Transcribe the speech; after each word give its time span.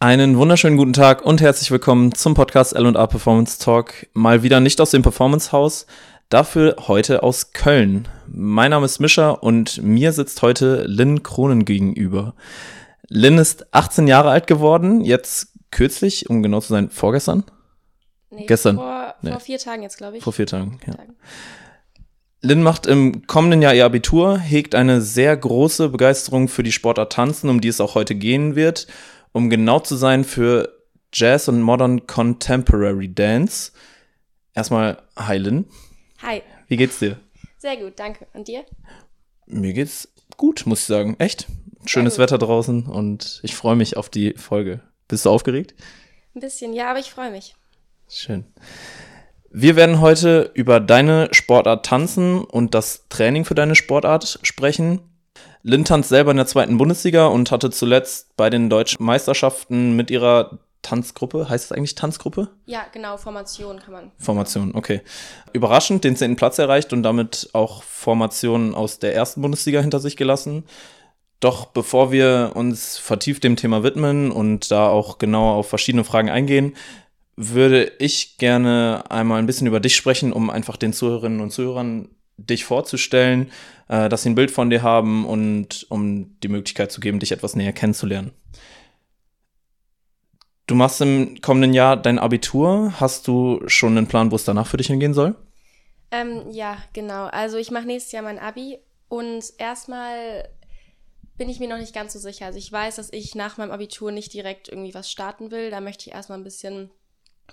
Einen 0.00 0.38
wunderschönen 0.38 0.76
guten 0.76 0.92
Tag 0.92 1.24
und 1.24 1.40
herzlich 1.40 1.70
willkommen 1.72 2.14
zum 2.14 2.34
Podcast 2.34 2.72
L&A 2.74 3.06
Performance 3.08 3.58
Talk. 3.58 4.06
Mal 4.12 4.42
wieder 4.44 4.60
nicht 4.60 4.80
aus 4.80 4.92
dem 4.92 5.02
Performance 5.02 5.50
Haus, 5.50 5.86
dafür 6.28 6.76
heute 6.86 7.24
aus 7.24 7.52
Köln. 7.52 8.06
Mein 8.28 8.70
Name 8.70 8.86
ist 8.86 9.00
Mischa 9.00 9.30
und 9.30 9.82
mir 9.82 10.12
sitzt 10.12 10.42
heute 10.42 10.84
Lynn 10.84 11.24
Kronen 11.24 11.64
gegenüber. 11.64 12.34
Lynn 13.08 13.38
ist 13.38 13.74
18 13.74 14.06
Jahre 14.06 14.30
alt 14.30 14.46
geworden, 14.46 15.00
jetzt 15.00 15.48
kürzlich, 15.72 16.30
um 16.30 16.42
genau 16.44 16.60
zu 16.60 16.68
sein, 16.68 16.90
vorgestern? 16.90 17.42
Nee, 18.30 18.46
Gestern. 18.46 18.76
Vor, 18.76 19.14
Nee. 19.22 19.32
vor 19.32 19.40
vier 19.40 19.58
Tagen 19.58 19.82
jetzt, 19.82 19.98
glaube 19.98 20.18
ich. 20.18 20.22
Vor 20.22 20.32
vier 20.32 20.46
Tagen, 20.46 20.78
ja. 20.86 20.94
Tagen. 20.94 21.16
Lynn 22.40 22.62
macht 22.62 22.86
im 22.86 23.26
kommenden 23.26 23.62
Jahr 23.62 23.74
ihr 23.74 23.84
Abitur, 23.84 24.38
hegt 24.38 24.76
eine 24.76 25.00
sehr 25.00 25.36
große 25.36 25.88
Begeisterung 25.88 26.46
für 26.46 26.62
die 26.62 26.70
Sportart 26.70 27.12
Tanzen, 27.12 27.50
um 27.50 27.60
die 27.60 27.66
es 27.66 27.80
auch 27.80 27.96
heute 27.96 28.14
gehen 28.14 28.54
wird. 28.54 28.86
Um 29.32 29.50
genau 29.50 29.80
zu 29.80 29.96
sein, 29.96 30.24
für 30.24 30.72
Jazz 31.12 31.48
und 31.48 31.60
Modern 31.62 32.06
Contemporary 32.06 33.12
Dance. 33.12 33.72
Erstmal, 34.54 35.02
hi 35.16 35.36
Lynn, 35.38 35.66
Hi, 36.22 36.42
wie 36.66 36.76
geht's 36.76 36.98
dir? 36.98 37.18
sehr 37.58 37.76
gut, 37.76 37.94
danke. 37.96 38.26
Und 38.34 38.48
dir? 38.48 38.64
Mir 39.46 39.72
geht's 39.72 40.08
gut, 40.36 40.64
muss 40.66 40.80
ich 40.80 40.86
sagen. 40.86 41.16
Echt? 41.18 41.46
Schönes. 41.86 42.18
Wetter 42.18 42.38
draußen 42.38 42.86
und 42.86 43.40
ich 43.42 43.54
freue 43.54 43.76
mich 43.76 43.96
auf 43.96 44.08
die 44.10 44.34
Folge. 44.36 44.80
Bist 45.06 45.24
du 45.24 45.30
aufgeregt? 45.30 45.74
Ein 46.34 46.40
bisschen, 46.40 46.72
ja, 46.74 46.90
aber 46.90 46.98
ich 46.98 47.10
freue 47.10 47.30
mich. 47.30 47.54
Schön. 48.08 48.44
Wir 49.50 49.76
werden 49.76 50.00
heute 50.00 50.50
über 50.54 50.80
deine 50.80 51.28
Sportart 51.32 51.86
tanzen 51.86 52.44
und 52.44 52.74
das 52.74 53.06
Training 53.08 53.44
für 53.44 53.54
deine 53.54 53.74
Sportart 53.74 54.40
sprechen. 54.42 55.00
Lynn 55.62 55.84
tanzt 55.84 56.08
selber 56.08 56.30
in 56.30 56.36
der 56.36 56.46
zweiten 56.46 56.78
Bundesliga 56.78 57.26
und 57.26 57.50
hatte 57.50 57.70
zuletzt 57.70 58.36
bei 58.36 58.50
den 58.50 58.70
deutschen 58.70 59.04
Meisterschaften 59.04 59.96
mit 59.96 60.10
ihrer 60.10 60.58
Tanzgruppe, 60.82 61.48
heißt 61.48 61.66
es 61.66 61.72
eigentlich 61.72 61.96
Tanzgruppe? 61.96 62.48
Ja, 62.66 62.86
genau, 62.92 63.16
Formation 63.16 63.78
kann 63.78 63.92
man. 63.92 64.12
Formation, 64.18 64.74
okay. 64.74 65.02
Überraschend 65.52 66.04
den 66.04 66.16
zehnten 66.16 66.36
Platz 66.36 66.58
erreicht 66.58 66.92
und 66.92 67.02
damit 67.02 67.50
auch 67.52 67.82
Formationen 67.82 68.74
aus 68.74 68.98
der 68.98 69.14
ersten 69.14 69.42
Bundesliga 69.42 69.80
hinter 69.80 70.00
sich 70.00 70.16
gelassen. 70.16 70.64
Doch 71.40 71.66
bevor 71.66 72.10
wir 72.10 72.52
uns 72.54 72.96
vertieft 72.96 73.44
dem 73.44 73.56
Thema 73.56 73.82
widmen 73.82 74.30
und 74.30 74.70
da 74.70 74.88
auch 74.88 75.18
genauer 75.18 75.54
auf 75.54 75.68
verschiedene 75.68 76.04
Fragen 76.04 76.30
eingehen, 76.30 76.74
würde 77.36 77.92
ich 77.98 78.38
gerne 78.38 79.04
einmal 79.08 79.38
ein 79.38 79.46
bisschen 79.46 79.68
über 79.68 79.78
dich 79.78 79.94
sprechen, 79.94 80.32
um 80.32 80.50
einfach 80.50 80.76
den 80.76 80.92
Zuhörerinnen 80.92 81.40
und 81.40 81.50
Zuhörern 81.50 82.08
dich 82.38 82.64
vorzustellen, 82.64 83.50
äh, 83.88 84.08
dass 84.08 84.22
sie 84.22 84.30
ein 84.30 84.34
Bild 84.34 84.50
von 84.50 84.70
dir 84.70 84.82
haben 84.82 85.26
und 85.26 85.86
um 85.90 86.38
die 86.40 86.48
Möglichkeit 86.48 86.90
zu 86.90 87.00
geben, 87.00 87.18
dich 87.18 87.32
etwas 87.32 87.56
näher 87.56 87.72
kennenzulernen. 87.72 88.32
Du 90.66 90.74
machst 90.74 91.00
im 91.00 91.40
kommenden 91.40 91.72
Jahr 91.72 91.96
dein 91.96 92.18
Abitur. 92.18 92.94
Hast 93.00 93.26
du 93.26 93.62
schon 93.66 93.96
einen 93.96 94.06
Plan, 94.06 94.30
wo 94.30 94.36
es 94.36 94.44
danach 94.44 94.66
für 94.66 94.76
dich 94.76 94.88
hingehen 94.88 95.14
soll? 95.14 95.34
Ähm, 96.10 96.50
ja, 96.50 96.78
genau. 96.92 97.24
Also 97.24 97.56
ich 97.56 97.70
mache 97.70 97.86
nächstes 97.86 98.12
Jahr 98.12 98.22
mein 98.22 98.38
Abi 98.38 98.78
und 99.08 99.44
erstmal 99.58 100.48
bin 101.38 101.48
ich 101.48 101.60
mir 101.60 101.68
noch 101.68 101.78
nicht 101.78 101.94
ganz 101.94 102.12
so 102.12 102.18
sicher. 102.18 102.46
Also 102.46 102.58
ich 102.58 102.70
weiß, 102.70 102.96
dass 102.96 103.12
ich 103.12 103.34
nach 103.34 103.56
meinem 103.56 103.70
Abitur 103.70 104.12
nicht 104.12 104.34
direkt 104.34 104.68
irgendwie 104.68 104.94
was 104.94 105.10
starten 105.10 105.50
will. 105.50 105.70
Da 105.70 105.80
möchte 105.80 106.08
ich 106.08 106.14
erstmal 106.14 106.38
ein 106.38 106.44
bisschen 106.44 106.90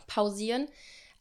pausieren. 0.07 0.67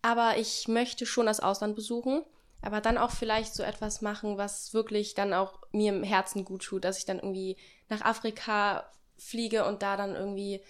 Aber 0.03 0.37
ich 0.39 0.67
möchte 0.67 1.07
schon 1.07 1.27
das 1.27 1.41
Ausland 1.41 1.77
besuchen. 1.77 2.23
Aber 2.65 2.81
dann 2.81 2.97
auch 2.97 3.11
vielleicht 3.11 3.55
so 3.55 3.63
etwas 3.63 4.01
machen, 4.01 4.39
was 4.39 4.73
wirklich 4.73 5.15
dann 5.15 5.35
auch 5.35 5.61
mir 5.73 5.93
im 5.93 6.03
Herzen 6.03 6.47
gut 6.47 6.65
tut, 6.65 6.85
dass 6.85 6.97
ich 6.97 7.05
dann 7.05 7.19
irgendwie 7.19 7.59
nach 7.91 8.01
Afrika 8.01 8.91
fliege 9.19 9.67
und 9.67 9.83
da 9.83 9.99
dann 9.99 10.15
irgendwie, 10.15 10.63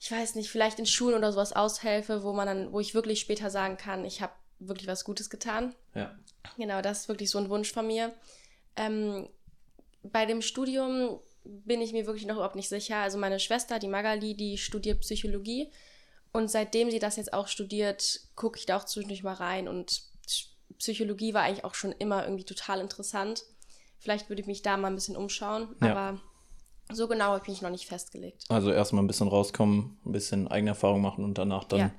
ich 0.00 0.10
weiß 0.10 0.34
nicht, 0.34 0.50
vielleicht 0.50 0.80
in 0.80 0.86
Schulen 0.86 1.16
oder 1.16 1.30
sowas 1.30 1.52
aushelfe, 1.52 2.24
wo 2.24 2.32
man 2.32 2.48
dann, 2.48 2.72
wo 2.72 2.80
ich 2.80 2.94
wirklich 2.94 3.20
später 3.20 3.50
sagen 3.50 3.76
kann, 3.76 4.04
ich 4.04 4.20
habe 4.20 4.32
wirklich 4.58 4.88
was 4.88 5.04
Gutes 5.04 5.30
getan. 5.30 5.76
Ja. 5.94 6.12
Genau, 6.56 6.82
das 6.82 7.02
ist 7.02 7.08
wirklich 7.08 7.30
so 7.30 7.38
ein 7.38 7.48
Wunsch 7.50 7.72
von 7.72 7.86
mir. 7.86 8.12
Ähm, 8.74 9.28
bei 10.02 10.26
dem 10.26 10.42
Studium 10.42 11.20
bin 11.44 11.80
ich 11.80 11.92
mir 11.92 12.06
wirklich 12.06 12.26
noch 12.26 12.34
überhaupt 12.34 12.56
nicht 12.56 12.68
sicher. 12.68 12.96
Also 12.96 13.16
meine 13.16 13.38
Schwester, 13.38 13.78
die 13.78 13.86
Magali, 13.86 14.34
die 14.34 14.58
studiert 14.58 15.00
Psychologie. 15.02 15.70
Und 16.32 16.50
seitdem 16.50 16.90
sie 16.90 16.98
das 16.98 17.14
jetzt 17.14 17.32
auch 17.32 17.46
studiert, 17.46 18.22
gucke 18.34 18.58
ich 18.58 18.66
da 18.66 18.76
auch 18.76 18.84
zwischendurch 18.84 19.22
mal 19.22 19.34
rein. 19.34 19.68
Und 19.68 20.02
Psychologie 20.78 21.34
war 21.34 21.42
eigentlich 21.42 21.64
auch 21.64 21.74
schon 21.74 21.92
immer 21.92 22.24
irgendwie 22.24 22.44
total 22.44 22.80
interessant. 22.80 23.44
Vielleicht 23.98 24.28
würde 24.28 24.42
ich 24.42 24.46
mich 24.46 24.62
da 24.62 24.76
mal 24.76 24.88
ein 24.88 24.94
bisschen 24.94 25.16
umschauen. 25.16 25.68
Ja. 25.80 25.90
Aber 25.90 26.20
so 26.92 27.08
genau 27.08 27.26
habe 27.26 27.40
ich 27.42 27.48
mich 27.48 27.62
noch 27.62 27.70
nicht 27.70 27.86
festgelegt. 27.86 28.44
Also 28.48 28.72
erstmal 28.72 29.02
ein 29.02 29.06
bisschen 29.06 29.28
rauskommen, 29.28 29.98
ein 30.04 30.12
bisschen 30.12 30.48
eigene 30.48 30.70
Erfahrung 30.70 31.00
machen 31.00 31.24
und 31.24 31.38
danach 31.38 31.64
dann 31.64 31.78
Ja, 31.78 31.90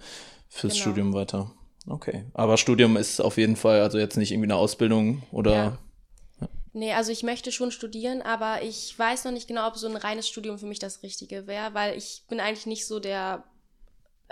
fürs 0.50 0.74
genau. 0.74 0.84
Studium 0.84 1.14
weiter. 1.14 1.52
Okay. 1.88 2.26
Aber 2.34 2.58
Studium 2.58 2.98
ist 2.98 3.20
auf 3.20 3.38
jeden 3.38 3.56
Fall, 3.56 3.82
also 3.82 3.98
jetzt 3.98 4.18
nicht 4.18 4.32
irgendwie 4.32 4.48
eine 4.48 4.56
Ausbildung 4.56 5.24
oder. 5.32 5.54
Ja. 5.54 5.78
Nee, 6.76 6.94
also 6.94 7.12
ich 7.12 7.22
möchte 7.24 7.52
schon 7.52 7.72
studieren, 7.72 8.22
aber 8.24 8.64
ich 8.64 8.98
weiß 8.98 9.26
noch 9.26 9.32
nicht 9.32 9.48
genau, 9.48 9.68
ob 9.68 9.78
so 9.78 9.88
ein 9.88 9.96
reines 9.96 10.28
Studium 10.28 10.58
für 10.58 10.66
mich 10.66 10.80
das 10.80 11.04
Richtige 11.04 11.46
wäre, 11.46 11.74
weil 11.74 11.96
ich 11.96 12.24
bin 12.28 12.40
eigentlich 12.40 12.66
nicht 12.66 12.88
so 12.88 13.00
der, 13.00 13.44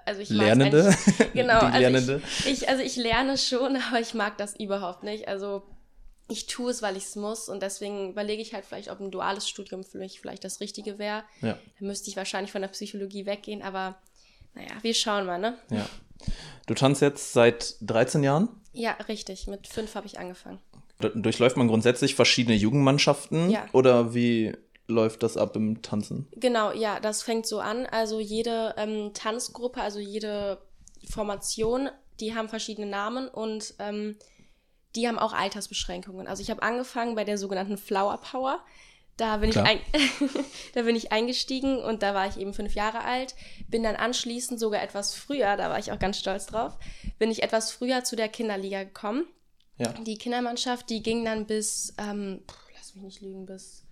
also 0.05 0.21
ich 0.21 0.29
mag's 0.31 0.47
Lernende? 0.47 0.85
eigentlich- 0.87 1.31
Genau, 1.33 1.59
Die 1.59 1.65
also 1.65 1.79
Lernende? 1.79 2.21
Ich, 2.39 2.47
ich, 2.47 2.69
also 2.69 2.83
ich 2.83 2.95
lerne 2.95 3.37
schon, 3.37 3.75
aber 3.89 3.99
ich 3.99 4.13
mag 4.13 4.37
das 4.37 4.55
überhaupt 4.59 5.03
nicht. 5.03 5.27
Also 5.27 5.63
ich 6.29 6.45
tue 6.47 6.71
es, 6.71 6.81
weil 6.81 6.95
ich 6.97 7.03
es 7.03 7.15
muss 7.15 7.49
und 7.49 7.61
deswegen 7.61 8.11
überlege 8.11 8.41
ich 8.41 8.53
halt 8.53 8.65
vielleicht, 8.65 8.89
ob 8.89 8.99
ein 9.01 9.11
duales 9.11 9.47
Studium 9.49 9.83
für 9.83 9.97
mich 9.97 10.19
vielleicht 10.21 10.43
das 10.43 10.59
Richtige 10.61 10.97
wäre. 10.97 11.23
Ja, 11.41 11.57
Dann 11.79 11.87
müsste 11.87 12.09
ich 12.09 12.15
wahrscheinlich 12.15 12.51
von 12.51 12.61
der 12.61 12.69
Psychologie 12.69 13.25
weggehen, 13.25 13.61
aber 13.61 13.97
naja, 14.53 14.69
wir 14.81 14.93
schauen 14.93 15.25
mal, 15.25 15.39
ne? 15.39 15.57
ja. 15.69 15.85
Du 16.67 16.75
tanzt 16.75 17.01
jetzt 17.01 17.33
seit 17.33 17.75
13 17.81 18.21
Jahren. 18.23 18.47
Ja, 18.73 18.91
richtig. 19.09 19.47
Mit 19.47 19.67
fünf 19.67 19.95
habe 19.95 20.05
ich 20.05 20.19
angefangen. 20.19 20.59
Durchläuft 21.15 21.57
man 21.57 21.67
grundsätzlich 21.67 22.13
verschiedene 22.13 22.55
Jugendmannschaften? 22.55 23.49
Ja. 23.49 23.65
Oder 23.73 24.13
wie 24.13 24.55
läuft 24.91 25.23
das 25.23 25.37
ab 25.37 25.55
im 25.55 25.81
Tanzen? 25.81 26.27
Genau, 26.35 26.71
ja, 26.71 26.99
das 26.99 27.23
fängt 27.23 27.47
so 27.47 27.59
an. 27.59 27.85
Also 27.85 28.19
jede 28.19 28.75
ähm, 28.77 29.11
Tanzgruppe, 29.13 29.81
also 29.81 29.99
jede 29.99 30.59
Formation, 31.09 31.89
die 32.19 32.35
haben 32.35 32.49
verschiedene 32.49 32.87
Namen 32.87 33.27
und 33.27 33.73
ähm, 33.79 34.17
die 34.95 35.07
haben 35.07 35.19
auch 35.19 35.33
Altersbeschränkungen. 35.33 36.27
Also 36.27 36.41
ich 36.41 36.49
habe 36.49 36.61
angefangen 36.61 37.15
bei 37.15 37.23
der 37.23 37.37
sogenannten 37.37 37.77
Flower 37.77 38.17
Power. 38.17 38.59
Da 39.17 39.37
bin, 39.37 39.49
ich 39.49 39.55
Klar. 39.55 39.67
ein 39.67 39.79
da 40.73 40.83
bin 40.83 40.95
ich 40.95 41.11
eingestiegen 41.11 41.79
und 41.79 42.01
da 42.01 42.13
war 42.13 42.27
ich 42.27 42.37
eben 42.37 42.53
fünf 42.53 42.75
Jahre 42.75 43.03
alt. 43.03 43.35
Bin 43.67 43.83
dann 43.83 43.95
anschließend 43.95 44.59
sogar 44.59 44.81
etwas 44.81 45.13
früher, 45.13 45.57
da 45.57 45.69
war 45.69 45.79
ich 45.79 45.91
auch 45.91 45.99
ganz 45.99 46.17
stolz 46.17 46.47
drauf, 46.47 46.77
bin 47.19 47.29
ich 47.29 47.43
etwas 47.43 47.71
früher 47.71 48.03
zu 48.03 48.15
der 48.15 48.29
Kinderliga 48.29 48.83
gekommen. 48.83 49.25
Ja. 49.77 49.93
Die 49.93 50.17
Kindermannschaft, 50.17 50.89
die 50.89 51.03
ging 51.03 51.25
dann 51.25 51.45
bis, 51.45 51.93
ähm, 51.97 52.41
lass 52.75 52.95
mich 52.95 53.03
nicht 53.03 53.21
lügen, 53.21 53.45
bis 53.45 53.85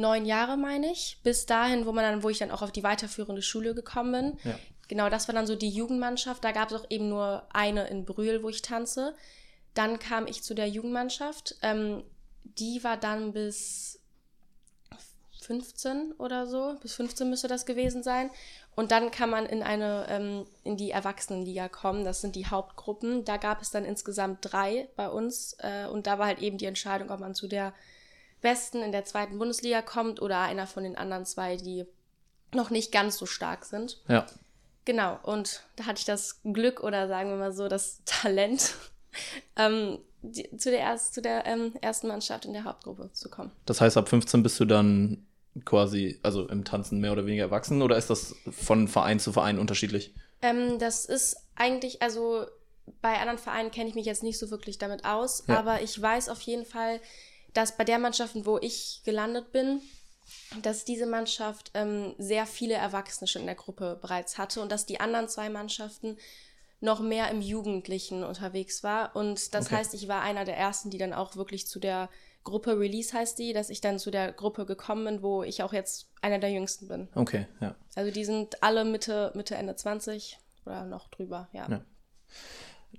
neun 0.00 0.26
Jahre, 0.26 0.56
meine 0.56 0.90
ich. 0.90 1.18
Bis 1.22 1.46
dahin, 1.46 1.86
wo 1.86 1.92
man 1.92 2.04
dann, 2.04 2.22
wo 2.22 2.28
ich 2.28 2.38
dann 2.38 2.50
auch 2.50 2.62
auf 2.62 2.72
die 2.72 2.82
weiterführende 2.82 3.42
Schule 3.42 3.74
gekommen 3.74 4.12
bin. 4.12 4.50
Ja. 4.50 4.58
Genau, 4.88 5.08
das 5.08 5.28
war 5.28 5.34
dann 5.34 5.46
so 5.46 5.54
die 5.54 5.68
Jugendmannschaft. 5.68 6.42
Da 6.42 6.50
gab 6.50 6.70
es 6.70 6.80
auch 6.80 6.86
eben 6.90 7.08
nur 7.08 7.46
eine 7.52 7.86
in 7.88 8.04
Brühl, 8.04 8.42
wo 8.42 8.48
ich 8.48 8.62
tanze. 8.62 9.14
Dann 9.74 10.00
kam 10.00 10.26
ich 10.26 10.42
zu 10.42 10.54
der 10.54 10.68
Jugendmannschaft. 10.68 11.54
Ähm, 11.62 12.02
die 12.42 12.82
war 12.82 12.96
dann 12.96 13.32
bis 13.32 14.00
15 15.42 16.12
oder 16.18 16.46
so. 16.46 16.76
Bis 16.82 16.94
15 16.94 17.30
müsste 17.30 17.48
das 17.48 17.66
gewesen 17.66 18.02
sein. 18.02 18.30
Und 18.74 18.92
dann 18.92 19.10
kann 19.10 19.30
man 19.30 19.46
in 19.46 19.62
eine, 19.62 20.06
ähm, 20.08 20.46
in 20.64 20.76
die 20.76 20.90
Erwachsenenliga 20.90 21.68
kommen. 21.68 22.04
Das 22.04 22.20
sind 22.20 22.34
die 22.34 22.46
Hauptgruppen. 22.46 23.24
Da 23.24 23.36
gab 23.36 23.62
es 23.62 23.70
dann 23.70 23.84
insgesamt 23.84 24.38
drei 24.42 24.88
bei 24.96 25.08
uns. 25.08 25.56
Äh, 25.58 25.86
und 25.86 26.06
da 26.06 26.18
war 26.18 26.26
halt 26.26 26.40
eben 26.40 26.58
die 26.58 26.66
Entscheidung, 26.66 27.10
ob 27.10 27.20
man 27.20 27.34
zu 27.34 27.46
der 27.46 27.74
Besten 28.40 28.82
in 28.82 28.92
der 28.92 29.04
zweiten 29.04 29.38
Bundesliga 29.38 29.82
kommt 29.82 30.20
oder 30.22 30.38
einer 30.40 30.66
von 30.66 30.82
den 30.84 30.96
anderen 30.96 31.26
zwei, 31.26 31.56
die 31.56 31.86
noch 32.54 32.70
nicht 32.70 32.90
ganz 32.92 33.16
so 33.18 33.26
stark 33.26 33.64
sind. 33.64 34.00
Ja. 34.08 34.26
Genau, 34.84 35.18
und 35.22 35.62
da 35.76 35.86
hatte 35.86 35.98
ich 36.00 36.04
das 36.04 36.40
Glück 36.42 36.82
oder 36.82 37.06
sagen 37.06 37.30
wir 37.30 37.36
mal 37.36 37.52
so 37.52 37.68
das 37.68 38.00
Talent, 38.06 38.74
ähm, 39.56 39.98
die, 40.22 40.54
zu 40.56 40.70
der, 40.70 40.80
erst, 40.80 41.14
zu 41.14 41.22
der 41.22 41.46
ähm, 41.46 41.74
ersten 41.80 42.08
Mannschaft 42.08 42.44
in 42.44 42.52
der 42.52 42.64
Hauptgruppe 42.64 43.10
zu 43.12 43.28
kommen. 43.28 43.52
Das 43.66 43.80
heißt, 43.80 43.96
ab 43.96 44.08
15 44.08 44.42
bist 44.42 44.58
du 44.58 44.64
dann 44.64 45.26
quasi, 45.64 46.18
also 46.22 46.48
im 46.48 46.64
Tanzen 46.64 47.00
mehr 47.00 47.12
oder 47.12 47.26
weniger 47.26 47.44
erwachsen 47.44 47.82
oder 47.82 47.96
ist 47.96 48.10
das 48.10 48.34
von 48.50 48.88
Verein 48.88 49.18
zu 49.20 49.32
Verein 49.32 49.58
unterschiedlich? 49.58 50.14
Ähm, 50.42 50.78
das 50.78 51.04
ist 51.04 51.36
eigentlich, 51.56 52.02
also 52.02 52.46
bei 53.02 53.18
anderen 53.18 53.38
Vereinen 53.38 53.70
kenne 53.70 53.88
ich 53.88 53.94
mich 53.94 54.06
jetzt 54.06 54.22
nicht 54.22 54.38
so 54.38 54.50
wirklich 54.50 54.78
damit 54.78 55.04
aus, 55.04 55.44
Ja. 55.46 55.58
aber 55.58 55.82
ich 55.82 56.00
weiß 56.00 56.28
auf 56.28 56.40
jeden 56.42 56.64
Fall, 56.64 57.00
dass 57.54 57.76
bei 57.76 57.84
der 57.84 57.98
Mannschaft, 57.98 58.34
wo 58.44 58.58
ich 58.58 59.02
gelandet 59.04 59.52
bin, 59.52 59.80
dass 60.62 60.84
diese 60.84 61.06
Mannschaft 61.06 61.70
ähm, 61.74 62.14
sehr 62.18 62.46
viele 62.46 62.74
Erwachsene 62.74 63.26
schon 63.26 63.42
in 63.42 63.46
der 63.46 63.56
Gruppe 63.56 63.98
bereits 64.00 64.38
hatte 64.38 64.60
und 64.60 64.70
dass 64.70 64.86
die 64.86 65.00
anderen 65.00 65.28
zwei 65.28 65.48
Mannschaften 65.50 66.16
noch 66.80 67.00
mehr 67.00 67.30
im 67.30 67.42
Jugendlichen 67.42 68.24
unterwegs 68.24 68.82
war. 68.82 69.14
Und 69.14 69.54
das 69.54 69.66
Okay. 69.66 69.76
heißt, 69.76 69.94
ich 69.94 70.08
war 70.08 70.22
einer 70.22 70.44
der 70.44 70.56
ersten, 70.56 70.90
die 70.90 70.98
dann 70.98 71.12
auch 71.12 71.36
wirklich 71.36 71.66
zu 71.66 71.78
der 71.78 72.08
Gruppe 72.42 72.78
Release 72.78 73.12
heißt 73.12 73.38
die, 73.38 73.52
dass 73.52 73.68
ich 73.68 73.82
dann 73.82 73.98
zu 73.98 74.10
der 74.10 74.32
Gruppe 74.32 74.64
gekommen 74.64 75.04
bin, 75.04 75.22
wo 75.22 75.42
ich 75.42 75.62
auch 75.62 75.74
jetzt 75.74 76.08
einer 76.22 76.38
der 76.38 76.50
jüngsten 76.50 76.88
bin. 76.88 77.08
Okay, 77.14 77.46
ja. 77.60 77.74
Also 77.94 78.10
die 78.10 78.24
sind 78.24 78.62
alle 78.62 78.86
Mitte, 78.86 79.30
Mitte, 79.34 79.56
Ende 79.56 79.76
20 79.76 80.38
oder 80.64 80.86
noch 80.86 81.08
drüber, 81.08 81.48
ja. 81.52 81.68
ja. 81.68 81.80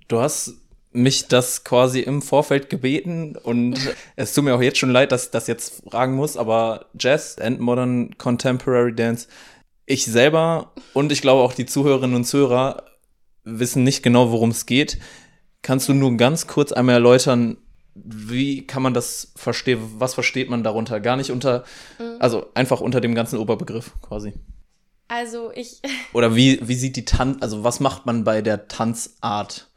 Du 0.06 0.20
hast 0.20 0.54
mich 0.92 1.28
das 1.28 1.64
quasi 1.64 2.00
im 2.00 2.22
Vorfeld 2.22 2.70
gebeten 2.70 3.36
und 3.36 3.78
es 4.16 4.34
tut 4.34 4.44
mir 4.44 4.54
auch 4.54 4.62
jetzt 4.62 4.78
schon 4.78 4.90
leid, 4.90 5.12
dass 5.12 5.26
ich 5.26 5.30
das 5.30 5.46
jetzt 5.46 5.82
fragen 5.88 6.14
muss, 6.14 6.36
aber 6.36 6.86
Jazz 6.98 7.38
and 7.38 7.60
Modern 7.60 8.16
Contemporary 8.18 8.94
Dance, 8.94 9.28
ich 9.86 10.04
selber 10.04 10.72
und 10.94 11.12
ich 11.12 11.22
glaube 11.22 11.42
auch 11.42 11.52
die 11.52 11.66
Zuhörerinnen 11.66 12.16
und 12.16 12.24
Zuhörer 12.24 12.84
wissen 13.44 13.82
nicht 13.82 14.02
genau, 14.02 14.30
worum 14.30 14.50
es 14.50 14.66
geht. 14.66 14.98
Kannst 15.62 15.88
du 15.88 15.94
nur 15.94 16.16
ganz 16.16 16.46
kurz 16.46 16.72
einmal 16.72 16.96
erläutern, 16.96 17.56
wie 17.94 18.66
kann 18.66 18.82
man 18.82 18.94
das 18.94 19.32
verstehen? 19.36 19.80
Was 19.98 20.14
versteht 20.14 20.48
man 20.48 20.64
darunter? 20.64 21.00
Gar 21.00 21.16
nicht 21.16 21.30
unter, 21.30 21.64
mhm. 21.98 22.16
also 22.20 22.46
einfach 22.54 22.80
unter 22.80 23.00
dem 23.00 23.14
ganzen 23.14 23.38
Oberbegriff 23.38 23.92
quasi. 24.00 24.32
Also 25.08 25.52
ich. 25.54 25.82
Oder 26.14 26.34
wie, 26.34 26.58
wie 26.66 26.74
sieht 26.74 26.96
die 26.96 27.04
Tanz, 27.04 27.42
also 27.42 27.64
was 27.64 27.80
macht 27.80 28.06
man 28.06 28.24
bei 28.24 28.40
der 28.40 28.68
Tanzart? 28.68 29.68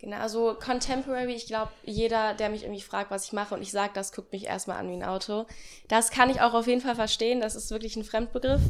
Genau, 0.00 0.16
also 0.16 0.54
Contemporary, 0.54 1.34
ich 1.34 1.46
glaube, 1.46 1.70
jeder, 1.84 2.32
der 2.32 2.48
mich 2.48 2.62
irgendwie 2.62 2.80
fragt, 2.80 3.10
was 3.10 3.26
ich 3.26 3.32
mache 3.32 3.54
und 3.54 3.60
ich 3.60 3.70
sage 3.70 3.92
das, 3.92 4.12
guckt 4.12 4.32
mich 4.32 4.46
erstmal 4.46 4.78
an 4.78 4.88
wie 4.88 4.94
ein 4.94 5.04
Auto. 5.04 5.44
Das 5.88 6.10
kann 6.10 6.30
ich 6.30 6.40
auch 6.40 6.54
auf 6.54 6.66
jeden 6.66 6.80
Fall 6.80 6.94
verstehen, 6.94 7.42
das 7.42 7.54
ist 7.54 7.70
wirklich 7.70 7.96
ein 7.96 8.04
Fremdbegriff. 8.04 8.62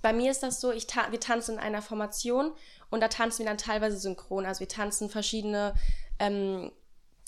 Bei 0.00 0.14
mir 0.14 0.30
ist 0.30 0.42
das 0.42 0.60
so, 0.60 0.72
ich 0.72 0.86
ta 0.86 1.12
wir 1.12 1.20
tanzen 1.20 1.56
in 1.56 1.60
einer 1.60 1.82
Formation 1.82 2.52
und 2.90 3.00
da 3.00 3.08
tanzen 3.08 3.40
wir 3.40 3.46
dann 3.46 3.58
teilweise 3.58 3.98
synchron. 3.98 4.46
Also 4.46 4.60
wir 4.60 4.68
tanzen 4.68 5.10
verschiedene 5.10 5.74
ähm, 6.18 6.72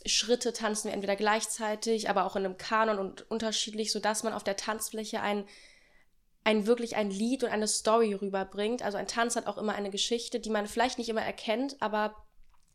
Schritte 0.06 0.54
tanzen 0.54 0.88
wir 0.88 0.94
entweder 0.94 1.16
gleichzeitig, 1.16 2.08
aber 2.08 2.24
auch 2.24 2.36
in 2.36 2.44
einem 2.44 2.56
Kanon 2.56 2.98
und 2.98 3.30
unterschiedlich, 3.30 3.92
sodass 3.92 4.22
man 4.22 4.32
auf 4.32 4.44
der 4.44 4.56
Tanzfläche 4.56 5.20
ein, 5.20 5.44
ein 6.42 6.66
wirklich 6.66 6.96
ein 6.96 7.10
Lied 7.10 7.44
und 7.44 7.50
eine 7.50 7.68
Story 7.68 8.14
rüberbringt. 8.14 8.82
Also 8.82 8.96
ein 8.96 9.06
Tanz 9.06 9.36
hat 9.36 9.46
auch 9.46 9.58
immer 9.58 9.74
eine 9.74 9.90
Geschichte, 9.90 10.40
die 10.40 10.50
man 10.50 10.66
vielleicht 10.66 10.98
nicht 10.98 11.10
immer 11.10 11.22
erkennt, 11.22 11.76
aber 11.80 12.14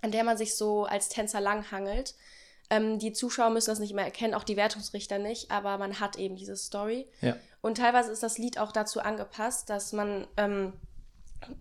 an 0.01 0.11
der 0.11 0.23
man 0.23 0.37
sich 0.37 0.55
so 0.55 0.85
als 0.85 1.09
Tänzer 1.09 1.41
langhangelt. 1.41 2.15
Ähm, 2.69 2.99
die 2.99 3.13
Zuschauer 3.13 3.49
müssen 3.49 3.71
das 3.71 3.79
nicht 3.79 3.91
immer 3.91 4.03
erkennen, 4.03 4.33
auch 4.33 4.43
die 4.43 4.57
Wertungsrichter 4.57 5.17
nicht, 5.17 5.51
aber 5.51 5.77
man 5.77 5.99
hat 5.99 6.17
eben 6.17 6.35
diese 6.35 6.55
Story. 6.55 7.07
Ja. 7.21 7.35
Und 7.61 7.77
teilweise 7.77 8.11
ist 8.11 8.23
das 8.23 8.37
Lied 8.37 8.59
auch 8.59 8.71
dazu 8.71 8.99
angepasst, 8.99 9.69
dass 9.69 9.91
man, 9.91 10.27
ähm, 10.37 10.73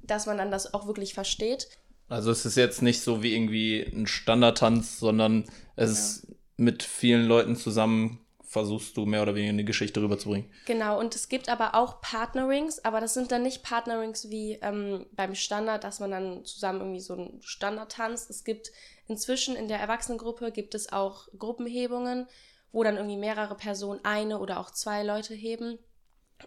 dass 0.03 0.27
man 0.27 0.39
dann 0.39 0.51
das 0.51 0.75
auch 0.75 0.87
wirklich 0.87 1.15
versteht. 1.15 1.69
Also 2.09 2.31
es 2.31 2.45
ist 2.47 2.57
jetzt 2.57 2.83
nicht 2.83 3.01
so 3.01 3.23
wie 3.23 3.35
irgendwie 3.35 3.83
ein 3.83 4.07
Standardtanz, 4.07 4.99
sondern 4.99 5.45
es 5.77 5.91
ist 5.91 6.27
mit 6.57 6.83
vielen 6.83 7.27
Leuten 7.27 7.57
zusammen 7.57 8.21
versuchst 8.49 8.97
du 8.97 9.05
mehr 9.05 9.21
oder 9.23 9.35
weniger 9.35 9.53
eine 9.53 9.65
Geschichte 9.65 10.01
rüberzubringen. 10.01 10.51
Genau, 10.65 10.99
und 10.99 11.15
es 11.15 11.29
gibt 11.29 11.51
aber 11.51 11.75
auch 11.75 12.01
Partnerings, 12.01 12.83
aber 12.83 12.99
das 12.99 13.13
sind 13.13 13.31
dann 13.31 13.43
nicht 13.43 13.63
Partnerings 13.63 14.31
wie 14.31 14.55
ähm, 14.63 15.05
beim 15.13 15.35
Standard, 15.35 15.85
dass 15.85 16.01
man 16.01 16.11
dann 16.11 16.45
zusammen 16.47 16.81
irgendwie 16.81 17.01
so 17.01 17.13
einen 17.13 17.43
Standard 17.43 17.93
tanzt. 17.93 18.31
Es 18.31 18.45
gibt 18.45 18.73
inzwischen 19.07 19.55
in 19.55 19.69
der 19.69 19.79
Erwachsenengruppe 19.79 20.51
gibt 20.51 20.75
es 20.75 20.91
auch 20.91 21.29
Gruppenhebungen, 21.39 22.27
wo 22.73 22.83
dann 22.83 22.97
irgendwie 22.97 23.19
mehrere 23.19 23.55
Personen 23.55 24.01
eine 24.03 24.39
oder 24.39 24.61
auch 24.61 24.71
zwei 24.71 25.03
Leute 25.03 25.35
heben. 25.35 25.79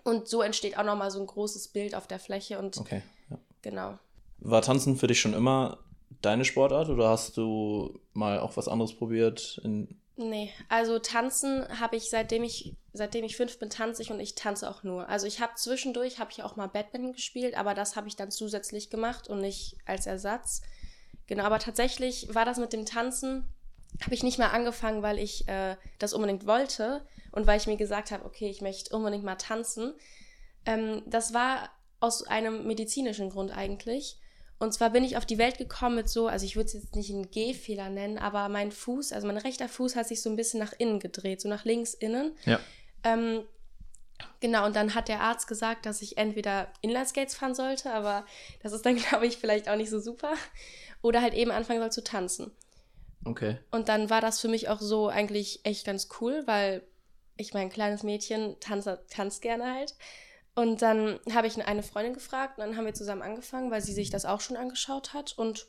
Und 0.04 0.28
so 0.28 0.42
entsteht 0.42 0.80
auch 0.80 0.84
nochmal 0.84 1.12
so 1.12 1.20
ein 1.20 1.28
großes 1.28 1.68
Bild 1.68 1.94
auf 1.94 2.08
der 2.08 2.20
Fläche 2.20 2.58
und 2.58 2.78
okay, 2.78 3.04
ja. 3.30 3.38
genau. 3.62 4.00
War 4.40 4.64
Tanzen 4.64 4.96
für 4.96 5.08
dich 5.08 5.20
schon 5.20 5.36
immer 5.36 5.78
deine 6.24 6.46
Sportart 6.46 6.90
oder 6.90 7.10
hast 7.10 7.38
du 7.38 8.00
mal 8.14 8.40
auch 8.40 8.58
was 8.58 8.68
anderes 8.68 8.96
probiert? 8.96 9.62
Nee, 10.30 10.54
also 10.70 11.00
tanzen 11.00 11.80
habe 11.80 11.96
ich 11.96 12.10
seitdem 12.10 12.44
ich 12.44 12.76
seitdem 12.94 13.24
ich 13.24 13.38
fünf 13.38 13.58
bin 13.60 13.70
tanze 13.70 14.02
ich 14.02 14.12
und 14.12 14.20
ich 14.20 14.36
tanze 14.36 14.70
auch 14.70 14.84
nur. 14.84 15.08
Also 15.10 15.28
ich 15.28 15.40
habe 15.42 15.54
zwischendurch 15.56 16.20
habe 16.20 16.32
ich 16.32 16.44
auch 16.44 16.56
mal 16.56 16.68
Badminton 16.68 17.14
gespielt, 17.14 17.56
aber 17.56 17.74
das 17.74 17.96
habe 17.96 18.08
ich 18.08 18.16
dann 18.16 18.32
zusätzlich 18.32 18.90
gemacht 18.90 19.28
und 19.28 19.42
nicht 19.42 19.78
als 19.86 20.06
Ersatz. 20.06 20.62
Genau, 21.28 21.44
aber 21.44 21.60
tatsächlich 21.60 22.34
war 22.34 22.46
das 22.46 22.58
mit 22.58 22.74
dem 22.74 22.86
Tanzen 22.86 23.48
habe 24.04 24.16
ich 24.16 24.24
nicht 24.24 24.40
mal 24.40 24.48
angefangen, 24.48 25.04
weil 25.04 25.20
ich 25.20 25.48
äh, 25.48 25.76
das 26.00 26.14
unbedingt 26.14 26.48
wollte 26.48 27.06
und 27.32 27.46
weil 27.48 27.60
ich 27.60 27.68
mir 27.68 27.78
gesagt 27.78 28.12
habe, 28.12 28.26
okay, 28.26 28.50
ich 28.50 28.62
möchte 28.62 28.96
unbedingt 28.96 29.24
mal 29.24 29.36
tanzen. 29.36 29.94
Ähm, 30.66 31.04
das 31.06 31.34
war 31.34 31.70
aus 32.00 32.24
einem 32.24 32.66
medizinischen 32.66 33.30
Grund 33.30 33.56
eigentlich. 33.56 34.18
Und 34.62 34.76
zwar 34.76 34.92
bin 34.92 35.04
ich 35.04 35.18
auf 35.18 35.26
die 35.26 35.40
Welt 35.40 35.58
gekommen 35.58 35.96
mit 35.96 36.08
so, 36.08 36.28
also 36.28 36.46
ich 36.46 36.56
würde 36.56 36.68
es 36.68 36.74
jetzt 36.74 36.96
nicht 36.96 37.10
einen 37.10 37.32
Gehfehler 37.32 37.90
nennen, 37.90 38.20
aber 38.20 38.48
mein 38.48 38.72
Fuß, 38.72 39.12
also 39.12 39.26
mein 39.26 39.38
rechter 39.38 39.68
Fuß 39.68 39.96
hat 39.96 40.08
sich 40.08 40.22
so 40.22 40.30
ein 40.30 40.36
bisschen 40.36 40.60
nach 40.60 40.72
innen 40.78 41.00
gedreht, 41.00 41.42
so 41.42 41.50
nach 41.50 41.66
links 41.66 41.96
innen. 41.96 42.38
Ja. 42.46 42.60
Ähm, 43.04 43.44
genau, 44.40 44.68
und 44.68 44.76
dann 44.76 44.94
hat 44.94 45.08
der 45.08 45.22
Arzt 45.22 45.48
gesagt, 45.48 45.88
dass 45.88 46.04
ich 46.04 46.20
entweder 46.20 46.72
Inlineskates 46.82 47.34
fahren 47.34 47.56
sollte, 47.56 47.92
aber 47.92 48.24
das 48.62 48.72
ist 48.72 48.86
dann, 48.86 48.96
glaube 49.10 49.26
ich, 49.26 49.38
vielleicht 49.38 49.68
auch 49.68 49.78
nicht 49.78 49.90
so 49.90 50.00
super. 50.00 50.36
Oder 51.02 51.24
halt 51.24 51.34
eben 51.34 51.50
anfangen 51.50 51.80
soll 51.80 51.92
zu 51.92 52.04
tanzen. 52.04 52.52
Okay. 53.26 53.58
Und 53.72 53.90
dann 53.90 54.12
war 54.12 54.22
das 54.22 54.40
für 54.40 54.48
mich 54.48 54.70
auch 54.70 54.80
so 54.80 55.08
eigentlich 55.08 55.62
echt 55.64 55.88
ganz 55.88 56.08
cool, 56.22 56.44
weil 56.46 56.84
ich 57.36 57.56
mein 57.56 57.72
kleines 57.72 58.04
Mädchen 58.04 58.58
tanzt, 58.60 58.88
tanzt 59.10 59.42
gerne 59.42 59.74
halt. 59.74 59.96
Und 60.56 60.82
dann 60.82 61.20
habe 61.34 61.48
ich 61.48 61.64
eine 61.64 61.84
Freundin 61.84 62.14
gefragt 62.14 62.58
und 62.58 62.66
dann 62.66 62.78
haben 62.78 62.86
wir 62.86 62.94
zusammen 62.94 63.22
angefangen, 63.22 63.72
weil 63.72 63.82
sie 63.82 63.94
sich 63.94 64.10
das 64.10 64.26
auch 64.26 64.42
schon 64.42 64.58
angeschaut 64.58 65.14
hat. 65.14 65.38
Und 65.38 65.68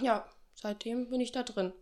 ja, 0.00 0.26
seitdem 0.54 1.10
bin 1.10 1.20
ich 1.20 1.32
da 1.32 1.42
drin. 1.42 1.72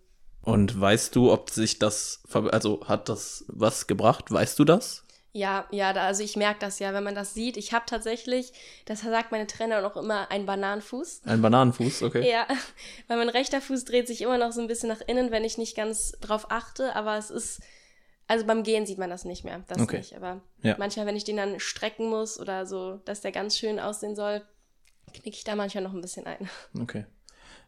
Und 0.42 0.78
weißt 0.78 1.16
du, 1.16 1.32
ob 1.32 1.50
sich 1.50 1.78
das, 1.78 2.22
also 2.32 2.86
hat 2.86 3.08
das 3.08 3.44
was 3.48 3.86
gebracht? 3.86 4.30
Weißt 4.30 4.58
du 4.58 4.64
das? 4.64 5.04
Ja, 5.32 5.66
ja, 5.70 5.92
da, 5.92 6.06
also 6.06 6.22
ich 6.22 6.36
merke 6.36 6.60
das 6.60 6.78
ja, 6.78 6.94
wenn 6.94 7.04
man 7.04 7.14
das 7.14 7.34
sieht. 7.34 7.56
Ich 7.56 7.72
habe 7.72 7.84
tatsächlich, 7.86 8.52
das 8.86 9.02
sagt 9.02 9.30
meine 9.30 9.46
Trainer 9.46 9.86
auch 9.86 9.96
immer, 9.96 10.30
einen 10.30 10.46
Bananenfuß. 10.46 11.22
Ein 11.26 11.42
Bananenfuß, 11.42 12.02
okay. 12.02 12.28
Ja, 12.28 12.46
weil 13.08 13.18
mein 13.18 13.28
rechter 13.28 13.60
Fuß 13.60 13.84
dreht 13.84 14.06
sich 14.06 14.22
immer 14.22 14.38
noch 14.38 14.52
so 14.52 14.60
ein 14.60 14.68
bisschen 14.68 14.88
nach 14.88 15.02
innen, 15.06 15.30
wenn 15.30 15.44
ich 15.44 15.58
nicht 15.58 15.76
ganz 15.76 16.12
drauf 16.20 16.50
achte. 16.50 16.96
Aber 16.96 17.18
es 17.18 17.30
ist, 17.30 17.60
also 18.28 18.44
beim 18.46 18.62
Gehen 18.62 18.86
sieht 18.86 18.98
man 18.98 19.10
das 19.10 19.24
nicht 19.24 19.42
mehr, 19.44 19.64
das 19.66 19.80
okay. 19.80 19.98
nicht. 19.98 20.14
Aber 20.14 20.42
ja. 20.62 20.76
manchmal, 20.78 21.06
wenn 21.06 21.16
ich 21.16 21.24
den 21.24 21.38
dann 21.38 21.58
strecken 21.58 22.08
muss 22.10 22.38
oder 22.38 22.66
so, 22.66 23.00
dass 23.06 23.22
der 23.22 23.32
ganz 23.32 23.56
schön 23.56 23.80
aussehen 23.80 24.14
soll, 24.14 24.42
knicke 25.12 25.30
ich 25.30 25.44
da 25.44 25.56
manchmal 25.56 25.82
noch 25.82 25.94
ein 25.94 26.02
bisschen 26.02 26.26
ein. 26.26 26.48
Okay. 26.80 27.06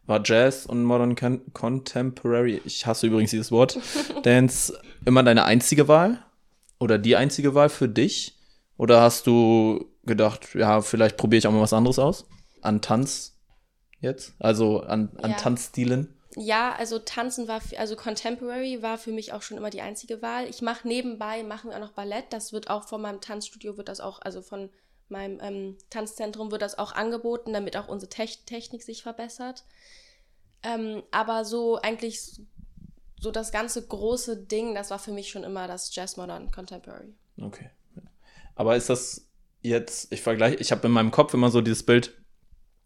War 0.07 0.21
Jazz 0.23 0.65
und 0.65 0.83
Modern 0.83 1.15
Con 1.15 1.41
Contemporary, 1.53 2.61
ich 2.65 2.87
hasse 2.87 3.05
übrigens 3.07 3.29
dieses 3.31 3.51
Wort, 3.51 3.77
Dance 4.23 4.79
immer 5.05 5.21
deine 5.23 5.45
einzige 5.45 5.87
Wahl? 5.87 6.23
Oder 6.79 6.97
die 6.97 7.15
einzige 7.15 7.53
Wahl 7.53 7.69
für 7.69 7.87
dich? 7.87 8.39
Oder 8.77 9.01
hast 9.01 9.27
du 9.27 9.85
gedacht, 10.03 10.55
ja, 10.55 10.81
vielleicht 10.81 11.17
probiere 11.17 11.37
ich 11.39 11.47
auch 11.47 11.51
mal 11.51 11.61
was 11.61 11.73
anderes 11.73 11.99
aus? 11.99 12.25
An 12.61 12.81
Tanz 12.81 13.39
jetzt? 13.99 14.33
Also 14.39 14.81
an, 14.81 15.11
an 15.21 15.31
ja. 15.31 15.37
Tanzstilen? 15.37 16.15
Ja, 16.35 16.73
also 16.73 16.99
Tanzen 16.99 17.47
war, 17.47 17.61
also 17.77 17.95
Contemporary 17.95 18.81
war 18.81 18.97
für 18.97 19.11
mich 19.11 19.33
auch 19.33 19.41
schon 19.41 19.57
immer 19.57 19.69
die 19.69 19.81
einzige 19.81 20.21
Wahl. 20.21 20.47
Ich 20.47 20.61
mache 20.61 20.87
nebenbei, 20.87 21.43
machen 21.43 21.69
wir 21.69 21.75
auch 21.75 21.81
noch 21.81 21.91
Ballett. 21.91 22.25
Das 22.29 22.53
wird 22.53 22.69
auch 22.69 22.87
von 22.87 23.01
meinem 23.01 23.21
Tanzstudio, 23.21 23.77
wird 23.77 23.89
das 23.89 23.99
auch, 23.99 24.21
also 24.21 24.41
von 24.41 24.69
meinem 25.09 25.39
ähm, 25.41 25.77
Tanzzentrum 25.89 26.51
wird 26.51 26.61
das 26.61 26.77
auch 26.77 26.93
angeboten, 26.93 27.51
damit 27.51 27.75
auch 27.75 27.89
unsere 27.89 28.09
Te 28.09 28.25
Technik 28.45 28.81
sich 28.81 29.03
verbessert. 29.03 29.65
Ähm, 30.63 31.03
aber 31.11 31.43
so 31.43 31.81
eigentlich 31.81 32.41
so 33.19 33.31
das 33.31 33.51
ganze 33.51 33.85
große 33.85 34.37
Ding, 34.37 34.73
das 34.73 34.89
war 34.89 34.99
für 34.99 35.11
mich 35.11 35.29
schon 35.29 35.43
immer 35.43 35.67
das 35.67 35.93
Jazz 35.93 36.17
Modern 36.17 36.49
Contemporary. 36.51 37.13
Okay. 37.39 37.69
Aber 38.55 38.75
ist 38.75 38.89
das 38.89 39.27
jetzt, 39.61 40.11
ich 40.11 40.21
vergleiche, 40.21 40.55
ich 40.57 40.71
habe 40.71 40.87
in 40.87 40.93
meinem 40.93 41.11
Kopf 41.11 41.33
immer 41.33 41.51
so 41.51 41.61
dieses 41.61 41.83
Bild, 41.83 42.20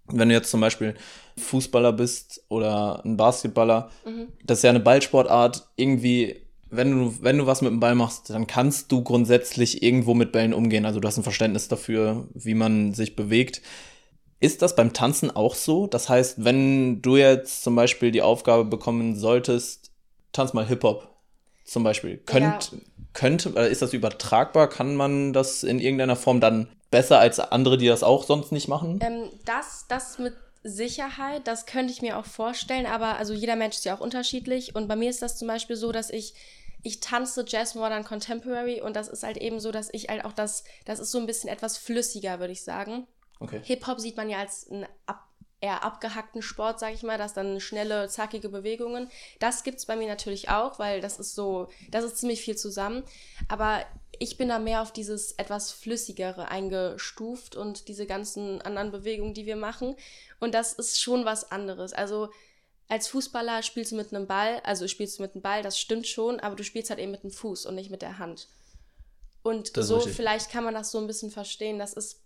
wenn 0.07 0.29
du 0.29 0.35
jetzt 0.35 0.51
zum 0.51 0.61
Beispiel 0.61 0.95
Fußballer 1.37 1.93
bist 1.93 2.43
oder 2.49 3.03
ein 3.03 3.17
Basketballer, 3.17 3.89
mhm. 4.05 4.27
das 4.43 4.59
ist 4.59 4.63
ja 4.63 4.69
eine 4.69 4.79
Ballsportart, 4.79 5.67
irgendwie, 5.75 6.41
wenn 6.69 6.91
du, 6.91 7.17
wenn 7.21 7.37
du 7.37 7.47
was 7.47 7.61
mit 7.61 7.71
dem 7.71 7.79
Ball 7.79 7.95
machst, 7.95 8.29
dann 8.29 8.47
kannst 8.47 8.91
du 8.91 9.03
grundsätzlich 9.03 9.81
irgendwo 9.83 10.13
mit 10.13 10.31
Bällen 10.31 10.53
umgehen. 10.53 10.85
Also 10.85 10.99
du 10.99 11.07
hast 11.07 11.17
ein 11.17 11.23
Verständnis 11.23 11.67
dafür, 11.67 12.27
wie 12.33 12.53
man 12.53 12.93
sich 12.93 13.15
bewegt. 13.15 13.61
Ist 14.39 14.61
das 14.61 14.75
beim 14.75 14.93
Tanzen 14.93 15.31
auch 15.35 15.55
so? 15.55 15.87
Das 15.87 16.09
heißt, 16.09 16.43
wenn 16.43 17.01
du 17.01 17.17
jetzt 17.17 17.63
zum 17.63 17.75
Beispiel 17.75 18.11
die 18.11 18.21
Aufgabe 18.21 18.65
bekommen 18.65 19.15
solltest, 19.15 19.91
tanz 20.33 20.53
mal 20.53 20.67
Hip-Hop 20.67 21.07
zum 21.63 21.83
Beispiel, 21.83 22.17
könnt, 22.17 22.71
ja. 22.71 22.77
könnte, 23.13 23.49
ist 23.49 23.81
das 23.81 23.93
übertragbar? 23.93 24.69
Kann 24.69 24.95
man 24.95 25.33
das 25.33 25.63
in 25.63 25.79
irgendeiner 25.79 26.15
Form 26.15 26.39
dann 26.39 26.67
besser 26.91 27.19
als 27.19 27.39
andere, 27.39 27.77
die 27.77 27.87
das 27.87 28.03
auch 28.03 28.23
sonst 28.23 28.51
nicht 28.51 28.67
machen? 28.67 28.99
Ähm, 29.01 29.29
das, 29.45 29.85
das 29.87 30.17
mit 30.19 30.33
Sicherheit, 30.63 31.47
das 31.47 31.65
könnte 31.65 31.93
ich 31.93 32.01
mir 32.01 32.17
auch 32.17 32.25
vorstellen, 32.25 32.85
aber 32.85 33.17
also 33.17 33.33
jeder 33.33 33.55
Mensch 33.55 33.75
ist 33.75 33.85
ja 33.85 33.95
auch 33.95 34.01
unterschiedlich 34.01 34.75
und 34.75 34.87
bei 34.87 34.95
mir 34.95 35.09
ist 35.09 35.21
das 35.21 35.37
zum 35.37 35.47
Beispiel 35.47 35.75
so, 35.75 35.91
dass 35.91 36.09
ich 36.09 36.33
ich 36.85 36.99
tanze 36.99 37.43
Jazz, 37.47 37.73
Modern, 37.73 38.03
Contemporary 38.03 38.79
und 38.79 38.95
das 38.95 39.07
ist 39.07 39.23
halt 39.23 39.37
eben 39.37 39.59
so, 39.59 39.71
dass 39.71 39.89
ich 39.91 40.07
halt 40.07 40.23
auch 40.23 40.33
das, 40.33 40.63
das 40.85 40.99
ist 40.99 41.11
so 41.11 41.17
ein 41.17 41.25
bisschen 41.25 41.49
etwas 41.49 41.77
flüssiger, 41.77 42.39
würde 42.39 42.53
ich 42.53 42.63
sagen. 42.63 43.07
Okay. 43.39 43.59
Hip-Hop 43.63 43.99
sieht 43.99 44.17
man 44.17 44.29
ja 44.29 44.37
als 44.37 44.69
ein 44.69 44.85
Ab 45.07 45.27
eher 45.65 45.83
abgehackten 45.83 46.41
Sport, 46.41 46.79
sag 46.79 46.93
ich 46.93 47.03
mal, 47.03 47.17
das 47.17 47.33
dann 47.33 47.59
schnelle, 47.59 48.07
zackige 48.07 48.49
Bewegungen. 48.49 49.09
Das 49.39 49.63
gibt 49.63 49.79
es 49.79 49.85
bei 49.85 49.95
mir 49.95 50.07
natürlich 50.07 50.49
auch, 50.49 50.77
weil 50.77 51.01
das 51.01 51.19
ist 51.19 51.33
so, 51.33 51.69
das 51.89 52.03
ist 52.03 52.17
ziemlich 52.17 52.41
viel 52.41 52.55
zusammen. 52.55 53.03
Aber 53.47 53.83
ich 54.19 54.37
bin 54.37 54.49
da 54.49 54.59
mehr 54.59 54.81
auf 54.81 54.93
dieses 54.93 55.33
etwas 55.33 55.71
flüssigere 55.71 56.49
eingestuft 56.49 57.55
und 57.55 57.87
diese 57.87 58.05
ganzen 58.05 58.61
anderen 58.61 58.91
Bewegungen, 58.91 59.33
die 59.33 59.47
wir 59.47 59.55
machen. 59.55 59.95
Und 60.39 60.53
das 60.53 60.73
ist 60.73 61.01
schon 61.01 61.25
was 61.25 61.51
anderes. 61.51 61.93
Also 61.93 62.29
als 62.87 63.07
Fußballer 63.07 63.63
spielst 63.63 63.91
du 63.91 63.95
mit 63.95 64.13
einem 64.13 64.27
Ball, 64.27 64.61
also 64.63 64.87
spielst 64.87 65.17
du 65.17 65.23
mit 65.23 65.33
einem 65.33 65.41
Ball, 65.41 65.63
das 65.63 65.79
stimmt 65.79 66.05
schon, 66.05 66.39
aber 66.39 66.55
du 66.55 66.63
spielst 66.63 66.91
halt 66.91 66.99
eben 66.99 67.11
mit 67.11 67.23
dem 67.23 67.31
Fuß 67.31 67.65
und 67.65 67.73
nicht 67.73 67.89
mit 67.89 68.03
der 68.03 68.19
Hand. 68.19 68.47
Und 69.41 69.71
so 69.75 69.99
vielleicht 69.99 70.51
kann 70.51 70.63
man 70.63 70.73
das 70.73 70.91
so 70.91 70.99
ein 70.99 71.07
bisschen 71.07 71.31
verstehen, 71.31 71.79
dass 71.79 71.95
es 71.95 72.24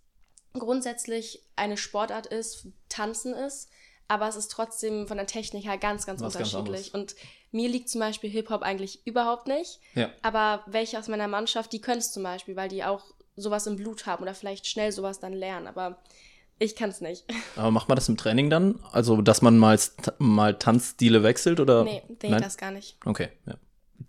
grundsätzlich 0.52 1.44
eine 1.56 1.76
Sportart 1.76 2.26
ist, 2.26 2.66
Tanzen 2.88 3.34
ist, 3.34 3.70
aber 4.08 4.28
es 4.28 4.36
ist 4.36 4.50
trotzdem 4.50 5.06
von 5.06 5.16
der 5.16 5.26
Technik 5.26 5.64
her 5.64 5.78
ganz, 5.78 6.06
ganz 6.06 6.20
Was 6.20 6.34
unterschiedlich. 6.34 6.92
Ganz 6.92 7.12
und 7.12 7.14
mir 7.52 7.68
liegt 7.68 7.88
zum 7.88 8.00
Beispiel 8.00 8.30
Hip-Hop 8.30 8.62
eigentlich 8.62 9.06
überhaupt 9.06 9.46
nicht. 9.46 9.80
Ja. 9.94 10.10
Aber 10.22 10.62
welche 10.66 10.98
aus 10.98 11.08
meiner 11.08 11.28
Mannschaft, 11.28 11.72
die 11.72 11.80
können 11.80 11.98
es 11.98 12.12
zum 12.12 12.22
Beispiel, 12.22 12.56
weil 12.56 12.68
die 12.68 12.84
auch 12.84 13.04
sowas 13.36 13.66
im 13.66 13.76
Blut 13.76 14.06
haben 14.06 14.22
oder 14.22 14.34
vielleicht 14.34 14.66
schnell 14.66 14.92
sowas 14.92 15.20
dann 15.20 15.32
lernen. 15.32 15.66
Aber 15.66 15.98
ich 16.58 16.76
kann 16.76 16.90
es 16.90 17.00
nicht. 17.00 17.24
Aber 17.56 17.70
macht 17.70 17.88
man 17.88 17.96
das 17.96 18.08
im 18.08 18.16
Training 18.16 18.50
dann? 18.50 18.80
Also, 18.92 19.22
dass 19.22 19.42
man 19.42 19.58
mal, 19.58 19.78
mal 20.18 20.58
Tanzstile 20.58 21.22
wechselt 21.22 21.60
oder? 21.60 21.84
Nee, 21.84 22.02
denke 22.08 22.40
das 22.40 22.56
gar 22.56 22.70
nicht. 22.70 22.96
Okay, 23.04 23.28
ja. 23.46 23.54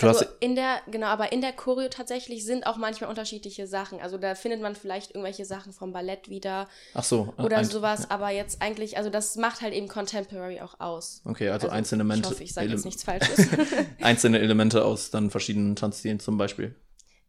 Du 0.01 0.08
also 0.08 0.25
in 0.39 0.55
der, 0.55 0.81
genau, 0.89 1.08
aber 1.08 1.31
in 1.31 1.41
der 1.41 1.53
Choreo 1.53 1.89
tatsächlich 1.89 2.46
sind 2.46 2.65
auch 2.65 2.77
manchmal 2.77 3.10
unterschiedliche 3.10 3.67
Sachen. 3.67 4.00
Also 4.00 4.17
da 4.17 4.36
findet 4.36 4.62
man 4.62 4.75
vielleicht 4.75 5.12
irgendwelche 5.12 5.46
Sachen 5.46 5.74
vom 5.74 5.93
Ballett 5.93 6.29
wieder. 6.29 6.67
Ach 6.93 7.03
so. 7.03 7.34
Oder 7.38 7.58
ein, 7.58 7.65
sowas, 7.65 8.10
aber 8.10 8.29
jetzt 8.29 8.62
eigentlich, 8.62 8.98
also 8.98 9.10
das 9.10 9.36
macht 9.36 9.62
halt 9.62 9.74
eben 9.74 9.88
Contemporary 9.88 10.62
auch 10.62 10.79
aus. 10.79 11.22
Okay, 11.25 11.50
also, 11.50 11.67
also 11.67 11.75
einzelne 11.75 12.01
Elemente. 12.01 12.27
Ich 12.27 12.34
hoffe, 12.34 12.43
ich 12.43 12.53
sage 12.53 12.70
jetzt 12.70 12.86
nichts 12.86 13.03
Falsches. 13.03 13.48
einzelne 14.01 14.39
Elemente 14.39 14.84
aus 14.84 15.12
dann 15.12 15.29
verschiedenen 15.29 15.75
Tanzstilen 15.75 16.20
zum 16.20 16.38
Beispiel. 16.38 16.75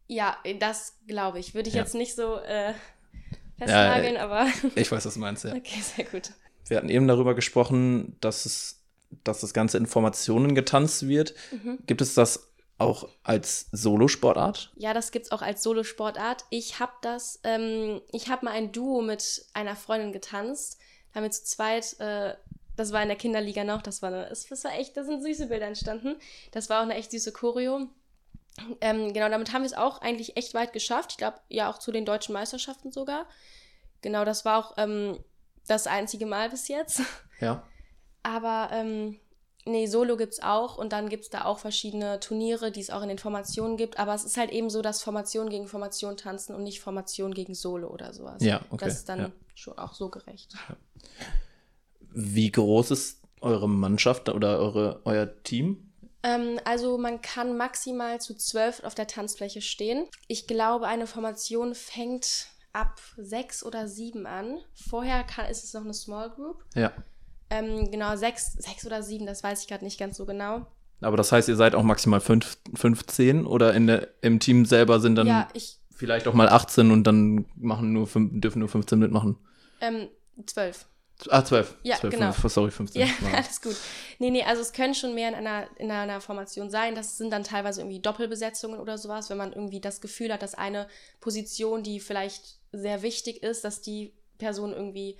Ja, 0.07 0.37
das 0.59 0.97
glaube 1.07 1.39
ich. 1.39 1.55
Würde 1.55 1.69
ich 1.69 1.75
ja. 1.75 1.81
jetzt 1.81 1.95
nicht 1.95 2.15
so 2.15 2.37
äh, 2.37 2.73
festnageln, 3.57 4.15
ja, 4.15 4.23
aber. 4.23 4.47
ich 4.75 4.91
weiß, 4.91 5.05
was 5.05 5.13
du 5.13 5.19
meinst, 5.19 5.43
ja. 5.43 5.55
Okay, 5.55 5.81
sehr 5.81 6.05
gut. 6.05 6.31
Wir 6.67 6.77
hatten 6.77 6.89
eben 6.89 7.07
darüber 7.07 7.35
gesprochen, 7.35 8.15
dass 8.21 8.45
es 8.45 8.79
dass 9.23 9.41
das 9.41 9.53
ganze 9.53 9.77
Informationen 9.77 10.55
getanzt 10.55 11.07
wird. 11.07 11.35
Mhm. 11.51 11.77
Gibt 11.85 12.01
es 12.01 12.13
das 12.15 12.52
auch 12.77 13.07
als 13.23 13.67
Solosportart? 13.71 14.71
Ja, 14.75 14.93
das 14.93 15.11
gibt 15.11 15.25
es 15.25 15.31
auch 15.31 15.41
als 15.41 15.63
Solosportart. 15.63 16.45
Ich 16.49 16.79
habe 16.79 16.93
das, 17.01 17.39
ähm, 17.43 18.01
ich 18.11 18.29
habe 18.29 18.45
mal 18.45 18.51
ein 18.51 18.71
Duo 18.71 19.01
mit 19.01 19.45
einer 19.53 19.75
Freundin 19.75 20.11
getanzt. 20.11 20.79
Da 21.11 21.17
haben 21.17 21.23
wir 21.23 21.31
zu 21.31 21.43
zweit, 21.43 21.99
äh, 21.99 22.35
das 22.75 22.91
war 22.91 23.01
in 23.01 23.09
der 23.09 23.17
Kinderliga 23.17 23.63
noch, 23.63 23.81
das 23.81 24.01
war, 24.01 24.09
eine, 24.09 24.27
das 24.29 24.49
war 24.63 24.73
echt, 24.73 24.97
da 24.97 25.03
sind 25.03 25.21
süße 25.21 25.47
Bilder 25.47 25.67
entstanden. 25.67 26.15
Das 26.51 26.69
war 26.69 26.79
auch 26.79 26.83
eine 26.83 26.95
echt 26.95 27.11
süße 27.11 27.31
Choreo. 27.31 27.87
Ähm, 28.81 29.13
genau, 29.13 29.29
damit 29.29 29.51
haben 29.53 29.61
wir 29.61 29.67
es 29.67 29.73
auch 29.73 30.01
eigentlich 30.01 30.37
echt 30.37 30.53
weit 30.53 30.73
geschafft. 30.73 31.11
Ich 31.11 31.17
glaube, 31.17 31.37
ja, 31.49 31.69
auch 31.69 31.79
zu 31.79 31.91
den 31.91 32.05
deutschen 32.05 32.33
Meisterschaften 32.33 32.91
sogar. 32.91 33.27
Genau, 34.01 34.25
das 34.25 34.45
war 34.45 34.59
auch 34.59 34.73
ähm, 34.77 35.23
das 35.67 35.87
einzige 35.87 36.25
Mal 36.25 36.49
bis 36.49 36.67
jetzt. 36.67 37.01
Ja. 37.39 37.63
Aber 38.21 38.69
ähm, 38.71 39.19
Nee, 39.65 39.85
Solo 39.87 40.17
gibt's 40.17 40.41
auch 40.41 40.77
und 40.77 40.91
dann 40.91 41.07
gibt's 41.07 41.29
da 41.29 41.45
auch 41.45 41.59
verschiedene 41.59 42.19
Turniere, 42.19 42.71
die 42.71 42.81
es 42.81 42.89
auch 42.89 43.01
in 43.01 43.07
den 43.07 43.17
Formationen 43.17 43.77
gibt. 43.77 43.97
Aber 43.97 44.13
es 44.13 44.25
ist 44.25 44.37
halt 44.37 44.51
eben 44.51 44.69
so, 44.69 44.81
dass 44.81 45.01
Formation 45.01 45.49
gegen 45.49 45.67
Formation 45.67 46.17
tanzen 46.17 46.53
und 46.53 46.63
nicht 46.63 46.81
Formation 46.81 47.33
gegen 47.33 47.55
Solo 47.55 47.87
oder 47.87 48.13
sowas. 48.13 48.43
Ja, 48.43 48.61
okay. 48.69 48.85
Das 48.85 48.95
ist 48.95 49.09
dann 49.09 49.19
ja. 49.19 49.31
schon 49.55 49.77
auch 49.77 49.93
so 49.93 50.09
gerecht. 50.09 50.53
Ja. 50.69 50.75
Wie 52.15 52.51
groß 52.51 52.91
ist 52.91 53.21
eure 53.41 53.69
Mannschaft 53.69 54.29
oder 54.29 54.59
eure, 54.59 55.01
euer 55.05 55.43
Team? 55.43 55.93
Ähm, 56.23 56.59
also 56.65 56.97
man 56.97 57.21
kann 57.21 57.55
maximal 57.55 58.19
zu 58.19 58.35
zwölf 58.35 58.83
auf 58.83 58.95
der 58.95 59.07
Tanzfläche 59.07 59.61
stehen. 59.61 60.07
Ich 60.27 60.47
glaube, 60.47 60.87
eine 60.87 61.07
Formation 61.07 61.75
fängt 61.75 62.47
ab 62.71 62.99
sechs 63.17 63.63
oder 63.63 63.87
sieben 63.87 64.25
an. 64.25 64.59
Vorher 64.73 65.23
kann, 65.23 65.49
ist 65.49 65.63
es 65.63 65.73
noch 65.73 65.83
eine 65.83 65.93
Small 65.93 66.31
Group. 66.31 66.63
Ja. 66.75 66.91
Ähm, 67.53 67.91
genau, 67.91 68.15
sechs, 68.15 68.53
sechs 68.53 68.83
oder 68.85 69.03
sieben, 69.03 69.27
das 69.27 69.43
weiß 69.43 69.61
ich 69.61 69.67
gerade 69.67 69.83
nicht 69.83 69.99
ganz 69.99 70.17
so 70.17 70.25
genau. 70.25 70.65
Aber 71.01 71.17
das 71.17 71.31
heißt, 71.31 71.47
ihr 71.49 71.55
seid 71.55 71.75
auch 71.75 71.83
maximal 71.83 72.19
fünf, 72.19 72.57
15 72.73 73.45
oder 73.45 73.73
in 73.73 73.87
der, 73.87 74.07
im 74.21 74.39
Team 74.39 74.65
selber 74.65 74.99
sind 74.99 75.15
dann 75.15 75.27
ja, 75.27 75.47
ich, 75.53 75.77
vielleicht 75.91 76.27
auch 76.27 76.33
mal 76.33 76.49
18 76.49 76.89
und 76.89 77.03
dann 77.03 77.45
machen 77.55 77.93
nur 77.93 78.07
fünf, 78.07 78.31
dürfen 78.33 78.59
nur 78.59 78.69
15 78.69 78.97
mitmachen? 78.97 79.37
Ähm, 79.81 80.07
12. 80.45 80.87
Ah, 81.29 81.45
12. 81.45 81.77
Ja, 81.83 81.97
12, 81.97 82.13
genau. 82.15 82.31
5, 82.31 82.53
sorry, 82.53 82.71
15. 82.71 83.01
Ja, 83.01 83.07
alles 83.35 83.61
gut. 83.61 83.75
Nee, 84.17 84.31
nee, 84.31 84.43
also 84.43 84.61
es 84.61 84.73
können 84.73 84.95
schon 84.95 85.13
mehr 85.13 85.29
in 85.29 85.35
einer, 85.35 85.67
in 85.77 85.91
einer 85.91 86.21
Formation 86.21 86.71
sein. 86.71 86.95
Das 86.95 87.17
sind 87.17 87.31
dann 87.31 87.43
teilweise 87.43 87.81
irgendwie 87.81 87.99
Doppelbesetzungen 87.99 88.79
oder 88.79 88.97
sowas, 88.97 89.29
wenn 89.29 89.37
man 89.37 89.53
irgendwie 89.53 89.79
das 89.79 90.01
Gefühl 90.01 90.33
hat, 90.33 90.41
dass 90.41 90.55
eine 90.55 90.87
Position, 91.21 91.83
die 91.83 91.99
vielleicht 91.99 92.57
sehr 92.71 93.03
wichtig 93.03 93.43
ist, 93.43 93.63
dass 93.63 93.81
die 93.81 94.13
Person 94.39 94.71
irgendwie 94.73 95.17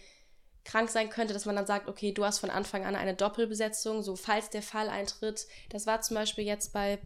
krank 0.65 0.89
sein 0.89 1.09
könnte, 1.09 1.33
dass 1.33 1.45
man 1.45 1.55
dann 1.55 1.65
sagt, 1.65 1.87
okay, 1.87 2.11
du 2.11 2.23
hast 2.23 2.39
von 2.39 2.49
Anfang 2.49 2.85
an 2.85 2.95
eine 2.95 3.13
Doppelbesetzung, 3.13 4.01
so 4.01 4.15
falls 4.15 4.49
der 4.49 4.61
Fall 4.61 4.89
eintritt. 4.89 5.47
Das 5.69 5.85
war 5.87 6.01
zum 6.01 6.15
Beispiel 6.15 6.45
jetzt 6.45 6.73
bei 6.73 6.99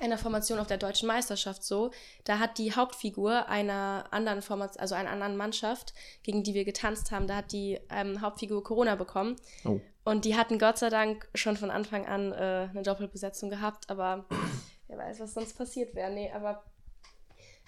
einer 0.00 0.18
Formation 0.18 0.58
auf 0.58 0.66
der 0.66 0.76
deutschen 0.76 1.06
Meisterschaft 1.06 1.62
so. 1.62 1.90
Da 2.24 2.38
hat 2.38 2.58
die 2.58 2.74
Hauptfigur 2.74 3.48
einer 3.48 4.06
anderen 4.10 4.42
Formation, 4.42 4.80
also 4.80 4.94
einer 4.94 5.10
anderen 5.10 5.36
Mannschaft, 5.36 5.94
gegen 6.22 6.42
die 6.42 6.54
wir 6.54 6.64
getanzt 6.64 7.10
haben, 7.10 7.26
da 7.26 7.36
hat 7.36 7.52
die 7.52 7.78
ähm, 7.90 8.20
Hauptfigur 8.20 8.62
Corona 8.62 8.96
bekommen. 8.96 9.36
Oh. 9.64 9.80
Und 10.04 10.24
die 10.24 10.36
hatten 10.36 10.58
Gott 10.58 10.78
sei 10.78 10.90
Dank 10.90 11.28
schon 11.34 11.56
von 11.56 11.70
Anfang 11.70 12.06
an 12.06 12.32
äh, 12.32 12.68
eine 12.70 12.82
Doppelbesetzung 12.82 13.50
gehabt, 13.50 13.88
aber 13.88 14.26
wer 14.88 14.98
weiß, 14.98 15.20
was 15.20 15.34
sonst 15.34 15.56
passiert 15.56 15.94
wäre. 15.94 16.10
Nee, 16.10 16.30
aber 16.32 16.64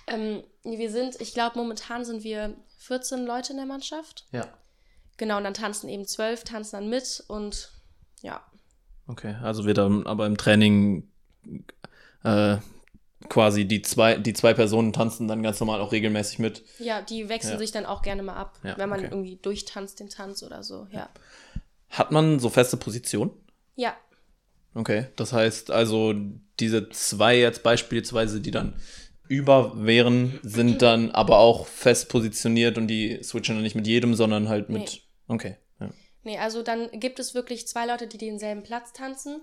ähm, 0.06 0.42
wir 0.62 0.90
sind, 0.90 1.20
ich 1.20 1.32
glaube, 1.32 1.58
momentan 1.58 2.04
sind 2.04 2.22
wir 2.24 2.54
14 2.78 3.24
Leute 3.24 3.52
in 3.52 3.58
der 3.58 3.66
Mannschaft. 3.66 4.26
Ja. 4.32 4.46
Genau, 5.16 5.38
und 5.38 5.44
dann 5.44 5.54
tanzen 5.54 5.88
eben 5.88 6.06
zwölf, 6.06 6.44
tanzen 6.44 6.76
dann 6.76 6.88
mit 6.88 7.24
und 7.28 7.72
ja. 8.22 8.44
Okay, 9.06 9.36
also 9.42 9.64
wird 9.64 9.78
dann 9.78 10.06
aber 10.06 10.26
im 10.26 10.36
Training 10.36 11.08
äh, 12.24 12.56
quasi 13.28 13.66
die 13.66 13.82
zwei, 13.82 14.16
die 14.18 14.32
zwei 14.32 14.52
Personen 14.52 14.92
tanzen 14.92 15.28
dann 15.28 15.42
ganz 15.42 15.60
normal 15.60 15.80
auch 15.80 15.92
regelmäßig 15.92 16.38
mit. 16.38 16.64
Ja, 16.78 17.02
die 17.02 17.28
wechseln 17.28 17.54
ja. 17.54 17.58
sich 17.58 17.72
dann 17.72 17.86
auch 17.86 18.02
gerne 18.02 18.22
mal 18.22 18.36
ab, 18.36 18.58
ja, 18.62 18.76
wenn 18.76 18.88
man 18.88 19.00
okay. 19.00 19.08
irgendwie 19.10 19.36
durchtanzt 19.36 20.00
den 20.00 20.08
Tanz 20.08 20.42
oder 20.42 20.62
so, 20.62 20.86
ja. 20.90 21.08
Hat 21.90 22.10
man 22.10 22.40
so 22.40 22.50
feste 22.50 22.76
Positionen? 22.76 23.30
Ja. 23.76 23.96
Okay, 24.74 25.06
das 25.16 25.32
heißt 25.32 25.70
also, 25.70 26.14
diese 26.60 26.90
zwei 26.90 27.38
jetzt 27.38 27.62
beispielsweise, 27.62 28.40
die 28.40 28.50
dann 28.50 28.74
über 29.28 29.72
wären, 29.74 30.38
sind 30.42 30.82
dann 30.82 31.10
aber 31.10 31.38
auch 31.38 31.66
fest 31.66 32.08
positioniert 32.08 32.78
und 32.78 32.86
die 32.88 33.20
switchen 33.22 33.56
dann 33.56 33.62
nicht 33.62 33.74
mit 33.74 33.86
jedem, 33.86 34.14
sondern 34.14 34.48
halt 34.48 34.68
mit 34.68 34.82
nee. 34.82 35.00
Okay. 35.28 35.56
Ja. 35.80 35.90
Nee, 36.24 36.38
also 36.38 36.62
dann 36.62 36.90
gibt 36.92 37.18
es 37.18 37.34
wirklich 37.34 37.68
zwei 37.68 37.86
Leute, 37.86 38.06
die 38.06 38.18
denselben 38.18 38.62
Platz 38.62 38.92
tanzen 38.92 39.42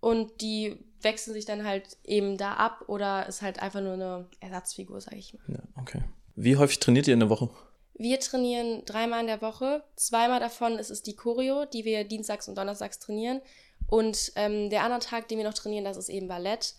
und 0.00 0.40
die 0.40 0.84
wechseln 1.00 1.34
sich 1.34 1.44
dann 1.44 1.64
halt 1.64 1.96
eben 2.04 2.36
da 2.36 2.54
ab 2.54 2.84
oder 2.88 3.26
ist 3.26 3.42
halt 3.42 3.60
einfach 3.60 3.80
nur 3.80 3.94
eine 3.94 4.26
Ersatzfigur, 4.40 5.00
sag 5.00 5.14
ich 5.14 5.34
mal. 5.34 5.42
Ja, 5.48 5.62
okay. 5.80 6.02
Wie 6.34 6.56
häufig 6.56 6.80
trainiert 6.80 7.06
ihr 7.08 7.14
in 7.14 7.20
der 7.20 7.30
Woche? 7.30 7.50
Wir 7.94 8.20
trainieren 8.20 8.84
dreimal 8.84 9.20
in 9.20 9.26
der 9.26 9.42
Woche. 9.42 9.82
Zweimal 9.96 10.38
davon 10.38 10.78
ist 10.78 10.90
es 10.90 11.02
die 11.02 11.16
Choreo, 11.16 11.64
die 11.64 11.84
wir 11.84 12.04
dienstags 12.04 12.48
und 12.48 12.56
donnerstags 12.56 13.00
trainieren. 13.00 13.40
Und 13.88 14.32
ähm, 14.36 14.70
der 14.70 14.84
andere 14.84 15.00
Tag, 15.00 15.28
den 15.28 15.38
wir 15.38 15.44
noch 15.44 15.54
trainieren, 15.54 15.84
das 15.84 15.96
ist 15.96 16.08
eben 16.08 16.28
Ballett, 16.28 16.74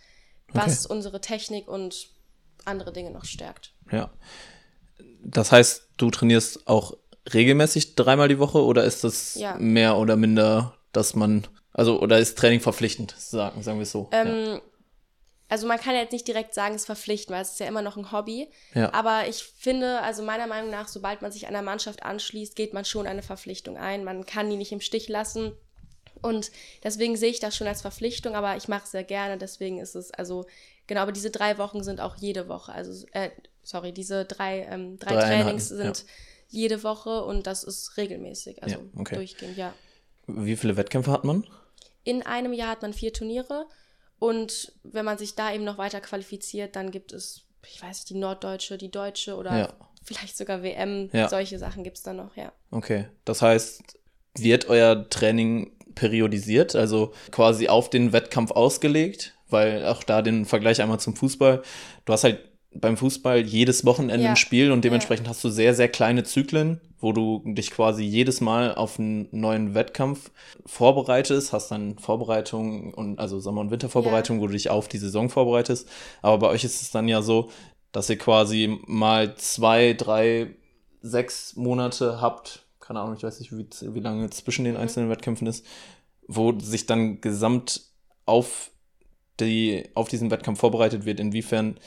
was 0.47 0.85
okay. 0.85 0.93
unsere 0.93 1.19
Technik 1.19 1.67
und 1.67 2.09
andere 2.65 2.93
Dinge 2.93 3.11
noch 3.11 3.25
stärkt. 3.25 3.73
Ja. 3.91 4.11
Das 5.21 5.51
heißt, 5.51 5.89
du 5.97 6.09
trainierst 6.09 6.67
auch 6.67 6.97
regelmäßig 7.33 7.95
dreimal 7.95 8.27
die 8.27 8.39
Woche 8.39 8.63
oder 8.63 8.83
ist 8.83 9.03
das 9.03 9.35
ja. 9.35 9.55
mehr 9.57 9.97
oder 9.97 10.15
minder, 10.15 10.75
dass 10.91 11.15
man, 11.15 11.47
also 11.73 11.99
oder 12.01 12.19
ist 12.19 12.37
Training 12.37 12.59
verpflichtend, 12.59 13.15
sagen, 13.17 13.61
sagen 13.63 13.79
wir 13.79 13.83
es 13.83 13.91
so? 13.91 14.09
Ähm, 14.11 14.45
ja. 14.45 14.61
Also 15.49 15.65
man 15.65 15.79
kann 15.79 15.95
jetzt 15.95 16.11
nicht 16.11 16.27
direkt 16.27 16.53
sagen, 16.53 16.75
es 16.75 16.83
ist 16.83 16.85
verpflichtend, 16.85 17.35
weil 17.35 17.41
es 17.41 17.51
ist 17.51 17.59
ja 17.59 17.65
immer 17.65 17.81
noch 17.81 17.97
ein 17.97 18.11
Hobby. 18.11 18.49
Ja. 18.75 18.93
Aber 18.93 19.27
ich 19.27 19.43
finde, 19.43 19.99
also 20.01 20.21
meiner 20.21 20.45
Meinung 20.45 20.69
nach, 20.69 20.87
sobald 20.87 21.23
man 21.23 21.31
sich 21.31 21.47
einer 21.47 21.63
Mannschaft 21.63 22.03
anschließt, 22.03 22.55
geht 22.55 22.73
man 22.73 22.85
schon 22.85 23.07
eine 23.07 23.23
Verpflichtung 23.23 23.75
ein. 23.75 24.03
Man 24.03 24.27
kann 24.27 24.49
die 24.49 24.57
nicht 24.57 24.71
im 24.71 24.81
Stich 24.81 25.09
lassen. 25.09 25.53
Und 26.21 26.51
deswegen 26.83 27.17
sehe 27.17 27.31
ich 27.31 27.39
das 27.39 27.55
schon 27.55 27.65
als 27.65 27.81
Verpflichtung, 27.81 28.35
aber 28.35 28.57
ich 28.57 28.67
mache 28.67 28.83
es 28.83 28.91
sehr 28.91 29.03
gerne. 29.03 29.39
Deswegen 29.39 29.79
ist 29.79 29.95
es, 29.95 30.11
also 30.11 30.45
genau, 30.85 31.01
aber 31.01 31.13
diese 31.13 31.31
drei 31.31 31.57
Wochen 31.57 31.83
sind 31.83 31.99
auch 31.99 32.17
jede 32.17 32.47
Woche. 32.47 32.71
Also, 32.71 33.07
äh, 33.13 33.31
sorry, 33.63 33.91
diese 33.91 34.25
drei, 34.25 34.67
ähm, 34.69 34.99
drei, 34.99 35.15
drei 35.15 35.21
Trainings 35.21 35.69
sind 35.69 35.97
ja 35.97 36.05
jede 36.49 36.83
Woche 36.83 37.23
und 37.23 37.47
das 37.47 37.63
ist 37.63 37.95
regelmäßig, 37.97 38.61
also 38.63 38.75
ja, 38.75 38.81
okay. 38.97 39.15
durchgehend, 39.15 39.57
ja. 39.57 39.73
Wie 40.27 40.55
viele 40.55 40.77
Wettkämpfe 40.77 41.11
hat 41.11 41.23
man? 41.23 41.45
In 42.03 42.23
einem 42.23 42.53
Jahr 42.53 42.69
hat 42.69 42.81
man 42.81 42.93
vier 42.93 43.13
Turniere 43.13 43.67
und 44.19 44.73
wenn 44.83 45.05
man 45.05 45.17
sich 45.17 45.35
da 45.35 45.53
eben 45.53 45.63
noch 45.63 45.77
weiter 45.77 46.01
qualifiziert, 46.01 46.75
dann 46.75 46.91
gibt 46.91 47.13
es, 47.13 47.45
ich 47.65 47.81
weiß 47.81 47.99
nicht, 47.99 48.09
die 48.09 48.17
Norddeutsche, 48.17 48.77
die 48.77 48.91
Deutsche 48.91 49.35
oder 49.35 49.57
ja. 49.57 49.73
vielleicht 50.03 50.37
sogar 50.37 50.63
WM, 50.63 51.09
ja. 51.13 51.29
solche 51.29 51.59
Sachen 51.59 51.83
gibt 51.83 51.97
es 51.97 52.03
dann 52.03 52.17
noch, 52.17 52.35
ja. 52.35 52.51
Okay, 52.71 53.07
das 53.25 53.41
heißt, 53.41 53.99
Wird 54.37 54.69
euer 54.69 55.09
Training 55.09 55.71
periodisiert, 55.95 56.75
also 56.75 57.13
quasi 57.31 57.67
auf 57.67 57.89
den 57.89 58.13
Wettkampf 58.13 58.51
ausgelegt? 58.51 59.35
Weil 59.49 59.85
auch 59.85 60.03
da 60.03 60.21
den 60.21 60.45
Vergleich 60.45 60.81
einmal 60.81 60.99
zum 60.99 61.15
Fußball. 61.15 61.63
Du 62.05 62.13
hast 62.13 62.23
halt 62.23 62.48
beim 62.71 62.97
Fußball 62.97 63.39
jedes 63.39 63.85
Wochenende 63.85 64.23
Ja. 64.25 64.31
ein 64.31 64.35
Spiel 64.35 64.71
und 64.71 64.83
dementsprechend 64.85 65.27
hast 65.27 65.43
du 65.43 65.49
sehr, 65.49 65.73
sehr 65.73 65.89
kleine 65.89 66.23
Zyklen, 66.23 66.79
wo 66.99 67.13
du 67.13 67.41
dich 67.45 67.71
quasi 67.71 68.03
jedes 68.03 68.41
Mal 68.41 68.75
auf 68.75 68.99
einen 68.99 69.27
neuen 69.31 69.73
Wettkampf 69.73 70.31
vorbereitest, 70.65 71.51
hast 71.51 71.71
dann 71.71 71.97
Vorbereitungen 71.97 72.93
und 72.93 73.19
also 73.19 73.39
Sommer- 73.39 73.61
und 73.61 73.71
Wintervorbereitung, 73.71 74.39
wo 74.39 74.47
du 74.47 74.53
dich 74.53 74.69
auf 74.69 74.87
die 74.87 74.97
Saison 74.99 75.29
vorbereitest. 75.29 75.87
Aber 76.21 76.37
bei 76.37 76.47
euch 76.47 76.63
ist 76.63 76.81
es 76.81 76.91
dann 76.91 77.07
ja 77.07 77.21
so, 77.21 77.49
dass 77.91 78.09
ihr 78.09 78.17
quasi 78.17 78.79
mal 78.85 79.35
zwei, 79.35 79.93
drei, 79.93 80.55
sechs 81.01 81.55
Monate 81.55 82.21
habt, 82.21 82.65
keine 82.79 82.99
Ahnung, 82.99 83.15
ich 83.15 83.23
weiß 83.23 83.39
nicht, 83.39 83.51
wie, 83.51 83.65
wie 83.95 83.99
lange 83.99 84.29
zwischen 84.29 84.65
den 84.65 84.77
einzelnen 84.77 85.09
Wettkämpfen 85.09 85.47
ist, 85.47 85.65
wo 86.27 86.57
sich 86.59 86.85
dann 86.85 87.19
gesamt 87.21 87.81
auf 88.25 88.69
die, 89.39 89.85
auf 89.95 90.07
diesen 90.09 90.29
Wettkampf 90.29 90.59
vorbereitet 90.59 91.05
wird. 91.05 91.19
Inwiefern 91.19 91.77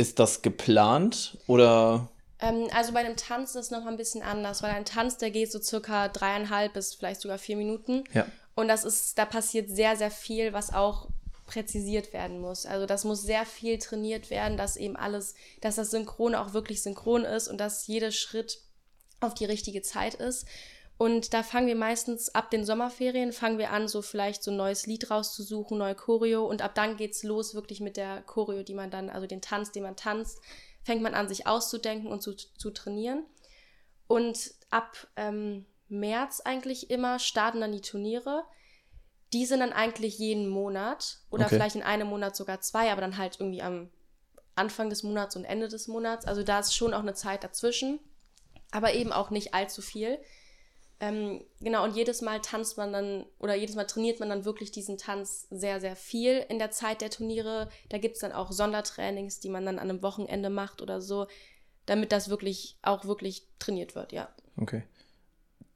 ist 0.00 0.18
das 0.18 0.42
geplant 0.42 1.38
oder 1.46 2.08
Ähm, 2.40 2.68
also 2.74 2.92
bei 2.92 3.00
einem 3.00 3.16
Tanz 3.16 3.50
ist 3.50 3.66
es 3.66 3.70
noch 3.70 3.86
ein 3.86 3.96
bisschen 3.96 4.22
anders, 4.22 4.62
weil 4.62 4.72
ein 4.72 4.84
Tanz, 4.84 5.18
der 5.18 5.30
geht 5.30 5.52
so 5.52 5.60
circa 5.60 6.08
dreieinhalb 6.08 6.72
bis 6.72 6.94
vielleicht 6.94 7.20
sogar 7.20 7.38
vier 7.38 7.56
Minuten. 7.56 8.04
ja, 8.14 8.26
Und 8.54 8.68
das 8.68 8.84
ist, 8.84 9.18
da 9.18 9.26
passiert 9.26 9.70
sehr, 9.70 9.96
sehr 9.96 10.10
viel, 10.10 10.52
was 10.52 10.72
auch 10.72 11.08
präzisiert 11.46 12.12
werden 12.12 12.40
muss. 12.40 12.64
Also 12.64 12.86
das 12.86 13.04
muss 13.04 13.22
sehr 13.22 13.44
viel 13.44 13.78
trainiert 13.78 14.30
werden, 14.30 14.56
dass 14.56 14.76
eben 14.76 14.96
alles, 14.96 15.34
dass 15.60 15.76
das 15.76 15.90
Synchron 15.90 16.34
auch 16.34 16.54
wirklich 16.54 16.80
synchron 16.80 17.24
ist 17.24 17.48
und 17.48 17.58
dass 17.58 17.86
jeder 17.86 18.12
Schritt 18.12 18.60
auf 19.20 19.34
die 19.34 19.44
richtige 19.44 19.82
Zeit 19.82 20.14
ist. 20.14 20.46
Und 21.00 21.32
da 21.32 21.42
fangen 21.42 21.66
wir 21.66 21.76
meistens 21.76 22.28
ab 22.34 22.50
den 22.50 22.62
Sommerferien, 22.62 23.32
fangen 23.32 23.56
wir 23.56 23.70
an, 23.70 23.88
so 23.88 24.02
vielleicht 24.02 24.42
so 24.42 24.50
ein 24.50 24.58
neues 24.58 24.84
Lied 24.84 25.10
rauszusuchen, 25.10 25.78
neue 25.78 25.94
Choreo 25.94 26.44
und 26.44 26.60
ab 26.60 26.74
dann 26.74 26.98
geht's 26.98 27.22
los 27.22 27.54
wirklich 27.54 27.80
mit 27.80 27.96
der 27.96 28.20
Choreo, 28.24 28.62
die 28.62 28.74
man 28.74 28.90
dann, 28.90 29.08
also 29.08 29.26
den 29.26 29.40
Tanz, 29.40 29.72
den 29.72 29.82
man 29.84 29.96
tanzt, 29.96 30.42
fängt 30.82 31.00
man 31.00 31.14
an, 31.14 31.26
sich 31.26 31.46
auszudenken 31.46 32.12
und 32.12 32.20
zu, 32.20 32.34
zu 32.34 32.70
trainieren. 32.70 33.24
Und 34.08 34.52
ab 34.68 35.08
ähm, 35.16 35.64
März 35.88 36.42
eigentlich 36.44 36.90
immer 36.90 37.18
starten 37.18 37.62
dann 37.62 37.72
die 37.72 37.80
Turniere. 37.80 38.44
Die 39.32 39.46
sind 39.46 39.60
dann 39.60 39.72
eigentlich 39.72 40.18
jeden 40.18 40.50
Monat 40.50 41.20
oder 41.30 41.46
Okay. 41.46 41.54
vielleicht 41.54 41.76
in 41.76 41.82
einem 41.82 42.08
Monat 42.08 42.36
sogar 42.36 42.60
zwei, 42.60 42.92
aber 42.92 43.00
dann 43.00 43.16
halt 43.16 43.40
irgendwie 43.40 43.62
am 43.62 43.88
Anfang 44.54 44.90
des 44.90 45.02
Monats 45.02 45.34
und 45.34 45.46
Ende 45.46 45.68
des 45.68 45.88
Monats. 45.88 46.26
Also 46.26 46.42
da 46.42 46.58
ist 46.58 46.76
schon 46.76 46.92
auch 46.92 47.00
eine 47.00 47.14
Zeit 47.14 47.42
dazwischen, 47.42 48.00
aber 48.70 48.92
eben 48.92 49.12
auch 49.12 49.30
nicht 49.30 49.54
allzu 49.54 49.80
viel. 49.80 50.18
Ähm, 51.00 51.42
genau, 51.60 51.84
und 51.84 51.96
jedes 51.96 52.20
Mal 52.20 52.40
tanzt 52.40 52.76
man 52.76 52.92
dann 52.92 53.24
oder 53.38 53.54
jedes 53.54 53.74
Mal 53.74 53.86
trainiert 53.86 54.20
man 54.20 54.28
dann 54.28 54.44
wirklich 54.44 54.70
diesen 54.70 54.98
Tanz 54.98 55.46
sehr, 55.50 55.80
sehr 55.80 55.96
viel 55.96 56.44
in 56.48 56.58
der 56.58 56.70
Zeit 56.70 57.00
der 57.00 57.10
Turniere. 57.10 57.70
Da 57.88 57.96
gibt 57.98 58.16
es 58.16 58.20
dann 58.20 58.32
auch 58.32 58.52
Sondertrainings, 58.52 59.40
die 59.40 59.48
man 59.48 59.64
dann 59.64 59.78
an 59.78 59.88
einem 59.88 60.02
Wochenende 60.02 60.50
macht 60.50 60.82
oder 60.82 61.00
so, 61.00 61.26
damit 61.86 62.12
das 62.12 62.28
wirklich 62.28 62.76
auch 62.82 63.06
wirklich 63.06 63.46
trainiert 63.58 63.94
wird, 63.94 64.12
ja. 64.12 64.28
okay. 64.56 64.82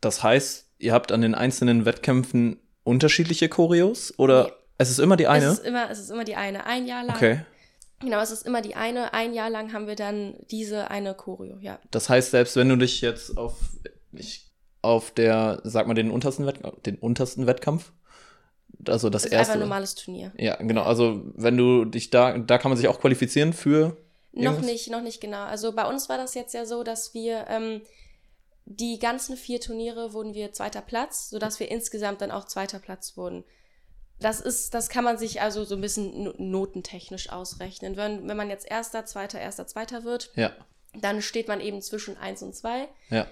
Das 0.03 0.23
heißt, 0.23 0.69
ihr 0.79 0.93
habt 0.93 1.11
an 1.13 1.23
den 1.23 1.35
einzelnen 1.35 1.87
Wettkämpfen 1.87 2.61
unterschiedliche 2.83 3.49
Choreos 3.49 4.13
oder 4.19 4.45
Nee. 4.45 4.53
es 4.77 4.91
ist 4.91 4.99
immer 4.99 5.17
die 5.17 5.27
eine? 5.27 5.47
Es 5.47 5.53
ist 5.55 5.65
immer, 5.65 5.91
es 5.91 5.99
ist 5.99 6.11
immer 6.11 6.25
die 6.25 6.37
eine. 6.37 6.67
Ein 6.67 6.87
Jahr 6.87 7.05
lang. 7.05 7.17
okay. 7.17 7.41
Genau, 8.01 8.21
es 8.21 8.31
ist 8.31 8.47
immer 8.47 8.61
die 8.61 8.77
eine. 8.77 9.15
Ein 9.15 9.33
Jahr 9.33 9.49
lang 9.49 9.73
haben 9.73 9.87
wir 9.87 9.97
dann 9.97 10.35
diese 10.51 10.91
eine 10.91 11.15
Choreo, 11.15 11.59
ja. 11.59 11.79
Das 11.91 12.11
heißt, 12.11 12.33
selbst 12.33 12.57
wenn 12.57 12.69
du 12.69 12.77
dich 12.77 13.01
jetzt 13.01 13.39
auf, 13.39 13.57
ich, 14.13 14.51
auf 14.85 15.11
der, 15.11 15.61
sag 15.65 15.87
mal, 15.87 15.95
den 15.95 16.11
untersten, 16.11 16.47
Wett, 16.47 16.61
den 16.87 16.97
untersten 16.97 17.47
Wettkampf, 17.47 17.93
also 18.87 19.09
das 19.11 19.23
Das 19.23 19.27
ist 19.27 19.33
erste. 19.33 19.39
einfach 19.53 19.55
ein 19.55 19.61
normales 19.69 19.95
Turnier. 19.95 20.33
Ja, 20.37 20.57
genau. 20.57 20.83
Also 20.83 21.23
wenn 21.35 21.57
du 21.57 21.85
dich 21.85 22.11
da, 22.11 22.37
da 22.39 22.59
kann 22.59 22.71
man 22.71 22.77
sich 22.77 22.89
auch 22.89 23.01
qualifizieren 23.01 23.53
für. 23.53 23.97
Noch 24.33 24.53
irgendwas? 24.53 24.67
nicht, 24.67 24.91
noch 24.91 25.03
nicht 25.03 25.21
genau. 25.21 25.45
Also 25.45 25.73
bei 25.73 25.89
uns 25.89 26.09
war 26.09 26.19
das 26.19 26.35
jetzt 26.35 26.55
ja 26.55 26.67
so, 26.67 26.83
dass 26.83 27.15
wir 27.15 27.47
ähm, 27.49 27.83
die 28.67 28.99
ganzen 28.99 29.37
vier 29.37 29.61
Turniere 29.61 30.13
wurden 30.13 30.35
wir 30.35 30.53
zweiter 30.53 30.81
Platz, 30.81 31.31
sodass 31.31 31.61
wir 31.61 31.71
insgesamt 31.71 32.21
dann 32.21 32.31
auch 32.31 32.45
zweiter 32.47 32.79
Platz 32.79 33.17
wurden. 33.17 33.45
Das 34.21 34.41
ist, 34.41 34.75
das 34.75 34.89
kann 34.89 35.05
man 35.05 35.19
sich 35.19 35.41
also 35.41 35.65
so 35.65 35.75
ein 35.75 35.81
bisschen 35.81 36.25
no- 36.25 36.35
notentechnisch 36.39 37.31
ausrechnen. 37.31 37.97
Wenn, 37.97 38.27
wenn 38.29 38.37
man 38.37 38.49
jetzt 38.49 38.69
erster, 38.69 39.05
zweiter, 39.05 39.39
erster, 39.41 39.67
zweiter 39.67 40.05
wird, 40.05 40.31
Ja, 40.35 40.53
dann 41.01 41.23
steht 41.23 41.49
man 41.49 41.61
eben 41.61 41.83
zwischen 41.83 42.17
eins 42.17 42.43
und 42.43 42.55
zwei 42.55 42.89
ja. 43.11 43.27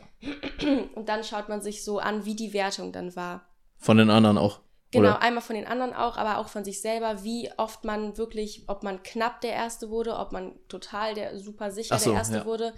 und 0.95 1.09
dann 1.09 1.25
schaut 1.25 1.49
man 1.49 1.63
sich 1.63 1.85
so 1.85 1.99
an, 1.99 2.25
wie 2.25 2.37
die 2.37 2.53
Wertung 2.53 2.93
dann 2.93 3.15
war. 3.17 3.47
Von 3.79 3.99
den 3.99 4.11
anderen 4.11 4.39
auch. 4.39 4.61
Genau, 4.93 5.09
Oder? 5.09 5.23
einmal 5.23 5.43
von 5.43 5.57
den 5.57 5.67
anderen 5.67 5.95
auch, 5.95 6.19
aber 6.19 6.37
auch 6.37 6.49
von 6.49 6.65
sich 6.65 6.83
selber, 6.83 7.25
wie 7.25 7.51
oft 7.57 7.85
man 7.85 8.19
wirklich, 8.19 8.65
ob 8.67 8.83
man 8.83 9.03
knapp 9.03 9.41
der 9.41 9.53
Erste 9.53 9.89
wurde, 9.89 10.17
ob 10.17 10.33
man 10.33 10.53
total 10.69 11.15
der 11.15 11.39
super 11.39 11.71
sicher 11.71 11.99
so, 11.99 12.11
der 12.11 12.19
Erste 12.19 12.37
ja. 12.39 12.45
wurde. 12.45 12.75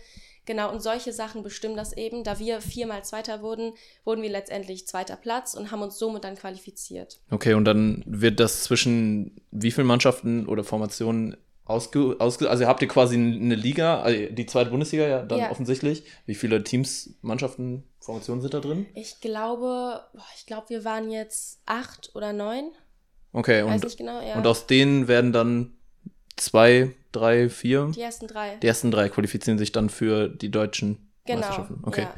Genau, 0.46 0.70
und 0.70 0.80
solche 0.80 1.12
Sachen 1.12 1.42
bestimmen 1.42 1.76
das 1.76 1.96
eben. 1.96 2.22
Da 2.22 2.38
wir 2.38 2.60
viermal 2.60 3.04
Zweiter 3.04 3.42
wurden, 3.42 3.72
wurden 4.04 4.22
wir 4.22 4.30
letztendlich 4.30 4.86
zweiter 4.86 5.16
Platz 5.16 5.54
und 5.54 5.70
haben 5.70 5.82
uns 5.82 5.98
somit 5.98 6.22
dann 6.22 6.36
qualifiziert. 6.36 7.18
Okay, 7.30 7.54
und 7.54 7.64
dann 7.64 8.04
wird 8.06 8.38
das 8.38 8.62
zwischen 8.62 9.40
wie 9.50 9.70
vielen 9.70 9.86
Mannschaften 9.86 10.46
oder 10.46 10.62
Formationen 10.62 11.36
ausge, 11.64 12.16
ausge 12.18 12.48
also 12.50 12.66
habt 12.66 12.82
ihr 12.82 12.88
quasi 12.88 13.16
eine 13.16 13.54
Liga, 13.54 14.00
also 14.02 14.26
die 14.32 14.46
zweite 14.46 14.70
Bundesliga 14.70 15.06
ja 15.06 15.22
dann 15.22 15.38
Ja. 15.38 15.50
offensichtlich. 15.50 16.04
Wie 16.26 16.34
viele 16.34 16.62
Teams, 16.64 17.14
Mannschaften, 17.22 17.84
Formationen 18.00 18.42
sind 18.42 18.52
da 18.54 18.60
drin? 18.60 18.86
Ich 18.94 19.20
glaube, 19.20 20.02
ich 20.36 20.46
glaube, 20.46 20.68
wir 20.68 20.84
waren 20.84 21.10
jetzt 21.10 21.60
acht 21.66 22.10
oder 22.14 22.32
neun. 22.32 22.70
Okay, 23.32 23.64
Weiß 23.64 23.82
und, 23.82 23.96
genau, 23.96 24.20
ja. 24.20 24.36
und 24.36 24.46
aus 24.46 24.66
denen 24.66 25.08
werden 25.08 25.32
dann 25.32 25.72
zwei, 26.36 26.94
drei, 27.12 27.48
vier. 27.48 27.90
die 27.94 28.00
ersten 28.00 28.26
drei. 28.26 28.56
Die 28.56 28.66
ersten 28.66 28.90
drei 28.90 29.08
qualifizieren 29.08 29.58
sich 29.58 29.72
dann 29.72 29.88
für 29.88 30.28
die 30.28 30.50
deutschen 30.50 31.10
Genau, 31.26 31.40
Meisterschaften. 31.40 31.80
Okay. 31.84 32.02
ja. 32.02 32.14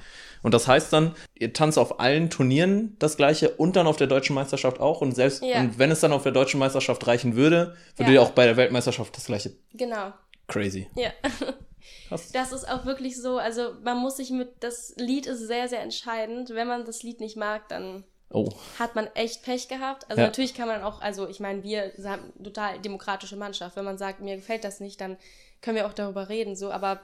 Und 0.47 0.55
das 0.55 0.69
heißt 0.69 0.93
dann, 0.93 1.17
ihr 1.35 1.53
tanzt 1.53 1.77
auf 1.77 1.99
allen 1.99 2.31
Turnieren 2.31 2.95
das 3.01 3.17
gleiche 3.17 3.51
und 3.51 3.75
dann 3.75 3.89
auf 3.89 3.97
der 3.97 4.07
deutschen 4.07 4.37
Meisterschaft 4.37 4.79
auch. 4.79 5.01
Und 5.01 5.11
selbst, 5.11 5.43
Ja. 5.43 5.59
und 5.59 5.81
wenn 5.81 5.91
es 5.91 5.99
dann 5.99 6.13
auf 6.13 6.23
der 6.23 6.31
deutschen 6.31 6.61
Meisterschaft 6.61 7.05
reichen 7.05 7.35
würde, 7.35 7.75
würde 7.97 8.13
Ja. 8.13 8.21
ihr 8.21 8.23
auch 8.23 8.31
bei 8.31 8.45
der 8.47 8.57
Weltmeisterschaft 8.57 9.17
das 9.17 9.25
gleiche. 9.25 9.51
Genau. 9.75 10.13
Crazy. 10.47 10.89
Ja. 10.95 11.11
Krass. 12.09 12.31
Das 12.31 12.53
ist 12.53 12.69
auch 12.69 12.85
wirklich 12.85 13.21
so, 13.21 13.39
also 13.39 13.73
man 13.83 13.99
muss 13.99 14.19
sich 14.19 14.31
mit, 14.31 14.51
das 14.61 14.95
Lied 14.97 15.27
ist 15.27 15.41
sehr, 15.49 15.67
sehr 15.69 15.81
entscheidend. 15.83 16.51
Wenn 16.51 16.69
man 16.69 16.85
das 16.85 17.03
Lied 17.03 17.19
nicht 17.19 17.37
mag, 17.37 17.69
dann 17.69 18.05
Oh, 18.31 18.53
hat 18.79 18.95
man 18.95 19.09
echt 19.15 19.43
Pech 19.43 19.67
gehabt. 19.67 20.09
Also 20.09 20.21
Ja. 20.21 20.29
natürlich 20.29 20.55
kann 20.55 20.69
man 20.69 20.81
auch, 20.85 21.01
also 21.01 21.27
ich 21.29 21.41
meine, 21.41 21.65
wir 21.65 21.91
sind 21.97 22.07
eine 22.37 22.43
total 22.45 22.79
demokratische 22.79 23.35
Mannschaft. 23.37 23.75
Wenn 23.75 23.85
man 23.85 23.99
sagt, 23.99 24.21
mir 24.21 24.37
gefällt 24.37 24.63
das 24.63 24.79
nicht, 24.79 25.01
dann 25.01 25.17
können 25.61 25.77
wir 25.77 25.87
auch 25.89 25.93
darüber 25.93 26.29
reden. 26.29 26.55
So, 26.55 26.71
aber 26.71 27.01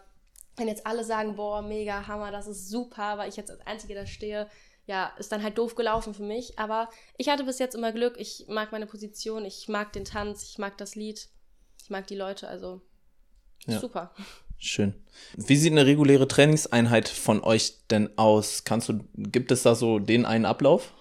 wenn 0.56 0.68
jetzt 0.68 0.86
alle 0.86 1.04
sagen, 1.04 1.36
boah, 1.36 1.62
mega 1.62 2.06
Hammer, 2.06 2.30
das 2.30 2.46
ist 2.46 2.68
super, 2.68 3.18
weil 3.18 3.28
ich 3.28 3.36
jetzt 3.36 3.50
als 3.50 3.60
Einzige 3.66 3.94
da 3.94 4.06
stehe, 4.06 4.48
ja, 4.86 5.12
ist 5.18 5.30
dann 5.32 5.42
halt 5.42 5.56
doof 5.58 5.74
gelaufen 5.74 6.12
für 6.12 6.24
mich. 6.24 6.58
Aber 6.58 6.88
ich 7.16 7.28
hatte 7.28 7.44
bis 7.44 7.58
jetzt 7.58 7.74
immer 7.74 7.92
Glück. 7.92 8.16
Ich 8.18 8.46
mag 8.48 8.72
meine 8.72 8.86
Position, 8.86 9.44
ich 9.44 9.68
mag 9.68 9.92
den 9.92 10.04
Tanz, 10.04 10.42
ich 10.44 10.58
mag 10.58 10.76
das 10.76 10.94
Lied, 10.94 11.28
ich 11.82 11.88
mag 11.90 12.06
die 12.06 12.16
Leute, 12.16 12.48
also 12.48 12.82
Ja. 13.66 13.78
super. 13.80 14.12
schön. 14.58 14.94
Wie 15.36 15.56
sieht 15.56 15.72
eine 15.72 15.86
reguläre 15.86 16.28
Trainingseinheit 16.28 17.08
von 17.08 17.42
euch 17.42 17.86
denn 17.90 18.16
aus? 18.18 18.64
Kannst 18.64 18.88
du, 18.88 19.00
gibt 19.14 19.50
es 19.52 19.62
da 19.62 19.74
so 19.74 19.98
den 19.98 20.24
einen 20.26 20.44
Ablauf? 20.46 20.92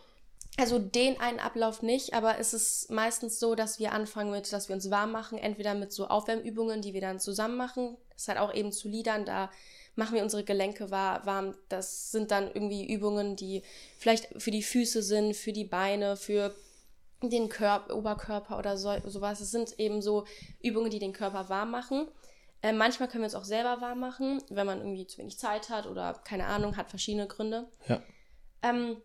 Also 0.57 0.79
den 0.79 1.19
einen 1.19 1.39
Ablauf 1.39 1.81
nicht, 1.81 2.13
aber 2.13 2.37
es 2.37 2.53
ist 2.53 2.91
meistens 2.91 3.39
so, 3.39 3.55
dass 3.55 3.79
wir 3.79 3.93
anfangen 3.93 4.31
mit, 4.31 4.51
dass 4.51 4.67
wir 4.67 4.75
uns 4.75 4.91
warm 4.91 5.11
machen, 5.11 5.37
entweder 5.37 5.73
mit 5.73 5.91
so 5.91 6.07
Aufwärmübungen, 6.07 6.81
die 6.81 6.93
wir 6.93 7.01
dann 7.01 7.19
zusammen 7.19 7.55
machen. 7.57 7.97
Das 8.09 8.23
ist 8.23 8.27
halt 8.27 8.37
auch 8.37 8.53
eben 8.53 8.71
zu 8.71 8.89
Liedern, 8.89 9.25
da 9.25 9.49
machen 9.95 10.15
wir 10.15 10.23
unsere 10.23 10.43
Gelenke 10.43 10.91
wa- 10.91 11.21
warm. 11.25 11.55
Das 11.69 12.11
sind 12.11 12.31
dann 12.31 12.47
irgendwie 12.47 12.85
Übungen, 12.93 13.35
die 13.35 13.63
vielleicht 13.97 14.27
für 14.41 14.51
die 14.51 14.63
Füße 14.63 15.01
sind, 15.01 15.35
für 15.35 15.53
die 15.53 15.65
Beine, 15.65 16.17
für 16.17 16.53
den 17.23 17.49
Körper, 17.49 17.95
Oberkörper 17.95 18.57
oder 18.57 18.77
so, 18.77 18.93
sowas. 19.05 19.41
Es 19.41 19.51
sind 19.51 19.79
eben 19.79 20.01
so 20.01 20.25
Übungen, 20.61 20.89
die 20.89 20.99
den 20.99 21.13
Körper 21.13 21.49
warm 21.49 21.71
machen. 21.71 22.07
Äh, 22.61 22.73
manchmal 22.73 23.09
können 23.09 23.23
wir 23.23 23.27
uns 23.27 23.35
auch 23.35 23.45
selber 23.45 23.81
warm 23.81 23.99
machen, 23.99 24.43
wenn 24.49 24.67
man 24.67 24.79
irgendwie 24.79 25.07
zu 25.07 25.17
wenig 25.17 25.39
Zeit 25.39 25.69
hat 25.69 25.87
oder 25.87 26.13
keine 26.23 26.45
Ahnung, 26.45 26.77
hat 26.77 26.89
verschiedene 26.89 27.27
Gründe. 27.27 27.67
Ja. 27.87 28.01
Ähm, 28.63 28.97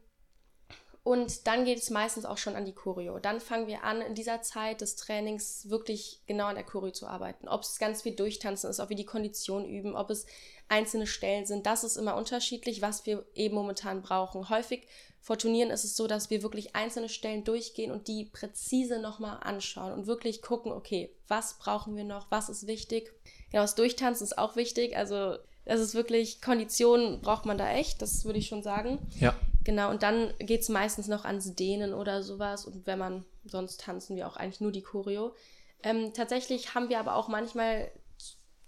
und 1.07 1.47
dann 1.47 1.64
geht 1.64 1.79
es 1.79 1.90
meistens 1.90 2.25
auch 2.25 2.37
schon 2.37 2.57
an 2.57 2.64
die 2.64 2.73
Choreo. 2.73 3.21
Dann 3.21 3.40
fangen 3.40 3.69
wir 3.69 3.85
an, 3.85 4.01
in 4.01 4.16
dieser 4.16 4.42
Zeit 4.42 4.81
des 4.81 4.97
Trainings 4.97 5.71
wirklich 5.71 6.19
genau 6.27 6.47
an 6.47 6.57
der 6.57 6.64
Choreo 6.64 6.90
zu 6.90 7.07
arbeiten. 7.07 7.47
Ob 7.47 7.62
es 7.62 7.79
ganz 7.79 8.03
viel 8.03 8.16
Durchtanzen 8.16 8.69
ist, 8.69 8.81
ob 8.81 8.88
wir 8.88 8.97
die 8.97 9.05
Kondition 9.05 9.64
üben, 9.64 9.95
ob 9.95 10.11
es 10.11 10.27
einzelne 10.66 11.07
Stellen 11.07 11.47
sind, 11.47 11.64
das 11.64 11.85
ist 11.85 11.97
immer 11.97 12.16
unterschiedlich, 12.16 12.83
was 12.83 13.07
wir 13.07 13.25
eben 13.37 13.55
momentan 13.55 14.03
brauchen. 14.03 14.51
Häufig 14.51 14.88
vor 15.21 15.38
Turnieren 15.38 15.71
ist 15.71 15.85
es 15.85 15.95
so, 15.95 16.09
dass 16.09 16.29
wir 16.31 16.42
wirklich 16.42 16.75
einzelne 16.75 17.09
Stellen 17.09 17.45
durchgehen 17.45 17.92
und 17.92 18.09
die 18.09 18.25
präzise 18.25 18.99
nochmal 18.99 19.38
anschauen 19.45 19.92
und 19.92 20.09
wirklich 20.09 20.42
gucken, 20.42 20.73
okay, 20.73 21.14
was 21.29 21.57
brauchen 21.59 21.95
wir 21.95 22.03
noch, 22.03 22.33
was 22.33 22.49
ist 22.49 22.66
wichtig. 22.66 23.12
Genau, 23.53 23.62
das 23.62 23.77
Durchtanzen 23.77 24.25
ist 24.25 24.38
auch 24.38 24.57
wichtig. 24.57 24.97
Also, 24.97 25.37
das 25.66 25.79
ist 25.79 25.95
wirklich, 25.95 26.40
Kondition 26.40 27.21
braucht 27.21 27.47
man 27.47 27.59
da 27.59 27.71
echt, 27.71 28.03
das 28.03 28.25
würde 28.25 28.40
ich 28.40 28.49
schon 28.49 28.64
sagen. 28.64 28.99
Ja. 29.21 29.37
Genau, 29.66 29.90
und 29.90 30.05
dann 30.05 30.33
geht 30.38 30.61
es 30.61 30.68
meistens 30.68 31.09
noch 31.09 31.24
ans 31.24 31.57
Dehnen 31.57 31.92
oder 31.92 32.22
sowas. 32.22 32.66
Und 32.66 32.87
wenn 32.87 33.00
man, 33.00 33.24
sonst 33.44 33.81
tanzen 33.81 34.14
wir 34.14 34.29
auch 34.29 34.37
eigentlich 34.37 34.61
nur 34.61 34.70
die 34.70 34.83
Choreo. 34.83 35.35
Ähm, 35.83 36.12
tatsächlich 36.14 36.76
haben 36.76 36.88
wir 36.88 37.00
aber 37.00 37.16
auch 37.16 37.26
manchmal 37.26 37.90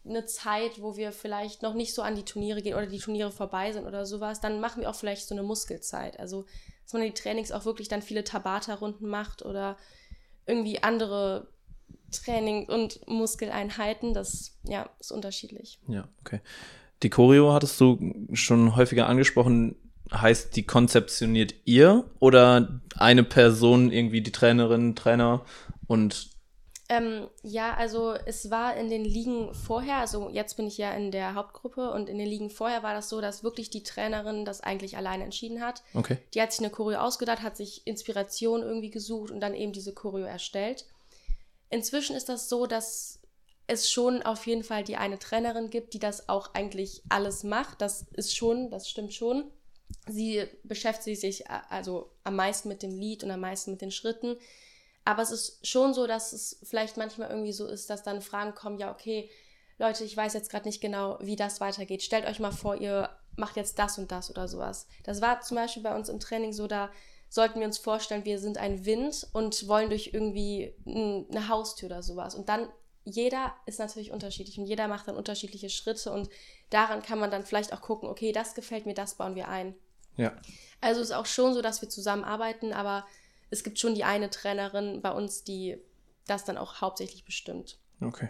eine 0.04 0.26
Zeit, 0.26 0.82
wo 0.82 0.96
wir 0.96 1.12
vielleicht 1.12 1.62
noch 1.62 1.74
nicht 1.74 1.94
so 1.94 2.02
an 2.02 2.16
die 2.16 2.24
Turniere 2.24 2.62
gehen 2.62 2.74
oder 2.74 2.88
die 2.88 2.98
Turniere 2.98 3.30
vorbei 3.30 3.70
sind 3.70 3.86
oder 3.86 4.06
sowas, 4.06 4.40
dann 4.40 4.58
machen 4.58 4.80
wir 4.82 4.90
auch 4.90 4.96
vielleicht 4.96 5.28
so 5.28 5.36
eine 5.36 5.44
Muskelzeit. 5.44 6.18
Also, 6.18 6.46
dass 6.82 6.94
man 6.94 7.02
die 7.02 7.14
Trainings 7.14 7.52
auch 7.52 7.64
wirklich 7.64 7.86
dann 7.86 8.02
viele 8.02 8.24
Tabata-Runden 8.24 9.06
macht 9.06 9.44
oder 9.44 9.76
irgendwie 10.46 10.82
andere 10.82 11.46
Training- 12.10 12.68
und 12.68 13.06
Muskeleinheiten. 13.06 14.14
Das 14.14 14.58
ja, 14.64 14.90
ist 14.98 15.12
unterschiedlich. 15.12 15.78
Ja, 15.86 16.08
okay. 16.22 16.40
Die 17.04 17.10
Choreo 17.10 17.52
hattest 17.52 17.80
du 17.80 18.26
schon 18.32 18.74
häufiger 18.74 19.06
angesprochen. 19.06 19.76
Heißt, 20.12 20.56
die 20.56 20.64
konzeptioniert 20.64 21.54
ihr 21.64 22.04
oder 22.18 22.80
eine 22.96 23.24
Person, 23.24 23.92
irgendwie 23.92 24.22
die 24.22 24.32
Trainerin, 24.32 24.96
Trainer 24.96 25.44
und 25.86 26.30
ähm, 26.90 27.28
ja, 27.42 27.74
also 27.74 28.14
es 28.24 28.50
war 28.50 28.74
in 28.76 28.88
den 28.88 29.04
Ligen 29.04 29.52
vorher, 29.52 29.96
also 29.96 30.30
jetzt 30.30 30.56
bin 30.56 30.66
ich 30.66 30.78
ja 30.78 30.92
in 30.92 31.10
der 31.10 31.34
Hauptgruppe 31.34 31.90
und 31.90 32.08
in 32.08 32.16
den 32.16 32.26
Ligen 32.26 32.48
vorher 32.48 32.82
war 32.82 32.94
das 32.94 33.10
so, 33.10 33.20
dass 33.20 33.44
wirklich 33.44 33.68
die 33.68 33.82
Trainerin 33.82 34.46
das 34.46 34.62
eigentlich 34.62 34.96
alleine 34.96 35.24
entschieden 35.24 35.60
hat. 35.60 35.82
Okay. 35.92 36.16
Die 36.32 36.40
hat 36.40 36.50
sich 36.50 36.60
eine 36.60 36.70
Choreo 36.70 36.98
ausgedacht, 37.00 37.42
hat 37.42 37.58
sich 37.58 37.86
Inspiration 37.86 38.62
irgendwie 38.62 38.90
gesucht 38.90 39.30
und 39.30 39.40
dann 39.40 39.54
eben 39.54 39.72
diese 39.72 39.92
Choreo 39.92 40.24
erstellt. 40.24 40.86
Inzwischen 41.68 42.16
ist 42.16 42.30
das 42.30 42.48
so, 42.48 42.66
dass 42.66 43.20
es 43.66 43.90
schon 43.90 44.22
auf 44.22 44.46
jeden 44.46 44.64
Fall 44.64 44.82
die 44.82 44.96
eine 44.96 45.18
Trainerin 45.18 45.68
gibt, 45.68 45.92
die 45.92 45.98
das 45.98 46.30
auch 46.30 46.54
eigentlich 46.54 47.02
alles 47.10 47.44
macht. 47.44 47.82
Das 47.82 48.06
ist 48.14 48.34
schon, 48.34 48.70
das 48.70 48.88
stimmt 48.88 49.12
schon. 49.12 49.44
Sie 50.06 50.46
beschäftigt 50.64 51.20
sich 51.20 51.46
äh, 51.46 51.60
also 51.68 52.10
am 52.24 52.36
meisten 52.36 52.68
mit 52.68 52.82
dem 52.82 52.98
Lied 52.98 53.24
und 53.24 53.30
am 53.30 53.40
meisten 53.40 53.72
mit 53.72 53.80
den 53.80 53.90
Schritten. 53.90 54.36
Aber 55.04 55.22
es 55.22 55.30
ist 55.30 55.66
schon 55.66 55.94
so, 55.94 56.06
dass 56.06 56.32
es 56.32 56.60
vielleicht 56.62 56.96
manchmal 56.96 57.30
irgendwie 57.30 57.52
so 57.52 57.66
ist, 57.66 57.88
dass 57.88 58.02
dann 58.02 58.20
Fragen 58.20 58.54
kommen, 58.54 58.78
ja, 58.78 58.92
okay, 58.92 59.30
Leute, 59.78 60.04
ich 60.04 60.16
weiß 60.16 60.34
jetzt 60.34 60.50
gerade 60.50 60.66
nicht 60.66 60.80
genau, 60.80 61.18
wie 61.20 61.36
das 61.36 61.60
weitergeht. 61.60 62.02
Stellt 62.02 62.26
euch 62.26 62.40
mal 62.40 62.50
vor, 62.50 62.76
ihr 62.76 63.08
macht 63.36 63.56
jetzt 63.56 63.78
das 63.78 63.96
und 63.98 64.10
das 64.10 64.30
oder 64.30 64.48
sowas. 64.48 64.86
Das 65.04 65.20
war 65.22 65.40
zum 65.40 65.56
Beispiel 65.56 65.82
bei 65.82 65.94
uns 65.94 66.08
im 66.08 66.20
Training 66.20 66.52
so, 66.52 66.66
da 66.66 66.90
sollten 67.28 67.60
wir 67.60 67.66
uns 67.66 67.78
vorstellen, 67.78 68.24
wir 68.24 68.38
sind 68.38 68.58
ein 68.58 68.84
Wind 68.84 69.26
und 69.32 69.68
wollen 69.68 69.90
durch 69.90 70.10
irgendwie 70.12 70.74
eine 70.86 71.48
Haustür 71.48 71.86
oder 71.86 72.02
sowas. 72.02 72.34
Und 72.34 72.48
dann, 72.48 72.68
jeder 73.08 73.54
ist 73.66 73.78
natürlich 73.78 74.10
unterschiedlich 74.10 74.58
und 74.58 74.66
jeder 74.66 74.88
macht 74.88 75.08
dann 75.08 75.16
unterschiedliche 75.16 75.70
Schritte 75.70 76.12
und 76.12 76.28
daran 76.70 77.02
kann 77.02 77.18
man 77.18 77.30
dann 77.30 77.44
vielleicht 77.44 77.72
auch 77.72 77.80
gucken, 77.80 78.08
okay, 78.08 78.32
das 78.32 78.54
gefällt 78.54 78.86
mir, 78.86 78.94
das 78.94 79.14
bauen 79.14 79.34
wir 79.34 79.48
ein. 79.48 79.74
Ja. 80.16 80.36
Also 80.80 81.00
ist 81.00 81.12
auch 81.12 81.26
schon 81.26 81.54
so, 81.54 81.62
dass 81.62 81.80
wir 81.80 81.88
zusammenarbeiten, 81.88 82.72
aber 82.72 83.06
es 83.50 83.64
gibt 83.64 83.78
schon 83.78 83.94
die 83.94 84.04
eine 84.04 84.30
Trainerin 84.30 85.00
bei 85.00 85.10
uns, 85.12 85.44
die 85.44 85.78
das 86.26 86.44
dann 86.44 86.58
auch 86.58 86.80
hauptsächlich 86.80 87.24
bestimmt. 87.24 87.78
Okay. 88.00 88.28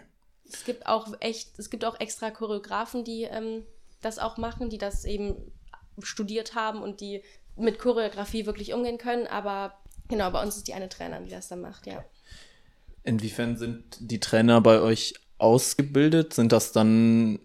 Es 0.51 0.63
gibt 0.65 0.87
auch 0.87 1.13
echt, 1.19 1.59
es 1.59 1.69
gibt 1.69 1.85
auch 1.85 1.99
extra 1.99 2.31
Choreografen, 2.31 3.03
die 3.03 3.23
ähm, 3.23 3.65
das 4.01 4.17
auch 4.17 4.37
machen, 4.37 4.69
die 4.69 4.77
das 4.77 5.05
eben 5.05 5.51
studiert 6.01 6.55
haben 6.55 6.81
und 6.81 7.01
die 7.01 7.23
mit 7.55 7.77
Choreografie 7.77 8.45
wirklich 8.45 8.73
umgehen 8.73 8.97
können. 8.97 9.27
Aber 9.27 9.77
genau, 10.07 10.31
bei 10.31 10.41
uns 10.41 10.57
ist 10.57 10.67
die 10.67 10.73
eine 10.73 10.89
Trainerin, 10.89 11.25
die 11.25 11.31
das 11.31 11.49
dann 11.49 11.61
macht, 11.61 11.85
ja. 11.85 12.03
Inwiefern 13.03 13.57
sind 13.57 13.97
die 13.99 14.19
Trainer 14.19 14.61
bei 14.61 14.81
euch 14.81 15.13
ausgebildet? 15.37 16.33
Sind 16.33 16.51
das 16.51 16.71
dann 16.71 17.39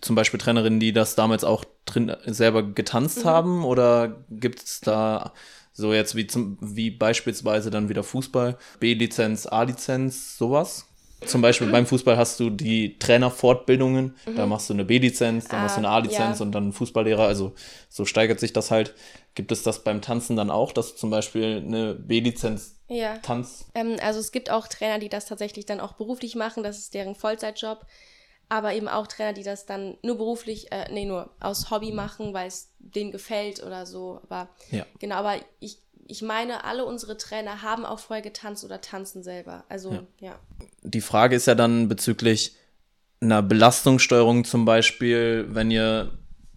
zum 0.00 0.16
Beispiel 0.16 0.40
Trainerinnen, 0.40 0.80
die 0.80 0.92
das 0.92 1.14
damals 1.14 1.44
auch 1.44 1.64
drin 1.84 2.14
selber 2.26 2.62
getanzt 2.62 3.24
mhm. 3.24 3.28
haben? 3.28 3.64
Oder 3.64 4.24
gibt 4.30 4.62
es 4.62 4.80
da 4.80 5.32
so 5.72 5.92
jetzt 5.92 6.14
wie 6.14 6.26
zum, 6.26 6.58
wie 6.60 6.90
beispielsweise 6.90 7.70
dann 7.70 7.88
wieder 7.88 8.02
Fußball, 8.02 8.58
B-Lizenz, 8.80 9.46
A-Lizenz, 9.46 10.36
sowas. 10.36 10.86
Zum 11.26 11.42
Beispiel 11.42 11.70
beim 11.70 11.86
Fußball 11.86 12.16
hast 12.16 12.40
du 12.40 12.50
die 12.50 12.98
Trainerfortbildungen, 12.98 14.16
mhm. 14.26 14.36
da 14.36 14.46
machst 14.46 14.68
du 14.68 14.74
eine 14.74 14.84
B-Lizenz, 14.84 15.48
dann 15.48 15.60
ah, 15.60 15.62
machst 15.64 15.76
du 15.76 15.80
eine 15.80 15.88
ah, 15.88 15.96
A-Lizenz 15.96 16.38
ja. 16.38 16.44
und 16.44 16.52
dann 16.52 16.72
Fußballlehrer, 16.72 17.26
also 17.26 17.54
so 17.88 18.04
steigert 18.04 18.40
sich 18.40 18.52
das 18.52 18.70
halt. 18.70 18.94
Gibt 19.34 19.50
es 19.50 19.62
das 19.62 19.82
beim 19.82 20.02
Tanzen 20.02 20.36
dann 20.36 20.50
auch, 20.50 20.72
dass 20.72 20.92
du 20.92 20.98
zum 20.98 21.10
Beispiel 21.10 21.62
eine 21.66 21.94
B-Lizenz 21.94 22.76
ja. 22.88 23.18
tanzt? 23.18 23.66
Ähm, 23.74 23.96
also 24.02 24.20
es 24.20 24.32
gibt 24.32 24.50
auch 24.50 24.66
Trainer, 24.66 24.98
die 24.98 25.08
das 25.08 25.26
tatsächlich 25.26 25.66
dann 25.66 25.80
auch 25.80 25.94
beruflich 25.94 26.34
machen, 26.34 26.62
das 26.62 26.78
ist 26.78 26.94
deren 26.94 27.14
Vollzeitjob 27.14 27.86
aber 28.52 28.74
eben 28.74 28.86
auch 28.86 29.06
Trainer, 29.06 29.32
die 29.32 29.44
das 29.44 29.64
dann 29.64 29.96
nur 30.02 30.18
beruflich, 30.18 30.70
äh, 30.72 30.86
nee, 30.92 31.06
nur 31.06 31.30
aus 31.40 31.70
Hobby 31.70 31.90
machen, 31.90 32.34
weil 32.34 32.48
es 32.48 32.68
denen 32.78 33.10
gefällt 33.10 33.62
oder 33.62 33.86
so. 33.86 34.20
Aber 34.24 34.50
ja. 34.70 34.84
genau, 34.98 35.14
aber 35.14 35.36
ich, 35.58 35.78
ich 36.06 36.22
meine, 36.22 36.64
alle 36.64 36.84
unsere 36.84 37.16
Trainer 37.16 37.62
haben 37.62 37.84
auch 37.84 37.98
vorher 37.98 38.22
getanzt 38.22 38.64
oder 38.64 38.80
tanzen 38.80 39.22
selber. 39.22 39.64
Also, 39.68 39.92
ja. 39.92 40.02
ja. 40.20 40.38
Die 40.82 41.00
Frage 41.00 41.36
ist 41.36 41.46
ja 41.46 41.54
dann 41.54 41.88
bezüglich 41.88 42.56
einer 43.20 43.42
Belastungssteuerung 43.42 44.44
zum 44.44 44.64
Beispiel, 44.64 45.46
wenn 45.50 45.70
ihr 45.70 46.10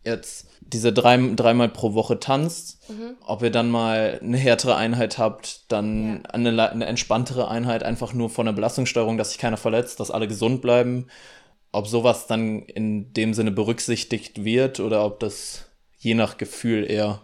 jetzt 0.03 0.47
diese 0.62 0.91
drei, 0.91 1.17
dreimal 1.36 1.69
pro 1.69 1.93
Woche 1.93 2.19
tanzt, 2.19 2.89
mhm. 2.89 3.15
ob 3.21 3.43
ihr 3.43 3.51
dann 3.51 3.69
mal 3.69 4.19
eine 4.21 4.38
härtere 4.38 4.75
Einheit 4.75 5.17
habt, 5.17 5.71
dann 5.71 6.23
ja. 6.23 6.29
eine, 6.31 6.71
eine 6.71 6.86
entspanntere 6.86 7.47
Einheit, 7.49 7.84
einfach 7.84 8.13
nur 8.13 8.29
von 8.29 8.47
der 8.47 8.53
Belastungssteuerung, 8.53 9.17
dass 9.17 9.29
sich 9.29 9.38
keiner 9.38 9.58
verletzt, 9.58 9.99
dass 9.99 10.12
alle 10.12 10.27
gesund 10.27 10.62
bleiben 10.62 11.08
ob 11.75 11.88
sowas 11.88 12.25
dann 12.25 12.62
in 12.63 13.12
dem 13.13 13.34
Sinne 13.34 13.51
berücksichtigt 13.51 14.45
wird 14.45 14.79
oder 14.79 15.05
ob 15.05 15.19
das 15.19 15.65
je 15.97 16.13
nach 16.13 16.38
Gefühl 16.38 16.89
eher. 16.89 17.21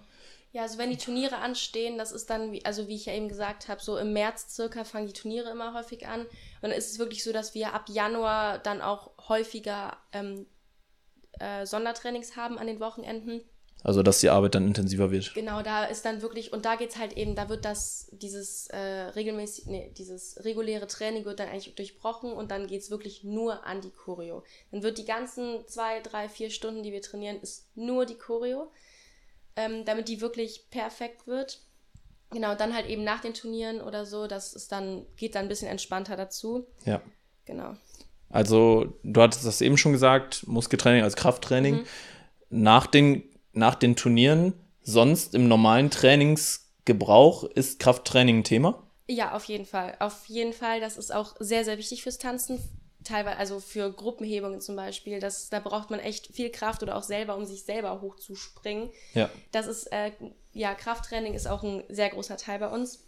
Ja, 0.53 0.63
also 0.63 0.77
wenn 0.77 0.89
die 0.89 0.97
Turniere 0.97 1.37
anstehen, 1.37 1.97
das 1.97 2.11
ist 2.11 2.29
dann, 2.29 2.51
wie, 2.51 2.65
also 2.65 2.87
wie 2.89 2.95
ich 2.95 3.05
ja 3.05 3.13
eben 3.13 3.29
gesagt 3.29 3.69
habe, 3.69 3.81
so 3.81 3.97
im 3.97 4.11
März 4.11 4.53
circa 4.53 4.83
fangen 4.83 5.07
die 5.07 5.13
Turniere 5.13 5.49
immer 5.49 5.73
häufig 5.73 6.07
an. 6.07 6.21
Und 6.21 6.29
dann 6.61 6.71
ist 6.71 6.91
es 6.91 6.99
wirklich 6.99 7.23
so, 7.23 7.31
dass 7.31 7.55
wir 7.55 7.73
ab 7.73 7.85
Januar 7.87 8.59
dann 8.59 8.81
auch 8.81 9.11
häufiger 9.29 9.97
ähm, 10.11 10.45
äh, 11.39 11.65
Sondertrainings 11.65 12.35
haben 12.35 12.59
an 12.59 12.67
den 12.67 12.81
Wochenenden. 12.81 13.41
Also, 13.83 14.03
dass 14.03 14.19
die 14.19 14.29
Arbeit 14.29 14.53
dann 14.53 14.67
intensiver 14.67 15.09
wird. 15.09 15.33
Genau, 15.33 15.63
da 15.63 15.85
ist 15.85 16.05
dann 16.05 16.21
wirklich, 16.21 16.53
und 16.53 16.65
da 16.65 16.75
geht 16.75 16.91
es 16.91 16.97
halt 16.97 17.17
eben, 17.17 17.33
da 17.33 17.49
wird 17.49 17.65
das, 17.65 18.09
dieses 18.11 18.67
äh, 18.67 18.77
regelmäßig, 18.77 19.65
nee, 19.65 19.91
dieses 19.97 20.43
reguläre 20.43 20.85
Training 20.85 21.25
wird 21.25 21.39
dann 21.39 21.49
eigentlich 21.49 21.73
durchbrochen 21.73 22.31
und 22.31 22.51
dann 22.51 22.67
geht 22.67 22.81
es 22.81 22.91
wirklich 22.91 23.23
nur 23.23 23.65
an 23.65 23.81
die 23.81 23.89
Choreo. 23.89 24.43
Dann 24.69 24.83
wird 24.83 24.99
die 24.99 25.05
ganzen 25.05 25.67
zwei, 25.67 25.99
drei, 26.01 26.29
vier 26.29 26.51
Stunden, 26.51 26.83
die 26.83 26.91
wir 26.91 27.01
trainieren, 27.01 27.39
ist 27.41 27.75
nur 27.75 28.05
die 28.05 28.17
Choreo, 28.17 28.71
ähm, 29.55 29.85
damit 29.85 30.07
die 30.07 30.21
wirklich 30.21 30.69
perfekt 30.69 31.27
wird. 31.27 31.61
Genau, 32.31 32.55
dann 32.55 32.73
halt 32.73 32.87
eben 32.87 33.03
nach 33.03 33.21
den 33.21 33.33
Turnieren 33.33 33.81
oder 33.81 34.05
so, 34.05 34.27
das 34.27 34.53
ist 34.53 34.71
dann, 34.71 35.05
geht 35.17 35.35
dann 35.35 35.45
ein 35.45 35.49
bisschen 35.49 35.67
entspannter 35.67 36.15
dazu. 36.15 36.65
Ja. 36.85 37.01
Genau. 37.45 37.75
Also, 38.29 38.93
du 39.03 39.21
hattest 39.21 39.45
das 39.45 39.59
eben 39.59 39.77
schon 39.77 39.91
gesagt, 39.91 40.47
Muskeltraining 40.47 41.03
als 41.03 41.17
Krafttraining. 41.17 41.75
Mhm. 41.75 41.85
Nach 42.49 42.87
den 42.87 43.23
nach 43.53 43.75
den 43.75 43.95
Turnieren 43.95 44.53
sonst 44.81 45.35
im 45.35 45.47
normalen 45.47 45.89
Trainingsgebrauch 45.89 47.43
ist 47.43 47.79
Krafttraining 47.79 48.39
ein 48.39 48.43
Thema? 48.43 48.83
Ja, 49.07 49.35
auf 49.35 49.45
jeden 49.45 49.65
Fall. 49.65 49.95
Auf 49.99 50.25
jeden 50.27 50.53
Fall. 50.53 50.79
Das 50.79 50.97
ist 50.97 51.13
auch 51.13 51.35
sehr, 51.39 51.65
sehr 51.65 51.77
wichtig 51.77 52.03
fürs 52.03 52.17
Tanzen. 52.17 52.59
Teilweise, 53.03 53.37
also 53.37 53.59
für 53.59 53.91
Gruppenhebungen 53.91 54.61
zum 54.61 54.75
Beispiel. 54.75 55.19
Das, 55.19 55.49
da 55.49 55.59
braucht 55.59 55.89
man 55.89 55.99
echt 55.99 56.27
viel 56.27 56.51
Kraft 56.51 56.83
oder 56.83 56.95
auch 56.95 57.03
selber, 57.03 57.35
um 57.35 57.45
sich 57.45 57.63
selber 57.63 58.01
hochzuspringen. 58.01 58.89
Ja. 59.13 59.29
Das 59.51 59.67
ist, 59.67 59.91
äh, 59.91 60.11
ja, 60.53 60.73
Krafttraining 60.75 61.33
ist 61.33 61.47
auch 61.47 61.63
ein 61.63 61.83
sehr 61.89 62.09
großer 62.09 62.37
Teil 62.37 62.59
bei 62.59 62.67
uns. 62.67 63.07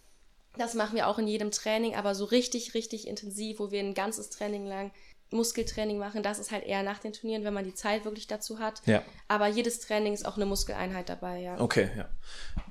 Das 0.58 0.74
machen 0.74 0.96
wir 0.96 1.08
auch 1.08 1.20
in 1.20 1.28
jedem 1.28 1.52
Training, 1.52 1.96
aber 1.96 2.16
so 2.16 2.26
richtig, 2.26 2.74
richtig 2.74 3.08
intensiv, 3.08 3.60
wo 3.60 3.72
wir 3.72 3.80
ein 3.80 3.94
ganzes 3.94 4.30
Training 4.30 4.66
lang 4.66 4.92
Muskeltraining 5.32 5.98
machen. 5.98 6.24
Das 6.24 6.40
ist 6.40 6.52
halt 6.52 6.64
eher 6.64 6.84
nach 6.84 7.00
den 7.00 7.12
Turnieren, 7.12 7.44
wenn 7.44 7.54
man 7.54 7.66
die 7.66 7.74
Zeit 7.74 8.06
wirklich 8.06 8.28
dazu 8.28 8.60
hat. 8.60 8.82
Ja. 8.86 9.02
Aber 9.28 9.48
jedes 9.48 9.80
Training 9.80 10.14
ist 10.14 10.26
auch 10.26 10.36
eine 10.36 10.46
Muskeleinheit 10.46 11.10
dabei, 11.10 11.40
ja. 11.40 11.60
Okay, 11.60 11.90
ja. 11.98 12.08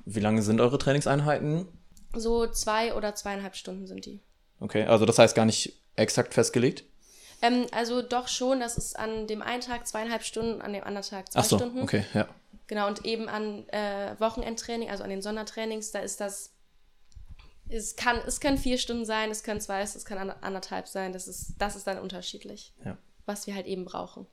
Wie 0.05 0.21
lange 0.21 0.41
sind 0.41 0.61
eure 0.61 0.77
Trainingseinheiten? 0.77 1.67
So 2.15 2.47
zwei 2.47 2.93
oder 2.93 3.15
zweieinhalb 3.15 3.55
Stunden 3.55 3.85
sind 3.85 4.05
die. 4.05 4.21
Okay, 4.59 4.85
also 4.85 5.05
das 5.05 5.19
heißt 5.19 5.35
gar 5.35 5.45
nicht 5.45 5.77
exakt 5.95 6.33
festgelegt? 6.33 6.85
Ähm, 7.43 7.67
also 7.71 8.01
doch 8.01 8.29
schon, 8.29 8.61
das 8.61 8.77
ist 8.77 8.97
an 8.97 9.27
dem 9.27 9.41
einen 9.41 9.61
Tag 9.61 9.85
zweieinhalb 9.85 10.23
Stunden, 10.23 10.61
an 10.61 10.71
dem 10.73 10.83
anderen 10.83 11.05
Tag 11.05 11.31
zwei 11.31 11.41
Ach 11.41 11.45
so, 11.45 11.57
Stunden. 11.57 11.81
okay, 11.81 12.05
ja. 12.13 12.27
Genau, 12.67 12.87
und 12.87 13.05
eben 13.05 13.27
an 13.27 13.67
äh, 13.69 14.15
Wochenendtraining, 14.17 14.89
also 14.89 15.03
an 15.03 15.09
den 15.09 15.21
Sondertrainings, 15.21 15.91
da 15.91 15.99
ist 15.99 16.21
das 16.21 16.53
es 17.69 17.95
kann, 17.95 18.17
es 18.27 18.39
können 18.39 18.57
vier 18.57 18.77
Stunden 18.77 19.05
sein, 19.05 19.31
es 19.31 19.43
können 19.43 19.59
zwei, 19.59 19.81
es 19.81 20.05
kann 20.05 20.29
anderthalb 20.29 20.87
sein. 20.87 21.13
Das 21.13 21.27
ist, 21.27 21.55
das 21.57 21.75
ist 21.75 21.87
dann 21.87 21.99
unterschiedlich, 21.99 22.73
ja. 22.85 22.97
was 23.25 23.47
wir 23.47 23.55
halt 23.55 23.65
eben 23.65 23.85
brauchen. 23.85 24.27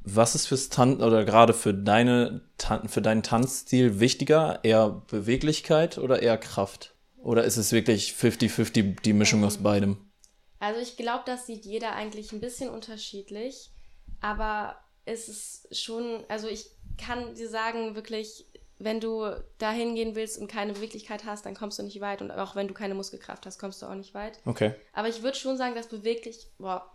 Was 0.00 0.34
ist 0.34 0.46
fürs 0.46 0.68
Tan 0.68 1.02
oder 1.02 1.24
gerade 1.24 1.52
für 1.52 1.74
deine 1.74 2.42
für 2.86 3.02
deinen 3.02 3.22
Tanzstil 3.22 4.00
wichtiger? 4.00 4.60
Eher 4.62 5.02
Beweglichkeit 5.08 5.98
oder 5.98 6.22
eher 6.22 6.38
Kraft? 6.38 6.94
Oder 7.18 7.44
ist 7.44 7.56
es 7.56 7.72
wirklich 7.72 8.12
50-50 8.12 9.02
die 9.02 9.12
Mischung 9.12 9.40
ähm, 9.40 9.46
aus 9.46 9.58
beidem? 9.58 10.07
Also 10.60 10.80
ich 10.80 10.96
glaube, 10.96 11.22
das 11.26 11.46
sieht 11.46 11.64
jeder 11.64 11.92
eigentlich 11.92 12.32
ein 12.32 12.40
bisschen 12.40 12.70
unterschiedlich, 12.70 13.70
aber 14.20 14.78
es 15.04 15.28
ist 15.28 15.76
schon, 15.76 16.24
also 16.28 16.48
ich 16.48 16.66
kann 16.98 17.34
dir 17.34 17.48
sagen, 17.48 17.94
wirklich, 17.94 18.46
wenn 18.78 19.00
du 19.00 19.24
da 19.58 19.70
hingehen 19.72 20.14
willst 20.14 20.38
und 20.38 20.48
keine 20.48 20.72
Beweglichkeit 20.72 21.24
hast, 21.24 21.46
dann 21.46 21.54
kommst 21.54 21.78
du 21.78 21.82
nicht 21.82 22.00
weit. 22.00 22.22
Und 22.22 22.30
auch 22.30 22.54
wenn 22.54 22.68
du 22.68 22.74
keine 22.74 22.94
Muskelkraft 22.94 23.46
hast, 23.46 23.58
kommst 23.58 23.82
du 23.82 23.86
auch 23.86 23.94
nicht 23.94 24.14
weit. 24.14 24.40
Okay. 24.44 24.74
Aber 24.92 25.08
ich 25.08 25.22
würde 25.22 25.36
schon 25.36 25.56
sagen, 25.56 25.74
dass 25.74 25.88
beweglich, 25.88 26.48
boah, 26.58 26.92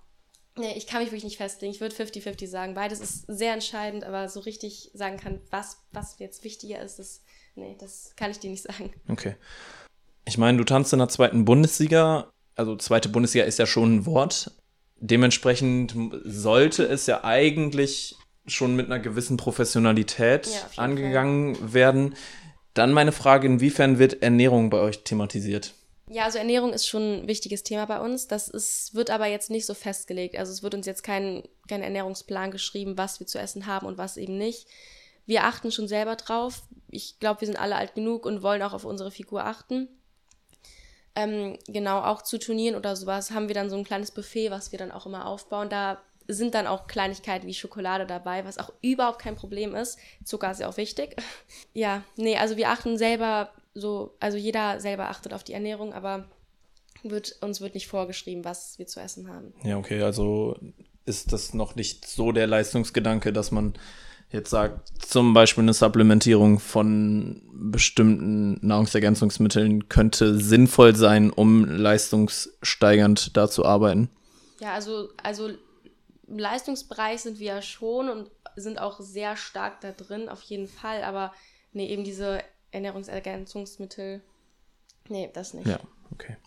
nee, 0.56 0.74
ich 0.78 0.88
kann 0.88 1.02
mich 1.02 1.10
wirklich 1.10 1.24
nicht 1.24 1.38
festlegen. 1.38 1.74
Ich 1.74 1.82
würde 1.82 1.96
50-50 1.96 2.48
sagen. 2.48 2.74
Beides 2.74 3.00
ist 3.00 3.26
sehr 3.28 3.54
entscheidend, 3.54 4.04
aber 4.04 4.30
so 4.30 4.40
richtig 4.42 4.92
sagen 4.94 5.18
kann, 5.18 5.42
was, 5.50 5.78
was 5.92 6.20
jetzt 6.20 6.44
wichtiger 6.44 6.82
ist, 6.82 7.00
das, 7.00 7.22
nee, 7.56 7.76
das 7.80 8.14
kann 8.16 8.32
ich 8.32 8.40
dir 8.40 8.50
nicht 8.50 8.64
sagen. 8.64 8.94
Okay. 9.10 9.36
Ich 10.26 10.38
meine, 10.38 10.58
du 10.58 10.64
tanzt 10.64 10.94
in 10.94 11.00
der 11.00 11.10
zweiten 11.10 11.44
Bundesliga. 11.44 12.32
Also 12.56 12.76
zweite 12.76 13.10
Bundesliga 13.10 13.46
ist 13.46 13.60
ja 13.60 13.66
schon 13.66 13.96
ein 13.96 14.06
Wort. 14.06 14.52
Dementsprechend 14.98 15.96
sollte 16.24 16.84
es 16.86 17.08
ja 17.08 17.24
eigentlich 17.24 18.16
schon 18.46 18.76
mit 18.76 18.88
einer 18.88 19.00
gewissen 19.00 19.38
Professionalität 19.38 20.48
Ja, 20.48 20.84
angegangen 20.84 21.74
werden. 21.74 22.16
Dann 22.74 22.92
meine 22.92 23.12
Frage, 23.12 23.48
inwiefern 23.48 24.00
wird 24.00 24.22
Ernährung 24.22 24.70
bei 24.70 24.80
euch 24.80 25.04
thematisiert? 25.04 25.74
Ja, 26.10 26.26
also 26.26 26.38
Ernährung 26.38 26.74
ist 26.74 26.88
schon 26.88 27.22
ein 27.24 27.28
wichtiges 27.28 27.64
Thema 27.64 27.86
bei 27.86 28.00
uns. 28.00 28.28
Das 28.28 28.48
ist, 28.48 28.94
wird 28.94 29.10
aber 29.10 29.28
jetzt 29.28 29.50
nicht 29.50 29.66
so 29.66 29.74
festgelegt. 29.74 30.38
Also 30.38 30.52
es 30.52 30.62
wird 30.62 30.76
uns 30.76 30.86
jetzt 30.86 31.04
kein, 31.04 31.44
kein 31.68 31.82
Ernährungsplan 31.82 32.52
geschrieben, 32.52 32.98
was 32.98 33.20
wir 33.20 33.28
zu 33.28 33.40
essen 33.40 33.68
haben 33.68 33.88
und 33.88 33.98
was 33.98 34.18
eben 34.18 34.38
nicht. 34.38 34.68
Wir 35.26 35.46
achten 35.46 35.72
schon 35.72 35.88
selber 35.88 36.16
drauf. 36.16 36.64
Ich 36.90 37.20
glaube, 37.20 37.42
wir 37.42 37.46
sind 37.48 37.60
alle 37.60 37.78
alt 37.78 37.96
genug 37.96 38.26
und 38.26 38.44
wollen 38.44 38.62
auch 38.62 38.74
auf 38.74 38.84
unsere 38.84 39.12
Figur 39.12 39.46
achten. 39.46 39.88
Ähm, 41.16 41.58
genau, 41.68 42.02
auch 42.02 42.22
zu 42.24 42.40
Turnieren 42.40 42.76
oder 42.76 42.96
sowas 42.96 43.32
haben 43.32 43.48
wir 43.48 43.56
dann 43.56 43.70
so 43.70 43.78
ein 43.78 43.84
kleines 43.84 44.12
Buffet, 44.12 44.50
was 44.52 44.72
wir 44.72 44.80
dann 44.80 44.92
auch 44.92 45.06
immer 45.06 45.28
aufbauen. 45.28 45.70
Da 45.70 46.02
sind 46.28 46.56
dann 46.56 46.68
auch 46.68 46.88
Kleinigkeiten 46.88 47.48
wie 47.48 47.54
Schokolade 47.54 48.06
dabei, 48.06 48.46
was 48.46 48.58
auch 48.58 48.72
überhaupt 48.82 49.20
kein 49.20 49.36
Problem 49.36 49.76
ist. 49.76 50.00
Zucker 50.24 50.52
ist 50.52 50.62
ja 50.62 50.68
auch 50.68 50.78
wichtig. 50.78 51.16
ja, 51.74 52.04
nee, 52.16 52.38
also 52.38 52.58
wir 52.58 52.70
achten 52.70 52.98
selber 52.98 53.50
so, 53.74 54.16
also 54.20 54.38
jeder 54.38 54.80
selber 54.80 55.10
achtet 55.10 55.34
auf 55.34 55.44
die 55.44 55.54
Ernährung, 55.54 55.94
aber 55.94 56.26
wird, 57.04 57.38
uns 57.42 57.60
wird 57.60 57.74
nicht 57.74 57.88
vorgeschrieben, 57.88 58.46
was 58.46 58.80
wir 58.80 58.88
zu 58.88 59.00
essen 59.00 59.28
haben. 59.28 59.54
Ja, 59.64 59.78
okay, 59.78 60.02
also 60.02 60.58
ist 61.06 61.34
das 61.34 61.54
noch 61.54 61.76
nicht 61.76 62.06
so 62.08 62.32
der 62.32 62.48
Leistungsgedanke, 62.48 63.34
dass 63.34 63.52
man 63.52 63.74
jetzt 64.34 64.50
sagt, 64.50 64.92
zum 65.02 65.34
Beispiel 65.34 65.64
eine 65.64 65.74
Supplementierung 65.74 66.60
von 66.60 67.42
bestimmten 67.54 68.60
Nahrungsergänzungsmitteln 68.66 69.88
könnte 69.88 70.40
sinnvoll 70.40 70.96
sein, 70.96 71.30
um 71.30 71.66
leistungssteigernd 71.66 73.38
da 73.38 73.50
zu 73.50 73.64
arbeiten. 73.64 74.10
Ja, 74.60 74.74
also, 74.74 75.10
also 75.22 75.50
im 76.28 76.40
Leistungsbereich 76.40 77.22
sind 77.22 77.40
wir 77.40 77.48
ja 77.48 77.62
schon 77.62 78.10
und 78.10 78.32
sind 78.56 78.80
auch 78.80 79.00
sehr 79.00 79.38
stark 79.38 79.82
da 79.82 79.92
drin, 79.92 80.30
auf 80.30 80.42
jeden 80.42 80.68
Fall, 80.68 81.04
aber 81.04 81.34
nee, 81.72 81.88
eben 81.88 82.04
diese 82.04 82.40
Ernährungsergänzungsmittel, 82.72 84.22
nee, 85.10 85.30
das 85.34 85.54
nicht. 85.54 85.68
Ja, 85.68 85.80
okay. 86.12 86.38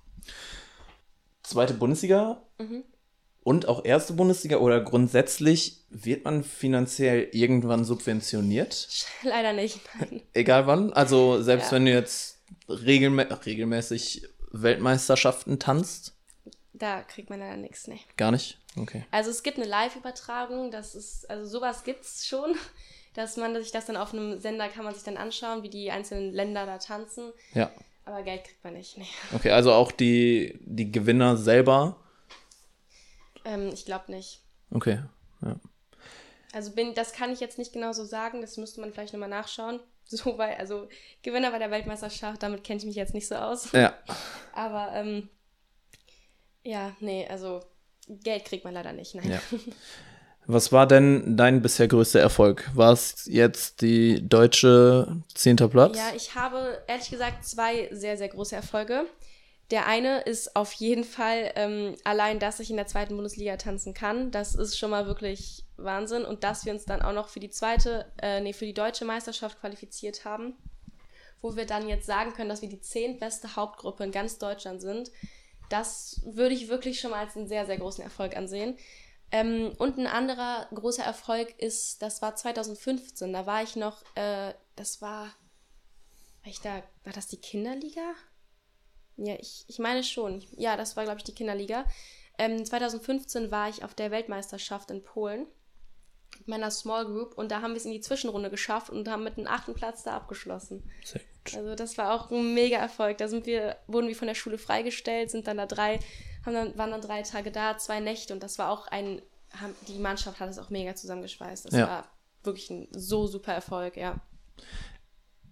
Zweite 1.42 1.74
Bundesliga 1.74 2.42
Mhm. 2.58 2.84
Und 3.46 3.68
auch 3.68 3.84
erste 3.84 4.12
Bundesliga 4.12 4.56
oder 4.56 4.80
grundsätzlich 4.80 5.84
wird 5.88 6.24
man 6.24 6.42
finanziell 6.42 7.28
irgendwann 7.30 7.84
subventioniert? 7.84 8.88
Leider 9.22 9.52
nicht, 9.52 9.78
nein. 10.00 10.20
Egal 10.34 10.66
wann. 10.66 10.92
Also 10.92 11.40
selbst 11.40 11.66
Ja. 11.66 11.76
wenn 11.76 11.84
du 11.84 11.92
jetzt 11.92 12.40
regelmä 12.68 13.22
regelmäßig 13.46 14.26
Weltmeisterschaften 14.50 15.60
tanzt? 15.60 16.14
Da 16.72 17.02
kriegt 17.02 17.30
man 17.30 17.38
leider 17.38 17.56
nichts, 17.56 17.86
nee. 17.86 18.00
Gar 18.16 18.32
nicht? 18.32 18.58
Okay. 18.76 19.04
Also 19.12 19.30
es 19.30 19.44
gibt 19.44 19.58
eine 19.58 19.66
Live-Übertragung, 19.66 20.72
das 20.72 20.96
ist, 20.96 21.30
also 21.30 21.46
sowas 21.46 21.84
gibt's 21.84 22.26
schon, 22.26 22.56
dass 23.14 23.36
man 23.36 23.54
sich 23.54 23.70
das 23.70 23.86
dann 23.86 23.96
auf 23.96 24.12
einem 24.12 24.40
Sender 24.40 24.66
kann 24.68 24.84
man 24.84 24.92
sich 24.92 25.04
dann 25.04 25.16
anschauen, 25.16 25.62
wie 25.62 25.70
die 25.70 25.92
einzelnen 25.92 26.32
Länder 26.34 26.66
da 26.66 26.78
tanzen. 26.78 27.30
Ja. 27.54 27.70
Aber 28.06 28.24
Geld 28.24 28.42
kriegt 28.42 28.64
man 28.64 28.74
nicht, 28.74 28.98
nee. 28.98 29.06
Okay, 29.36 29.52
also 29.52 29.72
auch 29.72 29.92
die, 29.92 30.58
die 30.64 30.90
Gewinner 30.90 31.36
selber. 31.36 31.96
Ähm, 33.46 33.70
ich 33.72 33.84
glaube 33.84 34.10
nicht. 34.12 34.42
Okay. 34.70 35.00
Ja. 35.42 35.56
Also 36.52 36.72
bin, 36.72 36.94
das 36.94 37.12
kann 37.12 37.32
ich 37.32 37.40
jetzt 37.40 37.58
nicht 37.58 37.72
genau 37.72 37.92
so 37.92 38.04
sagen, 38.04 38.40
das 38.40 38.56
müsste 38.56 38.80
man 38.80 38.92
vielleicht 38.92 39.12
nochmal 39.12 39.28
nachschauen. 39.28 39.80
So, 40.08 40.38
weil, 40.38 40.54
also 40.54 40.88
Gewinner 41.22 41.50
bei 41.50 41.58
der 41.58 41.72
Weltmeisterschaft, 41.72 42.40
damit 42.40 42.62
kenne 42.62 42.78
ich 42.78 42.86
mich 42.86 42.94
jetzt 42.94 43.12
nicht 43.12 43.26
so 43.26 43.34
aus. 43.34 43.72
Ja. 43.72 43.92
Aber 44.52 44.92
ähm, 44.94 45.28
ja, 46.62 46.94
nee, 47.00 47.26
also 47.28 47.60
Geld 48.06 48.44
kriegt 48.44 48.64
man 48.64 48.74
leider 48.74 48.92
nicht, 48.92 49.16
nein. 49.16 49.32
Ja. 49.32 49.40
Was 50.46 50.70
war 50.70 50.86
denn 50.86 51.36
dein 51.36 51.60
bisher 51.60 51.88
größter 51.88 52.20
Erfolg? 52.20 52.70
War 52.72 52.92
es 52.92 53.24
jetzt 53.26 53.82
die 53.82 54.28
deutsche 54.28 55.24
zehnter 55.34 55.66
Platz? 55.66 55.98
Ja, 55.98 56.12
ich 56.14 56.36
habe 56.36 56.84
ehrlich 56.86 57.10
gesagt 57.10 57.44
zwei 57.44 57.88
sehr, 57.90 58.16
sehr 58.16 58.28
große 58.28 58.54
Erfolge. 58.54 59.06
Der 59.70 59.86
eine 59.86 60.20
ist 60.20 60.54
auf 60.54 60.72
jeden 60.74 61.02
Fall 61.02 61.52
ähm, 61.56 61.96
allein, 62.04 62.38
dass 62.38 62.60
ich 62.60 62.70
in 62.70 62.76
der 62.76 62.86
zweiten 62.86 63.16
Bundesliga 63.16 63.56
tanzen 63.56 63.94
kann. 63.94 64.30
Das 64.30 64.54
ist 64.54 64.78
schon 64.78 64.90
mal 64.90 65.06
wirklich 65.06 65.64
Wahnsinn. 65.76 66.24
Und 66.24 66.44
dass 66.44 66.64
wir 66.64 66.72
uns 66.72 66.84
dann 66.84 67.02
auch 67.02 67.12
noch 67.12 67.28
für 67.28 67.40
die 67.40 67.50
zweite, 67.50 68.12
äh, 68.22 68.40
nee, 68.40 68.52
für 68.52 68.66
die 68.66 68.74
deutsche 68.74 69.04
Meisterschaft 69.04 69.60
qualifiziert 69.60 70.24
haben, 70.24 70.54
wo 71.42 71.56
wir 71.56 71.66
dann 71.66 71.88
jetzt 71.88 72.06
sagen 72.06 72.32
können, 72.32 72.48
dass 72.48 72.62
wir 72.62 72.68
die 72.68 72.80
zehntbeste 72.80 73.56
Hauptgruppe 73.56 74.04
in 74.04 74.12
ganz 74.12 74.38
Deutschland 74.38 74.80
sind. 74.80 75.10
Das 75.68 76.22
würde 76.24 76.54
ich 76.54 76.68
wirklich 76.68 77.00
schon 77.00 77.10
mal 77.10 77.24
als 77.24 77.36
einen 77.36 77.48
sehr, 77.48 77.66
sehr 77.66 77.78
großen 77.78 78.04
Erfolg 78.04 78.36
ansehen. 78.36 78.78
Ähm, 79.32 79.72
und 79.78 79.98
ein 79.98 80.06
anderer 80.06 80.68
großer 80.72 81.02
Erfolg 81.02 81.58
ist, 81.58 82.00
das 82.02 82.22
war 82.22 82.36
2015, 82.36 83.32
da 83.32 83.46
war 83.46 83.64
ich 83.64 83.74
noch, 83.74 84.02
äh, 84.14 84.54
das 84.76 85.02
war, 85.02 85.24
war 85.24 85.32
ich 86.44 86.60
da, 86.60 86.82
war 87.02 87.12
das 87.12 87.26
die 87.26 87.40
Kinderliga? 87.40 88.14
Ja, 89.16 89.34
ich, 89.38 89.64
ich 89.68 89.78
meine 89.78 90.02
schon. 90.04 90.44
Ja, 90.56 90.76
das 90.76 90.96
war, 90.96 91.04
glaube 91.04 91.18
ich, 91.18 91.24
die 91.24 91.34
Kinderliga. 91.34 91.84
Ähm, 92.38 92.64
2015 92.64 93.50
war 93.50 93.68
ich 93.68 93.82
auf 93.84 93.94
der 93.94 94.10
Weltmeisterschaft 94.10 94.90
in 94.90 95.02
Polen 95.02 95.46
mit 96.38 96.48
meiner 96.48 96.70
Small 96.70 97.06
Group 97.06 97.38
und 97.38 97.50
da 97.50 97.62
haben 97.62 97.70
wir 97.72 97.78
es 97.78 97.86
in 97.86 97.92
die 97.92 98.00
Zwischenrunde 98.00 98.50
geschafft 98.50 98.90
und 98.90 99.08
haben 99.08 99.24
mit 99.24 99.38
dem 99.38 99.46
achten 99.46 99.74
Platz 99.74 100.02
da 100.02 100.14
abgeschlossen. 100.16 100.82
Sehr 101.02 101.22
gut. 101.44 101.56
Also 101.56 101.74
das 101.74 101.96
war 101.96 102.12
auch 102.12 102.30
ein 102.30 102.52
mega 102.54 102.76
Erfolg. 102.76 103.16
Da 103.18 103.28
sind 103.28 103.46
wir, 103.46 103.76
wurden 103.86 104.08
wir 104.08 104.16
von 104.16 104.28
der 104.28 104.34
Schule 104.34 104.58
freigestellt, 104.58 105.30
sind 105.30 105.46
dann 105.46 105.56
da 105.56 105.64
drei, 105.66 105.98
haben 106.44 106.52
dann, 106.52 106.76
waren 106.76 106.90
dann 106.90 107.00
drei 107.00 107.22
Tage 107.22 107.50
da, 107.50 107.78
zwei 107.78 108.00
Nächte 108.00 108.34
und 108.34 108.42
das 108.42 108.58
war 108.58 108.70
auch 108.70 108.86
ein, 108.88 109.22
haben, 109.58 109.74
die 109.88 109.98
Mannschaft 109.98 110.40
hat 110.40 110.50
es 110.50 110.58
auch 110.58 110.68
mega 110.68 110.94
zusammengeschweißt. 110.94 111.66
Das 111.66 111.74
Ja. 111.74 111.86
war 111.86 112.10
wirklich 112.42 112.68
ein 112.68 112.88
so 112.92 113.26
super 113.26 113.54
Erfolg, 113.54 113.96
ja. 113.96 114.20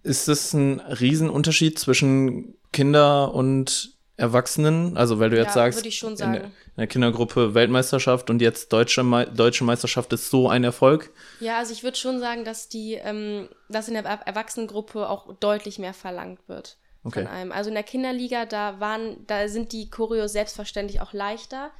Ist 0.05 0.27
das 0.27 0.53
ein 0.53 0.79
Riesenunterschied 0.79 1.79
zwischen 1.79 2.55
Kinder 2.71 3.33
und 3.33 3.93
Erwachsenen? 4.17 4.95
Also, 4.97 5.19
weil 5.19 5.29
du 5.31 5.37
jetzt 5.37 5.47
Ja, 5.47 5.53
sagst, 5.53 5.79
würde 5.79 5.89
ich 5.89 5.97
schon 5.97 6.11
in 6.13 6.17
der, 6.17 6.25
sagen. 6.27 6.43
in 6.45 6.77
der 6.77 6.87
Kindergruppe 6.87 7.53
Weltmeisterschaft 7.53 8.29
und 8.29 8.41
jetzt 8.41 8.71
deutsche, 8.71 9.03
Mei- 9.03 9.25
deutsche 9.25 9.63
Meisterschaft 9.63 10.13
ist 10.13 10.29
so 10.29 10.47
ein 10.47 10.63
Erfolg. 10.63 11.11
Ja, 11.39 11.57
also 11.57 11.73
ich 11.73 11.83
würde 11.83 11.97
schon 11.97 12.19
sagen, 12.19 12.45
dass 12.45 12.69
die, 12.69 12.93
ähm, 12.93 13.49
dass 13.67 13.87
in 13.87 13.95
der 13.95 14.05
Er- 14.05 14.27
Erwachsenengruppe 14.27 15.09
auch 15.09 15.33
deutlich 15.39 15.79
mehr 15.79 15.93
verlangt 15.93 16.39
wird 16.47 16.77
Okay. 17.03 17.21
von 17.23 17.27
einem. 17.27 17.51
Also 17.51 17.69
in 17.69 17.73
der 17.75 17.83
Kinderliga, 17.83 18.45
da 18.45 18.79
waren, 18.79 19.25
da 19.27 19.47
sind 19.47 19.71
die 19.73 19.89
Choreos 19.89 20.31
selbstverständlich 20.33 21.01
auch 21.01 21.13
leichter. 21.13 21.71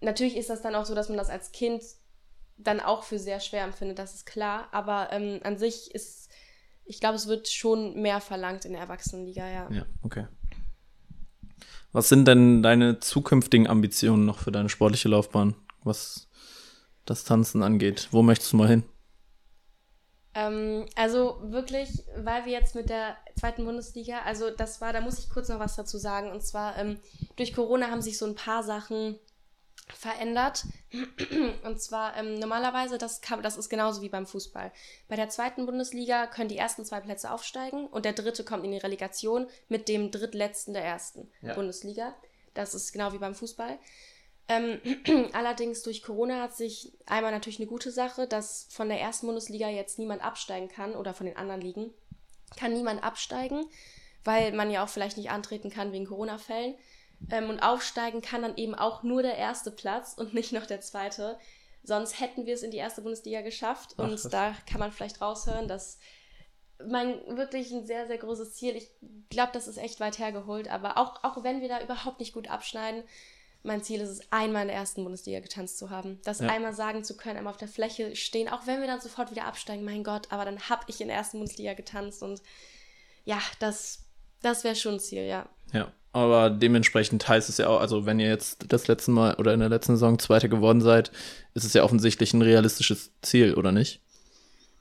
Natürlich 0.00 0.36
ist 0.36 0.50
das 0.50 0.62
dann 0.62 0.74
auch 0.74 0.84
so, 0.84 0.94
dass 0.94 1.08
man 1.08 1.18
das 1.18 1.30
als 1.30 1.52
Kind 1.52 1.82
dann 2.58 2.80
auch 2.80 3.02
für 3.04 3.18
sehr 3.18 3.40
schwer 3.40 3.64
empfindet, 3.64 3.98
das 3.98 4.14
ist 4.14 4.26
klar. 4.26 4.68
Aber 4.72 5.08
ähm, 5.12 5.40
an 5.42 5.58
sich 5.58 5.94
ist, 5.94 6.21
ich 6.92 7.00
glaube, 7.00 7.16
es 7.16 7.26
wird 7.26 7.48
schon 7.48 8.02
mehr 8.02 8.20
verlangt 8.20 8.66
in 8.66 8.72
der 8.72 8.82
Erwachsenenliga, 8.82 9.48
ja. 9.48 9.70
Ja, 9.70 9.86
okay. 10.02 10.26
Was 11.92 12.10
sind 12.10 12.28
denn 12.28 12.62
deine 12.62 13.00
zukünftigen 13.00 13.66
Ambitionen 13.66 14.26
noch 14.26 14.38
für 14.38 14.52
deine 14.52 14.68
sportliche 14.68 15.08
Laufbahn, 15.08 15.54
was 15.84 16.28
das 17.06 17.24
Tanzen 17.24 17.62
angeht? 17.62 18.08
Wo 18.10 18.22
möchtest 18.22 18.52
du 18.52 18.58
mal 18.58 18.68
hin? 18.68 18.82
Ähm, 20.34 20.84
also 20.94 21.38
wirklich, 21.44 22.04
weil 22.16 22.44
wir 22.44 22.52
jetzt 22.52 22.74
mit 22.74 22.90
der 22.90 23.16
zweiten 23.38 23.64
Bundesliga, 23.64 24.20
also 24.26 24.50
das 24.50 24.82
war, 24.82 24.92
da 24.92 25.00
muss 25.00 25.18
ich 25.18 25.30
kurz 25.30 25.48
noch 25.48 25.60
was 25.60 25.76
dazu 25.76 25.96
sagen. 25.96 26.30
Und 26.30 26.42
zwar, 26.42 26.76
ähm, 26.78 26.98
durch 27.36 27.54
Corona 27.54 27.90
haben 27.90 28.02
sich 28.02 28.18
so 28.18 28.26
ein 28.26 28.34
paar 28.34 28.62
Sachen 28.62 29.18
verändert. 29.88 30.64
Und 31.64 31.80
zwar 31.80 32.16
ähm, 32.16 32.34
normalerweise, 32.38 32.98
das, 32.98 33.20
kann, 33.20 33.42
das 33.42 33.56
ist 33.56 33.68
genauso 33.68 34.02
wie 34.02 34.08
beim 34.08 34.26
Fußball. 34.26 34.72
Bei 35.08 35.16
der 35.16 35.28
zweiten 35.28 35.66
Bundesliga 35.66 36.26
können 36.26 36.48
die 36.48 36.56
ersten 36.56 36.84
zwei 36.84 37.00
Plätze 37.00 37.30
aufsteigen 37.30 37.86
und 37.86 38.04
der 38.04 38.12
dritte 38.12 38.44
kommt 38.44 38.64
in 38.64 38.72
die 38.72 38.78
Relegation 38.78 39.46
mit 39.68 39.88
dem 39.88 40.10
drittletzten 40.10 40.74
der 40.74 40.84
ersten 40.84 41.30
Ja. 41.40 41.54
Bundesliga. 41.54 42.14
Das 42.54 42.74
ist 42.74 42.92
genau 42.92 43.12
wie 43.12 43.18
beim 43.18 43.34
Fußball. 43.34 43.78
Ähm, 44.48 44.80
allerdings 45.32 45.82
durch 45.82 46.02
Corona 46.02 46.42
hat 46.42 46.56
sich 46.56 46.92
einmal 47.06 47.32
natürlich 47.32 47.58
eine 47.58 47.68
gute 47.68 47.90
Sache, 47.90 48.26
dass 48.26 48.66
von 48.70 48.88
der 48.88 49.00
ersten 49.00 49.26
Bundesliga 49.26 49.68
jetzt 49.68 49.98
niemand 49.98 50.22
absteigen 50.22 50.68
kann 50.68 50.94
oder 50.94 51.14
von 51.14 51.26
den 51.26 51.36
anderen 51.36 51.60
Ligen 51.60 51.90
kann 52.56 52.72
niemand 52.72 53.02
absteigen, 53.02 53.64
weil 54.24 54.52
man 54.52 54.70
ja 54.70 54.84
auch 54.84 54.88
vielleicht 54.88 55.16
nicht 55.16 55.30
antreten 55.30 55.70
kann 55.70 55.92
wegen 55.92 56.06
Corona-Fällen. 56.06 56.74
Ähm, 57.30 57.50
und 57.50 57.60
aufsteigen 57.60 58.20
kann 58.20 58.42
dann 58.42 58.56
eben 58.56 58.74
auch 58.74 59.02
nur 59.02 59.22
der 59.22 59.36
erste 59.36 59.70
Platz 59.70 60.14
und 60.16 60.34
nicht 60.34 60.52
noch 60.52 60.66
der 60.66 60.80
zweite. 60.80 61.38
Sonst 61.82 62.20
hätten 62.20 62.46
wir 62.46 62.54
es 62.54 62.62
in 62.62 62.70
die 62.70 62.76
erste 62.76 63.02
Bundesliga 63.02 63.40
geschafft. 63.40 63.94
Ach, 63.96 64.04
und 64.04 64.32
da 64.32 64.54
kann 64.68 64.80
man 64.80 64.92
vielleicht 64.92 65.20
raushören, 65.20 65.68
dass 65.68 65.98
mein 66.86 67.36
wirklich 67.36 67.72
ein 67.72 67.86
sehr, 67.86 68.06
sehr 68.06 68.18
großes 68.18 68.54
Ziel. 68.54 68.76
Ich 68.76 68.90
glaube, 69.30 69.52
das 69.52 69.68
ist 69.68 69.78
echt 69.78 70.00
weit 70.00 70.18
hergeholt, 70.18 70.68
aber 70.68 70.98
auch, 70.98 71.22
auch 71.24 71.42
wenn 71.42 71.60
wir 71.60 71.68
da 71.68 71.82
überhaupt 71.82 72.20
nicht 72.20 72.32
gut 72.32 72.48
abschneiden, 72.48 73.04
mein 73.64 73.82
Ziel 73.82 74.00
ist 74.00 74.10
es, 74.10 74.32
einmal 74.32 74.62
in 74.62 74.68
der 74.68 74.76
ersten 74.76 75.04
Bundesliga 75.04 75.40
getanzt 75.40 75.78
zu 75.78 75.90
haben. 75.90 76.20
Das 76.24 76.40
ja. 76.40 76.48
einmal 76.48 76.72
sagen 76.72 77.04
zu 77.04 77.16
können, 77.16 77.36
einmal 77.36 77.52
auf 77.52 77.58
der 77.58 77.68
Fläche 77.68 78.16
stehen, 78.16 78.48
auch 78.48 78.66
wenn 78.66 78.80
wir 78.80 78.88
dann 78.88 79.00
sofort 79.00 79.30
wieder 79.30 79.44
absteigen, 79.44 79.84
mein 79.84 80.02
Gott, 80.02 80.32
aber 80.32 80.44
dann 80.44 80.68
habe 80.68 80.84
ich 80.88 81.00
in 81.00 81.08
der 81.08 81.16
ersten 81.16 81.38
Bundesliga 81.38 81.74
getanzt 81.74 82.22
und 82.22 82.42
ja, 83.24 83.40
das, 83.60 84.00
das 84.40 84.64
wäre 84.64 84.74
schon 84.74 84.94
ein 84.94 85.00
Ziel, 85.00 85.22
ja. 85.22 85.48
Ja, 85.72 85.92
aber 86.12 86.50
dementsprechend 86.50 87.26
heißt 87.26 87.48
es 87.48 87.58
ja 87.58 87.68
auch, 87.68 87.80
also 87.80 88.04
wenn 88.04 88.20
ihr 88.20 88.28
jetzt 88.28 88.66
das 88.68 88.86
letzte 88.86 89.10
Mal 89.10 89.34
oder 89.36 89.54
in 89.54 89.60
der 89.60 89.70
letzten 89.70 89.94
Saison 89.94 90.18
Zweiter 90.18 90.48
geworden 90.48 90.80
seid, 90.80 91.10
ist 91.54 91.64
es 91.64 91.72
ja 91.72 91.84
offensichtlich 91.84 92.34
ein 92.34 92.42
realistisches 92.42 93.10
Ziel, 93.22 93.54
oder 93.54 93.72
nicht? 93.72 94.00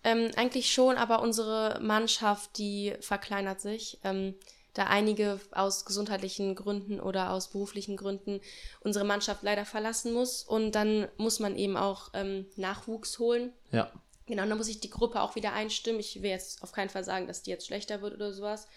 Ähm, 0.03 0.31
eigentlich 0.35 0.71
schon, 0.71 0.97
aber 0.97 1.21
unsere 1.21 1.79
Mannschaft, 1.81 2.57
die 2.57 2.93
verkleinert 2.99 3.61
sich. 3.61 3.99
Ähm, 4.03 4.35
da 4.73 4.85
einige 4.85 5.39
aus 5.51 5.85
gesundheitlichen 5.85 6.55
Gründen 6.55 6.99
oder 6.99 7.31
aus 7.31 7.49
beruflichen 7.49 7.97
Gründen 7.97 8.39
unsere 8.79 9.05
Mannschaft 9.05 9.43
leider 9.43 9.65
verlassen 9.65 10.13
muss. 10.13 10.43
Und 10.43 10.73
dann 10.73 11.07
muss 11.17 11.39
man 11.39 11.57
eben 11.57 11.77
auch 11.77 12.09
ähm, 12.13 12.45
Nachwuchs 12.55 13.19
holen. 13.19 13.51
Ja. 13.71 13.91
Genau, 14.27 14.45
dann 14.45 14.57
muss 14.57 14.69
ich 14.69 14.79
die 14.79 14.89
Gruppe 14.89 15.21
auch 15.21 15.35
wieder 15.35 15.53
einstimmen. 15.53 15.99
Ich 15.99 16.21
will 16.21 16.29
jetzt 16.29 16.63
auf 16.63 16.71
keinen 16.71 16.89
Fall 16.89 17.03
sagen, 17.03 17.27
dass 17.27 17.43
die 17.43 17.49
jetzt 17.51 17.67
schlechter 17.67 18.01
wird 18.01 18.13
oder 18.13 18.31
sowas. 18.31 18.67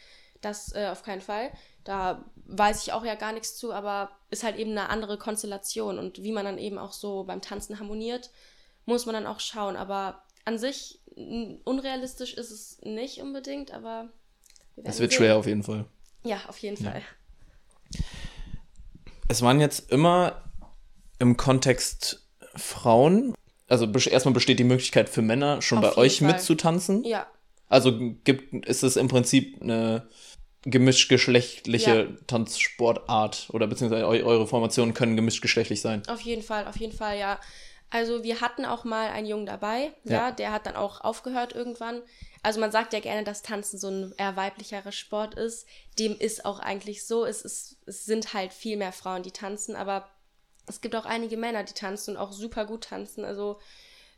Das 0.40 0.74
äh, 0.74 0.88
auf 0.88 1.02
keinen 1.04 1.20
Fall. 1.20 1.52
Da 1.84 2.24
weiß 2.46 2.82
ich 2.82 2.92
auch 2.92 3.04
ja 3.04 3.14
gar 3.14 3.32
nichts 3.32 3.56
zu, 3.56 3.72
aber 3.72 4.10
ist 4.30 4.42
halt 4.42 4.56
eben 4.56 4.72
eine 4.72 4.88
andere 4.88 5.18
Konstellation. 5.18 5.98
Und 5.98 6.22
wie 6.22 6.32
man 6.32 6.44
dann 6.44 6.58
eben 6.58 6.78
auch 6.78 6.92
so 6.92 7.24
beim 7.24 7.40
Tanzen 7.40 7.78
harmoniert, 7.78 8.30
muss 8.86 9.06
man 9.06 9.14
dann 9.14 9.26
auch 9.26 9.40
schauen. 9.40 9.76
Aber 9.76 10.22
an 10.44 10.58
sich 10.58 11.00
unrealistisch 11.64 12.34
ist 12.34 12.50
es 12.50 12.80
nicht 12.82 13.20
unbedingt, 13.20 13.70
aber 13.72 14.08
es 14.82 14.98
wird 14.98 15.12
sehen. 15.12 15.18
schwer 15.18 15.36
auf 15.36 15.46
jeden 15.46 15.62
Fall. 15.62 15.86
Ja, 16.24 16.40
auf 16.48 16.58
jeden 16.58 16.82
ja. 16.82 16.90
Fall. 16.90 17.02
Es 19.28 19.42
waren 19.42 19.60
jetzt 19.60 19.90
immer 19.90 20.42
im 21.18 21.36
Kontext 21.36 22.26
Frauen. 22.56 23.34
Also 23.68 23.86
erstmal 23.86 24.34
besteht 24.34 24.58
die 24.58 24.64
Möglichkeit 24.64 25.08
für 25.08 25.22
Männer 25.22 25.62
schon 25.62 25.78
auf 25.78 25.94
bei 25.94 25.96
euch 25.96 26.18
Fall. 26.18 26.32
mitzutanzen. 26.32 27.04
Ja. 27.04 27.26
Also 27.68 27.98
gibt, 28.24 28.66
ist 28.66 28.82
es 28.82 28.96
im 28.96 29.08
Prinzip 29.08 29.60
eine 29.62 30.08
gemischtgeschlechtliche 30.64 32.08
ja. 32.10 32.16
Tanzsportart 32.26 33.48
oder 33.52 33.66
beziehungsweise 33.66 34.06
eure 34.06 34.46
Formationen 34.46 34.94
können 34.94 35.16
gemischtgeschlechtlich 35.16 35.80
sein. 35.80 36.02
Auf 36.08 36.20
jeden 36.20 36.42
Fall, 36.42 36.66
auf 36.66 36.76
jeden 36.76 36.96
Fall, 36.96 37.18
ja. 37.18 37.38
Also 37.90 38.24
wir 38.24 38.40
hatten 38.40 38.64
auch 38.64 38.84
mal 38.84 39.10
einen 39.10 39.26
Jungen 39.26 39.46
dabei, 39.46 39.92
ja, 40.04 40.12
ja 40.12 40.30
der 40.32 40.52
hat 40.52 40.66
dann 40.66 40.74
auch 40.74 41.02
aufgehört 41.02 41.54
irgendwann. 41.54 42.02
Also 42.42 42.60
man 42.60 42.72
sagt 42.72 42.92
ja 42.92 43.00
gerne, 43.00 43.24
dass 43.24 43.42
Tanzen 43.42 43.78
so 43.78 43.88
ein 43.88 44.14
eher 44.18 44.36
weiblicherer 44.36 44.92
Sport 44.92 45.34
ist. 45.34 45.66
Dem 45.98 46.16
ist 46.18 46.44
auch 46.44 46.58
eigentlich 46.58 47.06
so. 47.06 47.24
Es, 47.24 47.42
ist, 47.42 47.78
es 47.86 48.04
sind 48.04 48.34
halt 48.34 48.52
viel 48.52 48.76
mehr 48.76 48.92
Frauen, 48.92 49.22
die 49.22 49.30
tanzen, 49.30 49.76
aber 49.76 50.08
es 50.66 50.80
gibt 50.80 50.96
auch 50.96 51.06
einige 51.06 51.36
Männer, 51.36 51.62
die 51.62 51.72
tanzen 51.72 52.12
und 52.12 52.16
auch 52.16 52.32
super 52.32 52.66
gut 52.66 52.84
tanzen. 52.84 53.24
Also 53.24 53.58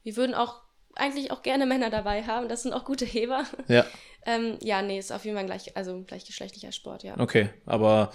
wir 0.02 0.16
würden 0.16 0.34
auch 0.34 0.62
eigentlich 0.94 1.30
auch 1.30 1.42
gerne 1.42 1.66
Männer 1.66 1.90
dabei 1.90 2.24
haben. 2.24 2.48
Das 2.48 2.62
sind 2.62 2.72
auch 2.72 2.84
gute 2.84 3.04
Heber. 3.04 3.44
Ja. 3.68 3.84
ähm, 4.26 4.58
ja, 4.60 4.82
nee, 4.82 4.98
ist 4.98 5.12
auf 5.12 5.24
jeden 5.24 5.36
Fall 5.36 5.46
gleich, 5.46 5.76
also 5.76 6.02
gleichgeschlechtlicher 6.06 6.72
Sport, 6.72 7.04
ja. 7.04 7.18
Okay, 7.18 7.48
aber 7.64 8.12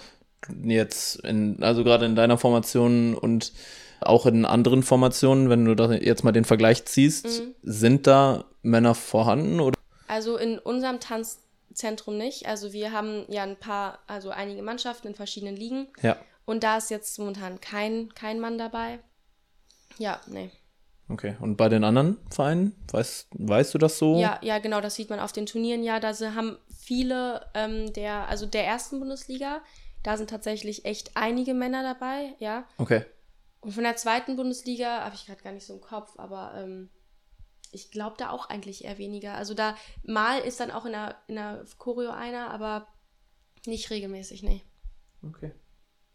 jetzt 0.64 1.16
in, 1.24 1.62
also 1.62 1.84
gerade 1.84 2.06
in 2.06 2.14
deiner 2.14 2.38
Formation 2.38 3.14
und 3.14 3.52
auch 4.00 4.26
in 4.26 4.44
anderen 4.44 4.82
Formationen, 4.82 5.48
wenn 5.48 5.64
du 5.64 5.74
da 5.74 5.92
jetzt 5.92 6.24
mal 6.24 6.32
den 6.32 6.44
Vergleich 6.44 6.84
ziehst, 6.84 7.26
mhm. 7.26 7.54
sind 7.62 8.06
da 8.06 8.44
Männer 8.62 8.94
vorhanden 8.94 9.60
oder? 9.60 9.78
Also 10.08 10.36
in 10.36 10.58
unserem 10.58 11.00
Tanzzentrum 11.00 12.18
nicht. 12.18 12.46
Also 12.46 12.72
wir 12.72 12.92
haben 12.92 13.24
ja 13.28 13.44
ein 13.44 13.56
paar, 13.56 14.00
also 14.06 14.30
einige 14.30 14.62
Mannschaften 14.62 15.08
in 15.08 15.14
verschiedenen 15.14 15.56
Ligen. 15.56 15.88
Ja. 16.02 16.16
Und 16.44 16.64
da 16.64 16.78
ist 16.78 16.90
jetzt 16.90 17.18
momentan 17.18 17.60
kein, 17.60 18.12
kein 18.14 18.40
Mann 18.40 18.58
dabei. 18.58 18.98
Ja, 19.98 20.20
nee. 20.26 20.50
Okay, 21.12 21.36
und 21.40 21.56
bei 21.56 21.68
den 21.68 21.84
anderen 21.84 22.16
Vereinen, 22.30 22.74
weißt, 22.90 23.28
weißt 23.34 23.74
du 23.74 23.78
das 23.78 23.98
so? 23.98 24.18
Ja, 24.18 24.40
ja, 24.42 24.58
genau, 24.60 24.80
das 24.80 24.94
sieht 24.94 25.10
man 25.10 25.20
auf 25.20 25.32
den 25.32 25.44
Turnieren 25.44 25.82
ja. 25.82 26.00
Da 26.00 26.14
haben 26.34 26.56
viele 26.74 27.44
ähm, 27.52 27.92
der, 27.92 28.28
also 28.28 28.46
der 28.46 28.66
ersten 28.66 28.98
Bundesliga, 28.98 29.60
da 30.02 30.16
sind 30.16 30.30
tatsächlich 30.30 30.86
echt 30.86 31.14
einige 31.14 31.52
Männer 31.52 31.82
dabei, 31.82 32.34
ja. 32.38 32.66
Okay. 32.78 33.04
Und 33.60 33.72
von 33.72 33.84
der 33.84 33.96
zweiten 33.96 34.36
Bundesliga 34.36 35.04
habe 35.04 35.14
ich 35.14 35.26
gerade 35.26 35.42
gar 35.42 35.52
nicht 35.52 35.66
so 35.66 35.74
im 35.74 35.82
Kopf, 35.82 36.18
aber 36.18 36.54
ähm, 36.56 36.88
ich 37.72 37.90
glaube 37.90 38.16
da 38.16 38.30
auch 38.30 38.48
eigentlich 38.48 38.84
eher 38.84 38.96
weniger. 38.96 39.34
Also 39.34 39.52
da 39.52 39.76
mal 40.04 40.38
ist 40.38 40.60
dann 40.60 40.70
auch 40.70 40.86
in 40.86 40.92
der, 40.92 41.16
in 41.26 41.34
der 41.34 41.64
Choreo 41.76 42.10
einer, 42.10 42.50
aber 42.50 42.86
nicht 43.66 43.90
regelmäßig, 43.90 44.42
nee. 44.42 44.62
Okay. 45.22 45.52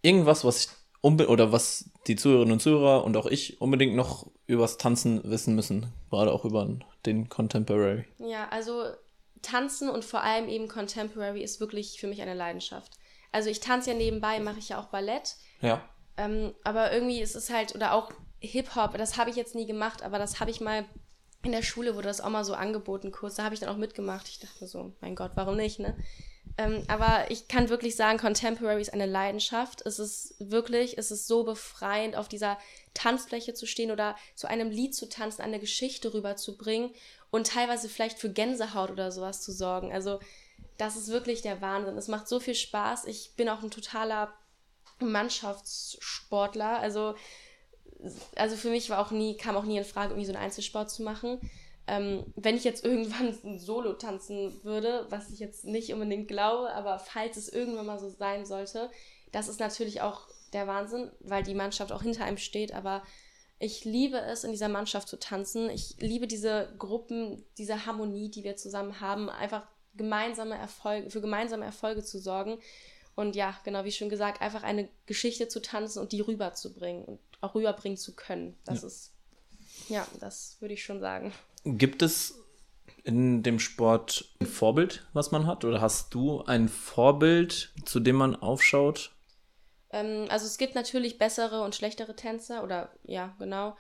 Irgendwas, 0.02 0.44
was 0.44 0.66
ich 0.66 0.70
oder 1.02 1.52
was 1.52 1.90
die 2.08 2.16
Zuhörerinnen 2.16 2.54
und 2.54 2.60
Zuhörer 2.60 3.04
und 3.04 3.16
auch 3.18 3.26
ich 3.26 3.62
unbedingt 3.62 3.96
noch 3.96 4.28
übers 4.46 4.78
Tanzen 4.78 5.22
wissen 5.30 5.56
müssen, 5.56 5.94
gerade 6.10 6.32
auch 6.32 6.46
über 6.46 6.68
den 7.06 7.30
Contemporary. 7.30 8.06
Ja, 8.20 8.48
also 8.50 8.84
Tanzen 9.42 9.90
und 9.90 10.04
vor 10.04 10.22
allem 10.22 10.50
eben 10.50 10.68
Contemporary 10.68 11.44
ist 11.44 11.60
wirklich 11.60 12.00
für 12.00 12.08
mich 12.08 12.22
eine 12.22 12.34
Leidenschaft. 12.34 12.94
Also 13.32 13.50
ich 13.50 13.60
tanze 13.60 13.92
ja 13.92 13.98
nebenbei, 13.98 14.40
mache 14.40 14.60
ich 14.60 14.70
ja 14.70 14.80
auch 14.80 14.88
Ballett. 14.88 15.36
Ja. 15.62 15.82
Ähm, 16.18 16.54
aber 16.64 16.92
irgendwie 16.92 17.22
ist 17.22 17.36
es 17.36 17.50
halt, 17.50 17.76
oder 17.76 17.94
auch 17.94 18.12
Hip-Hop, 18.40 18.98
das 18.98 19.18
habe 19.18 19.30
ich 19.30 19.36
jetzt 19.36 19.56
nie 19.56 19.66
gemacht, 19.66 20.04
aber 20.04 20.18
das 20.18 20.40
habe 20.40 20.52
ich 20.52 20.62
mal 20.62 20.86
in 21.44 21.52
der 21.52 21.62
Schule 21.62 21.96
wurde 21.96 22.08
das 22.08 22.22
auch 22.22 22.30
mal 22.30 22.44
so 22.44 22.54
angeboten, 22.54 23.12
kurz. 23.12 23.36
Da 23.36 23.44
habe 23.44 23.54
ich 23.54 23.60
dann 23.62 23.70
auch 23.70 23.78
mitgemacht. 23.78 24.28
Ich 24.28 24.40
dachte 24.40 24.68
so, 24.68 24.94
mein 25.02 25.16
Gott, 25.16 25.32
warum 25.36 25.56
nicht, 25.56 25.80
ne? 25.80 25.96
Ähm, 26.58 26.84
aber 26.88 27.30
ich 27.30 27.48
kann 27.48 27.70
wirklich 27.70 27.96
sagen, 27.96 28.18
Contemporary 28.18 28.82
ist 28.82 28.94
eine 28.94 29.06
Leidenschaft. 29.06 29.86
Es 29.86 30.00
ist 30.00 30.36
wirklich, 30.40 30.98
es 30.98 31.12
ist 31.12 31.28
so 31.28 31.44
befreiend, 31.44 32.16
auf 32.16 32.28
dieser 32.28 32.58
Tanzfläche 32.96 33.54
zu 33.54 33.68
stehen 33.68 33.92
oder 33.92 34.16
zu 34.36 34.48
einem 34.48 34.72
Lied 34.72 34.96
zu 34.96 35.08
tanzen, 35.08 35.44
eine 35.44 35.60
Geschichte 35.60 36.14
rüberzubringen 36.14 36.92
und 37.30 37.48
teilweise 37.48 37.90
vielleicht 37.90 38.18
für 38.18 38.32
Gänsehaut 38.32 38.90
oder 38.90 39.12
sowas 39.12 39.42
zu 39.42 39.52
sorgen. 39.52 39.92
Also, 39.92 40.20
das 40.78 40.96
ist 40.96 41.10
wirklich 41.10 41.42
der 41.44 41.62
Wahnsinn. 41.62 41.98
Es 41.98 42.08
macht 42.08 42.28
so 42.28 42.40
viel 42.40 42.56
Spaß. 42.56 43.06
Ich 43.06 43.34
bin 43.36 43.50
auch 43.50 43.62
ein 43.62 43.72
totaler 43.72 44.34
Mannschaftssportler. 45.00 46.80
Also, 46.80 47.16
also 48.36 48.56
für 48.56 48.70
mich 48.70 48.90
war 48.90 49.00
auch 49.00 49.12
nie, 49.12 49.38
kam 49.38 49.56
auch 49.56 49.64
nie 49.64 49.78
in 49.78 49.86
Frage, 49.86 50.14
irgendwie 50.14 50.26
so 50.26 50.34
einen 50.34 50.44
Einzelsport 50.44 50.90
zu 50.90 51.04
machen. 51.04 51.40
Ähm, 51.88 52.26
wenn 52.36 52.58
ich 52.58 52.64
jetzt 52.64 52.84
irgendwann 52.84 53.38
ein 53.44 53.60
Solo 53.60 53.94
tanzen 53.94 54.64
würde, 54.64 55.06
was 55.10 55.30
ich 55.30 55.40
jetzt 55.40 55.66
nicht 55.66 55.94
unbedingt 55.94 56.28
glaube, 56.28 56.74
aber 56.74 57.00
falls 57.00 57.38
es 57.38 57.50
irgendwann 57.50 57.86
mal 57.86 58.00
so 58.00 58.10
sein 58.10 58.46
sollte, 58.46 58.90
das 59.32 59.48
ist 59.48 59.60
natürlich 59.60 60.02
auch 60.02 60.28
der 60.54 60.68
Wahnsinn, 60.68 61.12
weil 61.20 61.44
die 61.44 61.56
Mannschaft 61.56 61.92
auch 61.92 62.02
hinter 62.02 62.26
einem 62.26 62.38
steht, 62.38 62.74
aber 62.74 63.04
ich 63.60 63.86
liebe 63.86 64.18
es, 64.20 64.44
in 64.44 64.52
dieser 64.52 64.70
Mannschaft 64.70 65.08
zu 65.08 65.18
tanzen. 65.18 65.70
Ich 65.70 65.96
liebe 66.00 66.28
diese 66.28 66.74
Gruppen, 66.78 67.44
diese 67.58 67.86
Harmonie, 67.86 68.30
die 68.30 68.44
wir 68.44 68.56
zusammen 68.56 69.02
haben, 69.02 69.30
einfach 69.30 69.68
gemeinsame 69.96 70.56
Erfolge, 70.56 71.10
für 71.10 71.22
gemeinsame 71.22 71.66
Erfolge 71.66 72.04
zu 72.04 72.20
sorgen. 72.20 72.60
Und 73.16 73.36
ja, 73.36 73.60
genau 73.64 73.84
wie 73.84 73.92
schon 73.92 74.10
gesagt, 74.10 74.42
einfach 74.42 74.62
eine 74.62 74.90
Geschichte 75.08 75.48
zu 75.48 75.60
tanzen 75.60 76.00
und 76.00 76.12
die 76.12 76.22
rüberzubringen 76.22 77.04
und 77.04 77.20
auch 77.42 77.56
rüberbringen 77.56 77.98
zu 77.98 78.16
können. 78.16 78.56
Das 78.64 78.82
ja. 78.82 78.88
ist, 78.88 79.12
ja, 79.90 80.08
das 80.20 80.58
würde 80.60 80.76
ich 80.76 80.84
schon 80.84 81.00
sagen. 81.00 81.34
Gibt 81.76 82.02
es 82.02 82.36
in 83.04 83.44
dem 83.44 83.60
Sport 83.60 84.26
ein 84.40 84.48
Vorbild, 84.48 85.08
was 85.14 85.32
man 85.32 85.48
hat? 85.48 85.66
Oder 85.66 85.82
hast 85.82 86.14
du 86.14 86.44
ein 86.44 86.70
Vorbild, 86.70 87.74
zu 87.86 88.00
dem 88.00 88.16
man 88.16 88.36
aufschaut? 88.36 89.12
Ähm, 89.92 90.28
also 90.30 90.46
es 90.46 90.58
gibt 90.58 90.76
natürlich 90.76 91.18
bessere 91.18 91.62
und 91.62 91.76
schlechtere 91.76 92.16
Tänzer 92.16 92.64
oder 92.64 92.90
ja, 93.04 93.36
genau. 93.40 93.76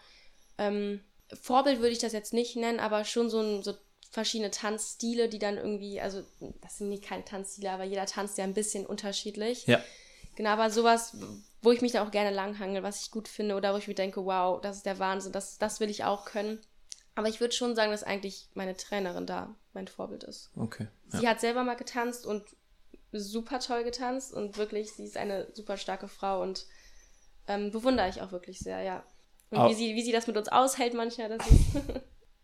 Ähm, 0.57 1.01
Vorbild 1.41 1.79
würde 1.79 1.91
ich 1.91 1.99
das 1.99 2.13
jetzt 2.13 2.33
nicht 2.33 2.55
nennen, 2.55 2.79
aber 2.79 3.03
schon 3.03 3.29
so, 3.29 3.41
ein, 3.41 3.63
so 3.63 3.73
verschiedene 4.11 4.51
Tanzstile, 4.51 5.29
die 5.29 5.39
dann 5.39 5.57
irgendwie, 5.57 5.99
also 5.99 6.23
das 6.61 6.77
sind 6.77 6.89
nicht 6.89 7.03
keine 7.03 7.25
Tanzstile, 7.25 7.71
aber 7.71 7.83
jeder 7.83 8.05
tanzt 8.05 8.37
ja 8.37 8.43
ein 8.43 8.53
bisschen 8.53 8.85
unterschiedlich. 8.85 9.67
Ja. 9.67 9.81
Genau, 10.35 10.51
aber 10.51 10.69
sowas, 10.69 11.17
wo 11.61 11.71
ich 11.71 11.81
mich 11.81 11.93
da 11.93 12.05
auch 12.05 12.11
gerne 12.11 12.33
langhangel, 12.33 12.83
was 12.83 13.01
ich 13.01 13.11
gut 13.11 13.27
finde 13.27 13.55
oder 13.55 13.73
wo 13.73 13.77
ich 13.77 13.87
mir 13.87 13.95
denke, 13.95 14.23
wow, 14.25 14.61
das 14.61 14.77
ist 14.77 14.85
der 14.85 14.99
Wahnsinn, 14.99 15.33
das, 15.33 15.57
das 15.57 15.79
will 15.79 15.89
ich 15.89 16.03
auch 16.03 16.25
können. 16.25 16.61
Aber 17.17 17.29
ich 17.29 17.39
würde 17.39 17.55
schon 17.55 17.75
sagen, 17.75 17.89
dass 17.89 18.03
eigentlich 18.03 18.47
meine 18.53 18.77
Trainerin 18.77 19.25
da 19.25 19.55
mein 19.73 19.87
Vorbild 19.87 20.23
ist. 20.23 20.51
Okay. 20.55 20.87
Ja. 21.11 21.19
Sie 21.19 21.27
hat 21.27 21.39
selber 21.39 21.63
mal 21.63 21.73
getanzt 21.73 22.27
und 22.27 22.43
super 23.11 23.59
toll 23.59 23.83
getanzt 23.83 24.35
und 24.35 24.55
wirklich, 24.59 24.91
sie 24.93 25.03
ist 25.03 25.17
eine 25.17 25.47
super 25.55 25.77
starke 25.77 26.09
Frau 26.09 26.43
und 26.43 26.67
ähm, 27.47 27.71
bewundere 27.71 28.07
ich 28.07 28.21
auch 28.21 28.31
wirklich 28.31 28.59
sehr, 28.59 28.83
ja. 28.83 29.03
Und 29.49 29.57
oh. 29.57 29.67
wie, 29.67 29.73
sie, 29.73 29.95
wie 29.95 30.03
sie 30.03 30.11
das 30.11 30.27
mit 30.27 30.37
uns 30.37 30.47
aushält 30.47 30.93
manchmal, 30.93 31.29
das 31.35 31.47
ist. 31.49 31.61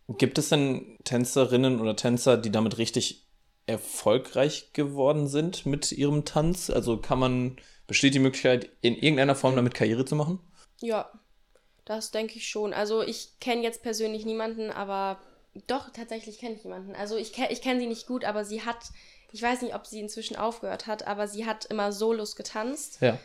Gibt 0.18 0.40
es 0.40 0.50
denn 0.50 0.98
Tänzerinnen 1.04 1.80
oder 1.80 1.96
Tänzer, 1.96 2.36
die 2.36 2.52
damit 2.52 2.80
richtig 2.80 3.30
erfolgreich 3.68 4.74
geworden 4.74 5.28
sind 5.28 5.68
mit 5.68 5.92
ihrem 5.92 6.26
Tanz? 6.26 6.72
Also 6.72 6.98
kann 6.98 7.20
man, 7.20 7.58
besteht 7.86 8.16
die 8.16 8.20
Möglichkeit, 8.20 8.72
in 8.82 8.96
irgendeiner 8.96 9.36
Form 9.36 9.56
damit 9.56 9.76
Karriere 9.76 10.04
zu 10.04 10.16
machen? 10.16 10.40
Ja, 10.82 11.12
das 11.86 12.12
denke 12.12 12.36
ich 12.36 12.48
schon. 12.48 12.74
Also 12.74 13.02
ich 13.02 13.40
kenne 13.40 13.62
jetzt 13.64 13.82
persönlich 13.84 14.26
niemanden, 14.26 14.70
aber 14.72 15.20
Doch, 15.68 15.92
tatsächlich 15.92 16.40
kenne 16.40 16.56
ich 16.56 16.64
jemanden. 16.64 16.96
Also 16.96 17.16
ich, 17.16 17.38
ich 17.38 17.62
kenne 17.62 17.80
sie 17.80 17.86
nicht 17.88 18.08
gut, 18.08 18.26
aber 18.26 18.44
sie 18.44 18.64
hat, 18.64 18.86
ich 19.32 19.42
weiß 19.42 19.62
nicht, 19.62 19.76
ob 19.76 19.86
sie 19.86 20.00
inzwischen 20.00 20.36
aufgehört 20.36 20.88
hat, 20.88 21.06
aber 21.06 21.28
sie 21.28 21.46
hat 21.46 21.66
immer 21.66 21.92
Solos 21.92 22.36
getanzt. 22.36 23.02
Ja. 23.02 23.20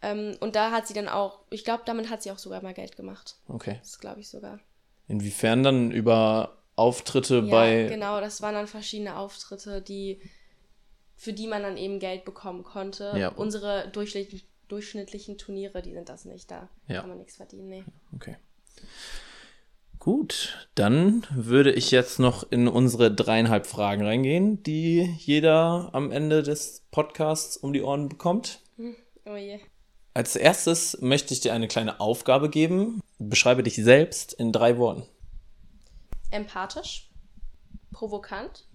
Ähm, 0.00 0.36
und 0.40 0.56
da 0.56 0.70
hat 0.70 0.86
sie 0.86 0.94
dann 0.94 1.08
auch, 1.08 1.40
ich 1.50 1.62
glaube, 1.64 1.82
damit 1.84 2.08
hat 2.08 2.22
sie 2.22 2.30
auch 2.30 2.38
sogar 2.38 2.62
mal 2.62 2.72
Geld 2.72 2.96
gemacht. 2.96 3.36
Okay. 3.48 3.78
Das 3.82 3.98
glaube 3.98 4.20
ich 4.20 4.30
sogar. 4.30 4.60
Inwiefern 5.08 5.62
dann 5.62 5.90
über 5.90 6.56
Auftritte 6.76 7.36
Ja, 7.36 7.50
bei. 7.50 7.84
genau, 7.84 8.18
das 8.20 8.40
waren 8.40 8.54
dann 8.54 8.66
verschiedene 8.66 9.16
Auftritte, 9.16 9.82
die, 9.82 10.22
für 11.16 11.34
die 11.34 11.46
man 11.46 11.62
dann 11.62 11.76
eben 11.76 11.98
Geld 12.00 12.24
bekommen 12.24 12.64
konnte. 12.64 13.12
Ja. 13.16 13.28
Unsere 13.28 13.88
durchschnittlichen, 13.88 14.48
durchschnittlichen 14.68 15.38
Turniere, 15.38 15.82
die 15.82 15.92
sind 15.92 16.08
das 16.08 16.24
nicht. 16.24 16.50
Da 16.50 16.68
Ja. 16.88 17.00
kann 17.00 17.10
man 17.10 17.18
nichts 17.18 17.36
verdienen. 17.36 17.68
Nee. 17.68 17.84
Okay. 18.14 18.36
Gut, 19.98 20.68
dann 20.74 21.26
würde 21.30 21.72
ich 21.72 21.90
jetzt 21.90 22.18
noch 22.18 22.50
in 22.50 22.68
unsere 22.68 23.14
dreieinhalb 23.14 23.66
Fragen 23.66 24.04
reingehen, 24.04 24.62
die 24.62 25.02
jeder 25.18 25.88
am 25.94 26.10
Ende 26.12 26.42
des 26.42 26.84
Podcasts 26.90 27.56
um 27.56 27.72
die 27.72 27.80
Ohren 27.82 28.08
bekommt. 28.08 28.60
Oh 29.24 29.36
je. 29.36 29.60
Als 30.12 30.36
erstes 30.36 31.00
möchte 31.00 31.32
ich 31.32 31.40
dir 31.40 31.54
eine 31.54 31.68
kleine 31.68 32.00
Aufgabe 32.00 32.50
geben. 32.50 33.00
Beschreibe 33.18 33.62
dich 33.62 33.76
selbst 33.76 34.34
in 34.34 34.52
drei 34.52 34.76
Worten. 34.76 35.06
Empathisch, 36.30 37.10
provokant 37.90 38.66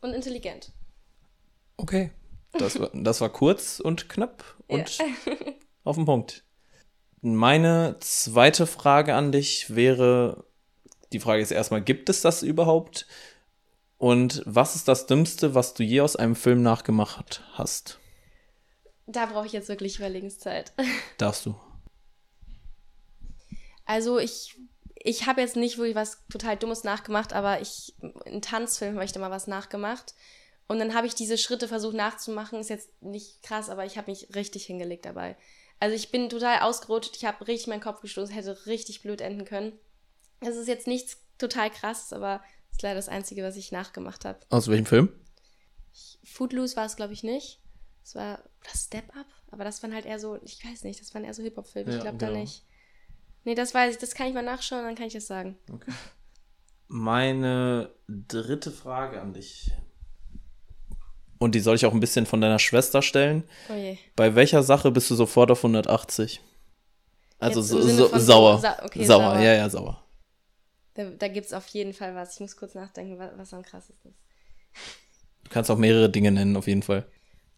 und 0.00 0.12
intelligent. 0.14 0.72
Okay. 1.76 2.10
Das 2.58 2.78
war, 2.78 2.90
das 2.92 3.20
war 3.20 3.30
kurz 3.30 3.80
und 3.80 4.08
knapp 4.08 4.44
und 4.66 4.98
auf 5.84 5.96
den 5.96 6.04
Punkt. 6.04 6.44
Meine 7.20 7.96
zweite 8.00 8.66
Frage 8.66 9.14
an 9.14 9.32
dich 9.32 9.74
wäre, 9.74 10.44
die 11.12 11.20
Frage 11.20 11.42
ist 11.42 11.50
erstmal, 11.50 11.82
gibt 11.82 12.08
es 12.08 12.20
das 12.20 12.42
überhaupt? 12.42 13.06
Und 13.98 14.42
was 14.44 14.76
ist 14.76 14.88
das 14.88 15.06
Dümmste, 15.06 15.54
was 15.54 15.74
du 15.74 15.82
je 15.82 16.02
aus 16.02 16.16
einem 16.16 16.36
Film 16.36 16.62
nachgemacht 16.62 17.42
hast? 17.52 17.98
Da 19.06 19.26
brauche 19.26 19.46
ich 19.46 19.52
jetzt 19.52 19.68
wirklich 19.68 19.96
Überlegenszeit. 19.96 20.72
Darfst 21.18 21.46
du. 21.46 21.54
Also 23.86 24.18
ich, 24.18 24.58
ich 24.94 25.26
habe 25.26 25.40
jetzt 25.40 25.56
nicht 25.56 25.78
wirklich 25.78 25.94
was 25.94 26.24
total 26.30 26.56
Dummes 26.56 26.84
nachgemacht, 26.84 27.32
aber 27.32 27.60
ich, 27.60 27.94
in 28.24 28.42
Tanzfilm 28.42 28.94
habe 28.94 29.04
ich 29.04 29.12
da 29.12 29.20
mal 29.20 29.30
was 29.30 29.46
nachgemacht. 29.46 30.14
Und 30.66 30.78
dann 30.78 30.94
habe 30.94 31.06
ich 31.06 31.14
diese 31.14 31.38
Schritte 31.38 31.68
versucht 31.68 31.94
nachzumachen. 31.94 32.58
Ist 32.58 32.70
jetzt 32.70 32.90
nicht 33.02 33.42
krass, 33.42 33.68
aber 33.68 33.84
ich 33.84 33.98
habe 33.98 34.10
mich 34.10 34.34
richtig 34.34 34.64
hingelegt 34.64 35.04
dabei. 35.04 35.36
Also 35.80 35.94
ich 35.94 36.10
bin 36.10 36.28
total 36.30 36.60
ausgerutscht, 36.60 37.16
ich 37.16 37.24
habe 37.24 37.46
richtig 37.46 37.66
meinen 37.66 37.82
Kopf 37.82 38.00
gestoßen, 38.00 38.34
hätte 38.34 38.66
richtig 38.66 39.02
blöd 39.02 39.20
enden 39.20 39.44
können. 39.44 39.72
Es 40.40 40.56
ist 40.56 40.68
jetzt 40.68 40.86
nichts 40.86 41.18
total 41.38 41.70
krasses, 41.70 42.12
aber 42.12 42.42
ist 42.70 42.82
leider 42.82 42.96
das 42.96 43.08
Einzige, 43.08 43.42
was 43.42 43.56
ich 43.56 43.72
nachgemacht 43.72 44.24
habe. 44.24 44.40
Aus 44.50 44.68
welchem 44.68 44.86
Film? 44.86 45.12
Footloose 46.24 46.76
war 46.76 46.86
es, 46.86 46.96
glaube 46.96 47.12
ich, 47.12 47.22
nicht. 47.22 47.60
Es 48.02 48.14
war 48.14 48.42
das 48.64 48.84
Step 48.84 49.16
Up, 49.16 49.26
aber 49.50 49.64
das 49.64 49.82
waren 49.82 49.94
halt 49.94 50.06
eher 50.06 50.18
so, 50.18 50.38
ich 50.42 50.64
weiß 50.64 50.84
nicht, 50.84 51.00
das 51.00 51.14
waren 51.14 51.24
eher 51.24 51.34
so 51.34 51.42
Hip-Hop-Filme. 51.42 51.90
Ja, 51.90 51.96
ich 51.96 52.02
glaube 52.02 52.18
da 52.18 52.28
genau. 52.28 52.40
nicht. 52.40 52.64
Nee, 53.44 53.54
das 53.54 53.74
weiß 53.74 53.94
ich, 53.94 54.00
das 54.00 54.14
kann 54.14 54.28
ich 54.28 54.34
mal 54.34 54.42
nachschauen, 54.42 54.84
dann 54.84 54.94
kann 54.94 55.06
ich 55.06 55.12
das 55.12 55.26
sagen. 55.26 55.58
Meine 56.88 57.94
dritte 58.08 58.70
Frage 58.70 59.20
an 59.20 59.32
dich. 59.32 59.70
Und 61.44 61.54
die 61.54 61.60
soll 61.60 61.76
ich 61.76 61.84
auch 61.86 61.92
ein 61.92 62.00
bisschen 62.00 62.26
von 62.26 62.40
deiner 62.40 62.58
Schwester 62.58 63.02
stellen. 63.02 63.44
Oh 63.70 63.74
je. 63.74 63.98
Bei 64.16 64.34
welcher 64.34 64.62
Sache 64.62 64.90
bist 64.90 65.10
du 65.10 65.14
sofort 65.14 65.50
auf 65.50 65.58
180? 65.58 66.40
Also 67.38 67.60
so, 67.60 67.80
so, 67.82 68.18
sauer. 68.18 68.58
sa- 68.58 68.82
okay, 68.82 69.04
sauer. 69.04 69.34
sauer. 69.34 69.40
ja, 69.40 69.52
ja, 69.54 69.68
sauer. 69.68 70.02
Da, 70.94 71.10
da 71.10 71.28
gibt 71.28 71.46
es 71.46 71.52
auf 71.52 71.66
jeden 71.68 71.92
Fall 71.92 72.14
was. 72.14 72.34
Ich 72.34 72.40
muss 72.40 72.56
kurz 72.56 72.74
nachdenken, 72.74 73.18
was, 73.18 73.30
was 73.36 73.52
am 73.52 73.62
krassesten 73.62 74.12
ist. 74.12 74.20
Du 75.44 75.50
kannst 75.50 75.70
auch 75.70 75.76
mehrere 75.76 76.08
Dinge 76.08 76.30
nennen, 76.32 76.56
auf 76.56 76.66
jeden 76.66 76.82
Fall. 76.82 77.06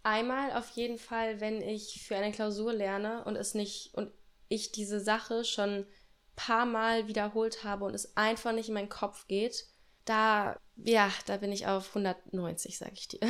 Einmal 0.03 0.53
auf 0.53 0.69
jeden 0.71 0.99
Fall, 0.99 1.41
wenn 1.41 1.63
ich 1.63 2.03
für 2.07 2.17
eine 2.17 2.33
Klausur 2.33 2.73
lerne 2.73 3.25
und 3.25 3.37
es 3.37 3.55
nicht 3.55 3.95
und 3.95 4.11
ich 4.49 4.73
diese 4.73 5.01
Sache 5.01 5.45
schon 5.45 5.71
ein 5.71 5.87
paar 6.35 6.67
Mal 6.67 7.09
wiederholt 7.09 7.63
habe 7.65 7.85
und 7.85 7.95
es 7.95 8.17
einfach 8.17 8.53
nicht 8.53 8.69
in 8.69 8.75
meinen 8.75 8.89
Kopf 8.89 9.27
geht, 9.29 9.67
da, 10.05 10.59
ja, 10.77 11.11
da 11.27 11.37
bin 11.39 11.53
ich 11.53 11.67
auf 11.67 11.89
190, 11.89 12.79
sag 12.79 12.93
ich 12.93 13.09
dir. 13.09 13.21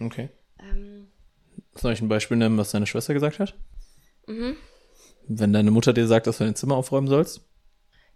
Okay. 0.00 0.28
ähm, 0.58 1.10
Soll 1.74 1.92
ich 1.92 2.00
ein 2.00 2.08
Beispiel 2.08 2.36
nennen, 2.36 2.58
was 2.58 2.70
deine 2.70 2.86
Schwester 2.86 3.14
gesagt 3.14 3.38
hat? 3.38 3.54
mhm. 4.26 4.56
Wenn 5.28 5.52
deine 5.52 5.70
Mutter 5.70 5.92
dir 5.92 6.08
sagt, 6.08 6.26
dass 6.26 6.38
du 6.38 6.44
dein 6.44 6.56
Zimmer 6.56 6.76
aufräumen 6.76 7.06
sollst? 7.06 7.42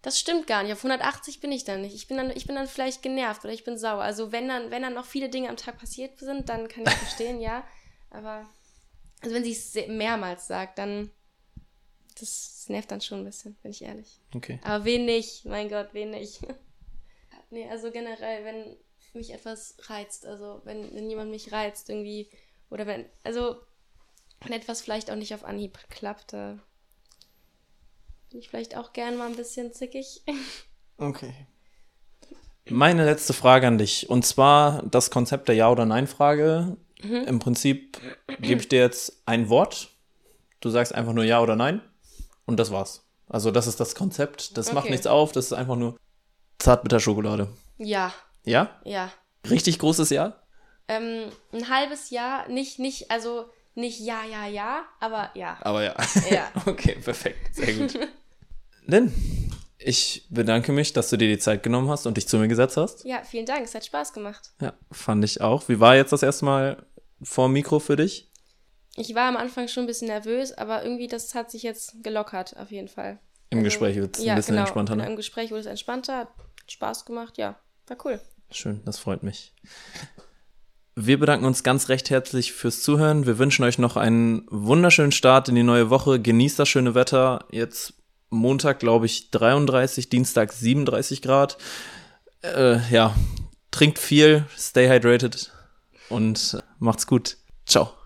Das 0.02 0.18
stimmt 0.18 0.46
gar 0.46 0.62
nicht. 0.62 0.72
Auf 0.72 0.84
180 0.84 1.40
bin 1.40 1.52
ich 1.52 1.64
dann 1.64 1.80
nicht. 1.80 1.94
Ich 1.94 2.08
bin 2.08 2.16
dann, 2.16 2.30
ich 2.30 2.46
bin 2.46 2.56
dann 2.56 2.66
vielleicht 2.66 3.02
genervt 3.02 3.44
oder 3.44 3.52
ich 3.52 3.64
bin 3.64 3.78
sauer. 3.78 4.02
Also 4.02 4.32
wenn 4.32 4.48
dann, 4.48 4.70
wenn 4.70 4.82
dann 4.82 4.94
noch 4.94 5.04
viele 5.04 5.28
Dinge 5.28 5.48
am 5.48 5.56
Tag 5.56 5.78
passiert 5.78 6.18
sind, 6.18 6.48
dann 6.48 6.68
kann 6.68 6.84
ich 6.84 6.90
verstehen, 6.90 7.40
ja. 7.40 7.64
Aber 8.10 8.48
also 9.22 9.34
wenn 9.34 9.44
sie 9.44 9.52
es 9.52 9.74
mehrmals 9.88 10.46
sagt, 10.46 10.78
dann 10.78 11.10
das 12.18 12.66
nervt 12.68 12.90
dann 12.90 13.00
schon 13.00 13.20
ein 13.20 13.24
bisschen, 13.24 13.54
bin 13.62 13.70
ich 13.70 13.82
ehrlich. 13.82 14.20
Okay. 14.34 14.58
Aber 14.62 14.84
wen 14.84 15.04
nicht? 15.04 15.44
Mein 15.44 15.68
Gott, 15.68 15.88
wen 15.92 16.10
nicht? 16.10 16.40
nee, 17.50 17.68
also 17.68 17.90
generell, 17.90 18.44
wenn 18.44 18.76
mich 19.14 19.32
etwas 19.32 19.76
reizt, 19.88 20.26
also 20.26 20.60
wenn, 20.64 20.94
wenn 20.94 21.08
jemand 21.08 21.30
mich 21.30 21.52
reizt 21.52 21.88
irgendwie, 21.88 22.30
oder 22.70 22.86
wenn, 22.86 23.06
also 23.24 23.56
wenn 24.40 24.52
etwas 24.52 24.82
vielleicht 24.82 25.10
auch 25.10 25.16
nicht 25.16 25.34
auf 25.34 25.44
Anhieb 25.44 25.78
klappt, 25.88 26.32
da 26.32 26.58
bin 28.30 28.40
ich 28.40 28.48
vielleicht 28.48 28.76
auch 28.76 28.92
gern 28.92 29.16
mal 29.16 29.28
ein 29.28 29.36
bisschen 29.36 29.72
zickig. 29.72 30.22
Okay. 30.98 31.34
Meine 32.70 33.04
letzte 33.04 33.34
Frage 33.34 33.66
an 33.66 33.76
dich. 33.76 34.08
Und 34.08 34.24
zwar 34.24 34.82
das 34.86 35.10
Konzept 35.10 35.46
der 35.48 35.54
Ja- 35.54 35.70
oder 35.70 35.84
Nein-Frage. 35.84 36.78
Mhm. 37.02 37.24
Im 37.26 37.38
Prinzip 37.38 38.00
gebe 38.40 38.62
ich 38.62 38.68
dir 38.68 38.80
jetzt 38.80 39.20
ein 39.26 39.50
Wort. 39.50 39.90
Du 40.60 40.70
sagst 40.70 40.94
einfach 40.94 41.12
nur 41.12 41.24
Ja 41.24 41.42
oder 41.42 41.54
Nein. 41.54 41.82
Und 42.46 42.58
das 42.58 42.70
war's. 42.70 43.06
Also, 43.28 43.50
das 43.50 43.66
ist 43.66 43.78
das 43.78 43.94
Konzept. 43.94 44.56
Das 44.56 44.72
macht 44.72 44.84
Okay. 44.84 44.92
nichts 44.92 45.06
auf. 45.06 45.32
Das 45.32 45.44
ist 45.44 45.52
einfach 45.52 45.76
nur 45.76 45.98
Zartbitterschokolade. 46.66 47.46
Ja, 47.78 48.12
Ja? 48.44 48.70
ja. 48.84 49.12
Richtig 49.48 49.78
großes 49.78 50.10
Ja? 50.10 50.34
Ähm, 50.88 51.30
ein 51.52 51.68
halbes 51.68 52.10
Jahr, 52.10 52.48
nicht, 52.48 52.80
nicht, 52.80 53.08
also 53.12 53.44
nicht 53.76 54.00
ja, 54.00 54.24
ja, 54.28 54.48
ja, 54.48 54.84
aber 54.98 55.30
ja. 55.34 55.58
Aber 55.60 55.84
ja. 55.84 55.94
Ja. 56.28 56.50
okay, 56.66 56.96
perfekt. 57.02 57.54
Sehr 57.54 57.72
gut. 57.74 57.96
Lynn, 58.84 59.12
ich 59.78 60.26
bedanke 60.28 60.72
mich, 60.72 60.92
dass 60.92 61.08
du 61.10 61.16
dir 61.16 61.28
die 61.28 61.38
Zeit 61.38 61.62
genommen 61.62 61.88
hast 61.88 62.04
und 62.04 62.16
dich 62.16 62.26
zu 62.26 62.36
mir 62.36 62.48
gesetzt 62.48 62.76
hast. 62.76 63.04
Ja, 63.04 63.22
vielen 63.22 63.46
Dank, 63.46 63.64
es 63.64 63.74
hat 63.76 63.84
Spaß 63.84 64.12
gemacht. 64.12 64.50
Ja, 64.60 64.72
fand 64.90 65.24
ich 65.24 65.40
auch. 65.42 65.68
Wie 65.68 65.78
war 65.78 65.94
jetzt 65.94 66.12
das 66.12 66.24
erste 66.24 66.46
Mal 66.46 66.84
vor 67.22 67.46
dem 67.46 67.52
Mikro 67.52 67.78
für 67.78 67.94
dich? 67.94 68.28
Ich 68.96 69.14
war 69.14 69.28
am 69.28 69.36
Anfang 69.36 69.68
schon 69.68 69.84
ein 69.84 69.86
bisschen 69.86 70.08
nervös, 70.08 70.50
aber 70.52 70.82
irgendwie 70.82 71.06
das 71.06 71.32
hat 71.36 71.52
sich 71.52 71.62
jetzt 71.62 72.02
gelockert, 72.02 72.56
auf 72.56 72.72
jeden 72.72 72.88
Fall. 72.88 73.20
Im 73.50 73.58
Also, 73.58 73.66
Gespräch 73.66 73.96
wird 73.96 74.16
es 74.16 74.24
ja, 74.24 74.32
ein 74.32 74.36
bisschen 74.36 74.54
genau. 74.54 74.62
entspannter. 74.62 74.96
Ne? 74.96 75.06
Im 75.06 75.14
Gespräch 75.14 75.50
wurde 75.50 75.60
es 75.60 75.66
entspannter, 75.66 76.28
Spaß 76.68 77.04
gemacht, 77.04 77.38
ja, 77.38 77.58
war 77.86 77.96
cool. 78.04 78.20
Schön, 78.50 78.82
das 78.84 78.98
freut 78.98 79.22
mich. 79.22 79.54
Wir 80.94 81.18
bedanken 81.18 81.44
uns 81.44 81.62
ganz 81.62 81.88
recht 81.90 82.08
herzlich 82.08 82.52
fürs 82.52 82.82
Zuhören. 82.82 83.26
Wir 83.26 83.38
wünschen 83.38 83.64
euch 83.64 83.78
noch 83.78 83.96
einen 83.96 84.46
wunderschönen 84.50 85.12
Start 85.12 85.48
in 85.48 85.54
die 85.54 85.62
neue 85.62 85.90
Woche. 85.90 86.20
Genießt 86.20 86.58
das 86.58 86.68
schöne 86.68 86.94
Wetter. 86.94 87.44
Jetzt 87.50 87.94
Montag, 88.30 88.78
glaube 88.78 89.06
ich, 89.06 89.30
33, 89.30 90.08
Dienstag 90.08 90.52
37 90.52 91.20
Grad. 91.20 91.58
Äh, 92.42 92.78
ja, 92.90 93.14
trinkt 93.70 93.98
viel, 93.98 94.46
stay 94.56 94.88
hydrated 94.88 95.52
und 96.08 96.62
macht's 96.78 97.06
gut. 97.06 97.36
Ciao. 97.66 97.96